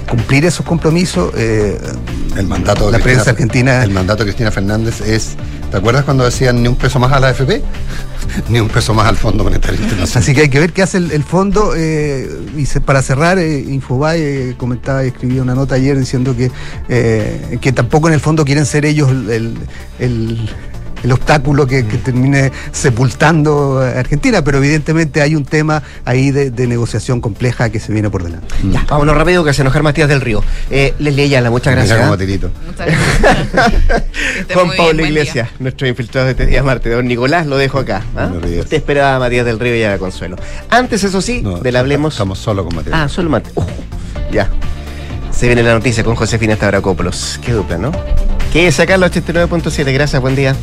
cumplir 0.09 0.45
esos 0.45 0.65
compromisos. 0.65 1.33
El 1.35 2.47
mandato 2.47 2.87
de 2.87 2.91
la 2.97 2.99
prensa 2.99 3.31
argentina. 3.31 3.64
El 3.67 3.89
mandato 3.91 4.23
de 4.23 4.29
Cristina 4.29 4.51
Fernández 4.51 5.01
es. 5.01 5.35
¿Te 5.71 5.77
acuerdas 5.77 6.03
cuando 6.05 6.23
decían 6.23 6.61
ni 6.61 6.67
un 6.69 6.75
peso 6.75 6.99
más 6.99 7.11
a 7.11 7.19
la 7.19 7.29
AFP? 7.29 7.61
ni 8.49 8.59
un 8.59 8.69
peso 8.69 8.93
más 8.93 9.07
al 9.07 9.17
Fondo 9.17 9.43
Monetario 9.43 9.79
Internacional. 9.79 10.23
Así 10.23 10.33
que 10.33 10.41
hay 10.41 10.49
que 10.49 10.59
ver 10.59 10.73
qué 10.73 10.81
hace 10.83 10.97
el, 10.97 11.23
fondo. 11.23 11.73
eh, 11.75 12.29
y 12.55 12.65
para 12.79 13.01
cerrar, 13.01 13.39
eh, 13.39 13.59
Infobae 13.59 14.49
eh, 14.51 14.55
comentaba 14.57 15.03
y 15.03 15.07
escribía 15.07 15.41
una 15.41 15.55
nota 15.55 15.75
ayer 15.75 15.97
diciendo 15.97 16.35
que, 16.35 16.51
eh, 16.89 17.57
que 17.61 17.71
tampoco 17.71 18.07
en 18.07 18.13
el 18.13 18.19
fondo 18.19 18.45
quieren 18.45 18.65
ser 18.65 18.85
ellos 18.85 19.09
el, 19.09 19.55
el- 19.99 20.49
el- 21.05 21.11
obstáculo 21.15 21.65
que, 21.65 21.85
que 21.87 21.97
termine 21.97 22.51
sepultando 22.71 23.79
a 23.79 23.99
Argentina, 23.99 24.43
pero 24.43 24.57
evidentemente 24.57 25.21
hay 25.21 25.35
un 25.35 25.45
tema 25.45 25.81
ahí 26.03 26.31
de, 26.31 26.51
de 26.51 26.67
negociación 26.67 27.21
compleja 27.21 27.69
que 27.69 27.79
se 27.79 27.91
viene 27.93 28.09
por 28.09 28.23
delante. 28.23 28.53
Ya, 28.71 28.85
vámonos 28.87 29.15
rápido 29.15 29.43
que 29.43 29.53
se 29.53 29.61
enojar 29.61 29.81
Matías 29.83 30.09
del 30.09 30.21
Río. 30.21 30.43
Eh, 30.69 30.93
Leslie 30.99 31.23
Ayala, 31.25 31.49
muchas 31.49 31.73
gracias. 31.75 31.99
como 31.99 32.13
¿eh? 32.13 32.17
tirito. 32.17 32.51
Juan 34.53 34.67
muy 34.67 34.77
Pablo 34.77 35.05
Iglesias, 35.05 35.49
nuestro 35.59 35.87
infiltrado 35.87 36.25
de 36.25 36.31
este 36.31 36.45
día 36.45 36.63
martes. 36.63 36.93
Don 36.93 37.07
Nicolás 37.07 37.47
lo 37.47 37.57
dejo 37.57 37.79
acá. 37.79 38.03
¿ah? 38.15 38.29
Usted 38.59 38.77
esperaba 38.77 39.15
a 39.15 39.19
Matías 39.19 39.45
del 39.45 39.59
Río 39.59 39.75
y 39.75 39.83
a 39.83 39.97
Consuelo. 39.97 40.35
Antes, 40.69 41.03
eso 41.03 41.21
sí, 41.21 41.41
No, 41.41 41.59
del 41.59 41.75
hablemos. 41.75 42.13
Estamos 42.13 42.39
solo 42.39 42.65
con 42.65 42.75
Mateo. 42.75 42.93
Ah, 42.95 43.07
solo 43.09 43.29
Matías. 43.29 43.53
ya. 44.31 44.49
Se 45.31 45.47
viene 45.47 45.63
la 45.63 45.73
noticia 45.73 46.03
con 46.03 46.15
Josefina 46.15 46.55
Stavrakopoulos. 46.55 47.39
Qué 47.43 47.51
dupla, 47.51 47.77
¿no? 47.77 47.91
Que 48.53 48.71
sacar 48.71 48.99
los 48.99 49.11
89.7. 49.11 49.93
Gracias, 49.93 50.21
buen 50.21 50.35
día. 50.35 50.55